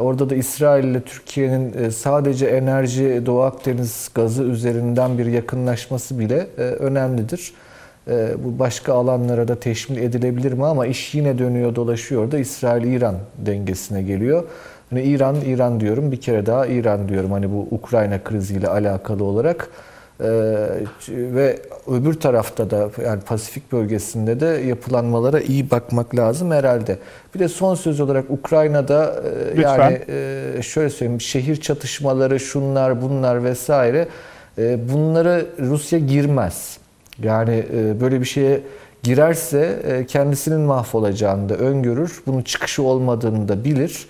[0.00, 7.54] Orada da İsrail ile Türkiye'nin sadece enerji Doğu Akdeniz gazı üzerinden bir yakınlaşması bile önemlidir.
[8.44, 14.02] Bu başka alanlara da teşmil edilebilir mi ama iş yine dönüyor dolaşıyor da İsrail-İran dengesine
[14.02, 14.44] geliyor.
[14.90, 19.68] Hani İran, İran diyorum bir kere daha İran diyorum hani bu Ukrayna kriziyle alakalı olarak.
[20.20, 20.26] Ee,
[21.08, 26.98] ve öbür tarafta da yani Pasifik bölgesinde de yapılanmalara iyi bakmak lazım herhalde.
[27.34, 29.78] Bir de son söz olarak Ukrayna'da e, Lütfen.
[29.78, 30.00] yani
[30.58, 34.08] e, şöyle söyleyeyim şehir çatışmaları şunlar bunlar vesaire
[34.58, 36.78] e, bunları Rusya girmez.
[37.22, 37.64] Yani
[38.00, 38.60] böyle bir şeye
[39.02, 39.78] girerse
[40.08, 42.22] kendisinin mahvolacağını da öngörür.
[42.26, 44.08] Bunun çıkışı olmadığını da bilir.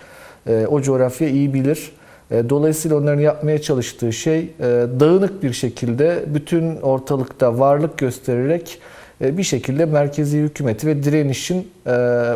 [0.69, 1.93] O coğrafya iyi bilir.
[2.35, 4.63] E, Dolayısıyla onların yapmaya çalıştığı şey e,
[5.01, 8.79] dağınık bir şekilde bütün ortalıkta varlık göstererek
[9.21, 11.69] e, bir şekilde merkezi hükümeti ve direnişin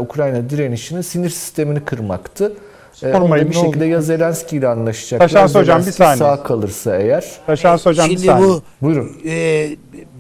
[0.01, 2.53] Ukrayna direnişinin sinir sistemini kırmaktı.
[2.93, 3.85] Sormayın, bir şekilde oldu?
[3.85, 5.29] ya Zelenski ile anlaşacaklar.
[5.29, 6.17] Taşans hocam, bir saniye.
[6.17, 7.25] sağ kalırsa eğer.
[7.47, 8.49] Taşans hocam bir Şimdi saniye.
[8.49, 9.17] bu Buyurun.
[9.27, 9.69] e,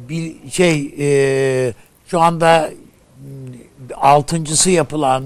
[0.08, 1.72] bir şey e,
[2.06, 2.70] şu anda
[3.96, 5.24] altıncısı yapılan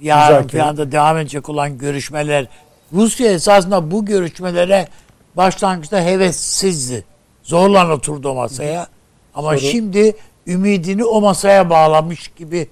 [0.00, 2.46] yarın falan da devam edecek olan görüşmeler
[2.92, 4.88] Rusya esasında bu görüşmelere
[5.36, 7.04] başlangıçta hevessizdi.
[7.42, 8.86] Zorla oturdu o masaya.
[9.34, 10.16] Ama şimdi
[10.46, 12.68] ümidini o masaya bağlamış gibi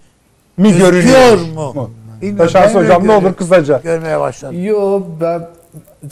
[0.57, 1.91] Mi görünüyor mu?
[2.23, 2.37] Bilmiyorum.
[2.39, 3.81] Taşans Ben öyle hocam ne olur kısaca.
[3.85, 4.65] Görmeye başladım.
[4.65, 5.49] Yo ben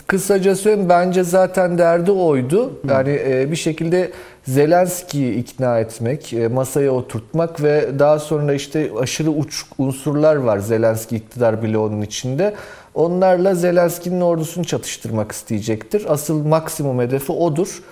[0.06, 2.72] kısaca söyleyeyim bence zaten derdi oydu.
[2.88, 4.12] Yani e, bir şekilde
[4.46, 11.16] Zelenski'yi ikna etmek, e, masaya oturtmak ve daha sonra işte aşırı uç unsurlar var Zelenski
[11.16, 12.54] iktidar bloğunun içinde.
[12.94, 16.06] Onlarla Zelenski'nin ordusunu çatıştırmak isteyecektir.
[16.08, 17.82] Asıl maksimum hedefi odur.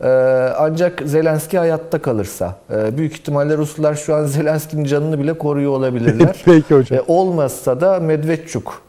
[0.00, 0.06] Ee,
[0.58, 2.56] ancak Zelenski hayatta kalırsa.
[2.70, 6.36] Ee, büyük ihtimalle Ruslar şu an Zelenski'nin canını bile koruyor olabilirler.
[6.44, 6.98] Peki hocam.
[6.98, 8.82] E, olmazsa da Medvedçuk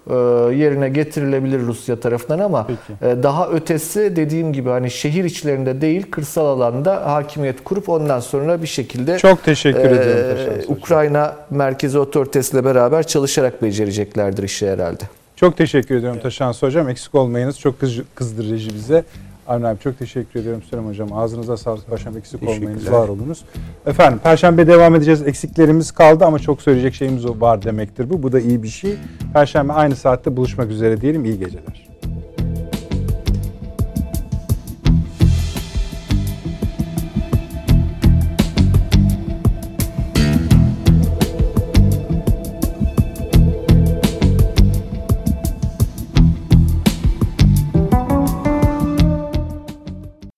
[0.56, 3.24] yerine getirilebilir Rusya tarafından ama Peki.
[3.24, 8.68] daha ötesi dediğim gibi hani şehir içlerinde değil kırsal alanda hakimiyet kurup ondan sonra bir
[8.68, 10.64] şekilde Çok teşekkür e, ediyorum.
[10.68, 15.04] Ukrayna merkezi otoritesiyle beraber çalışarak becereceklerdir işi herhalde.
[15.36, 16.90] Çok teşekkür ediyorum Taşans hocam.
[16.90, 17.60] Eksik olmayınız.
[17.60, 19.04] Çok kız, kızdırıcı bize.
[19.48, 21.14] Avni abi çok teşekkür ediyorum Süleyman hocam.
[21.14, 22.92] Ağzınıza sağlık paşam eksik olmayınız.
[22.92, 23.46] Var olunuz.
[23.86, 25.28] Efendim Perşembe devam edeceğiz.
[25.28, 28.24] Eksiklerimiz kaldı ama çok söyleyecek şeyimiz var demektir bu.
[28.24, 28.96] Bu da iyi bir şey.
[29.34, 31.26] Perşembe aynı saatte buluşmak üzere diyelim.
[31.26, 31.88] İyi geceler.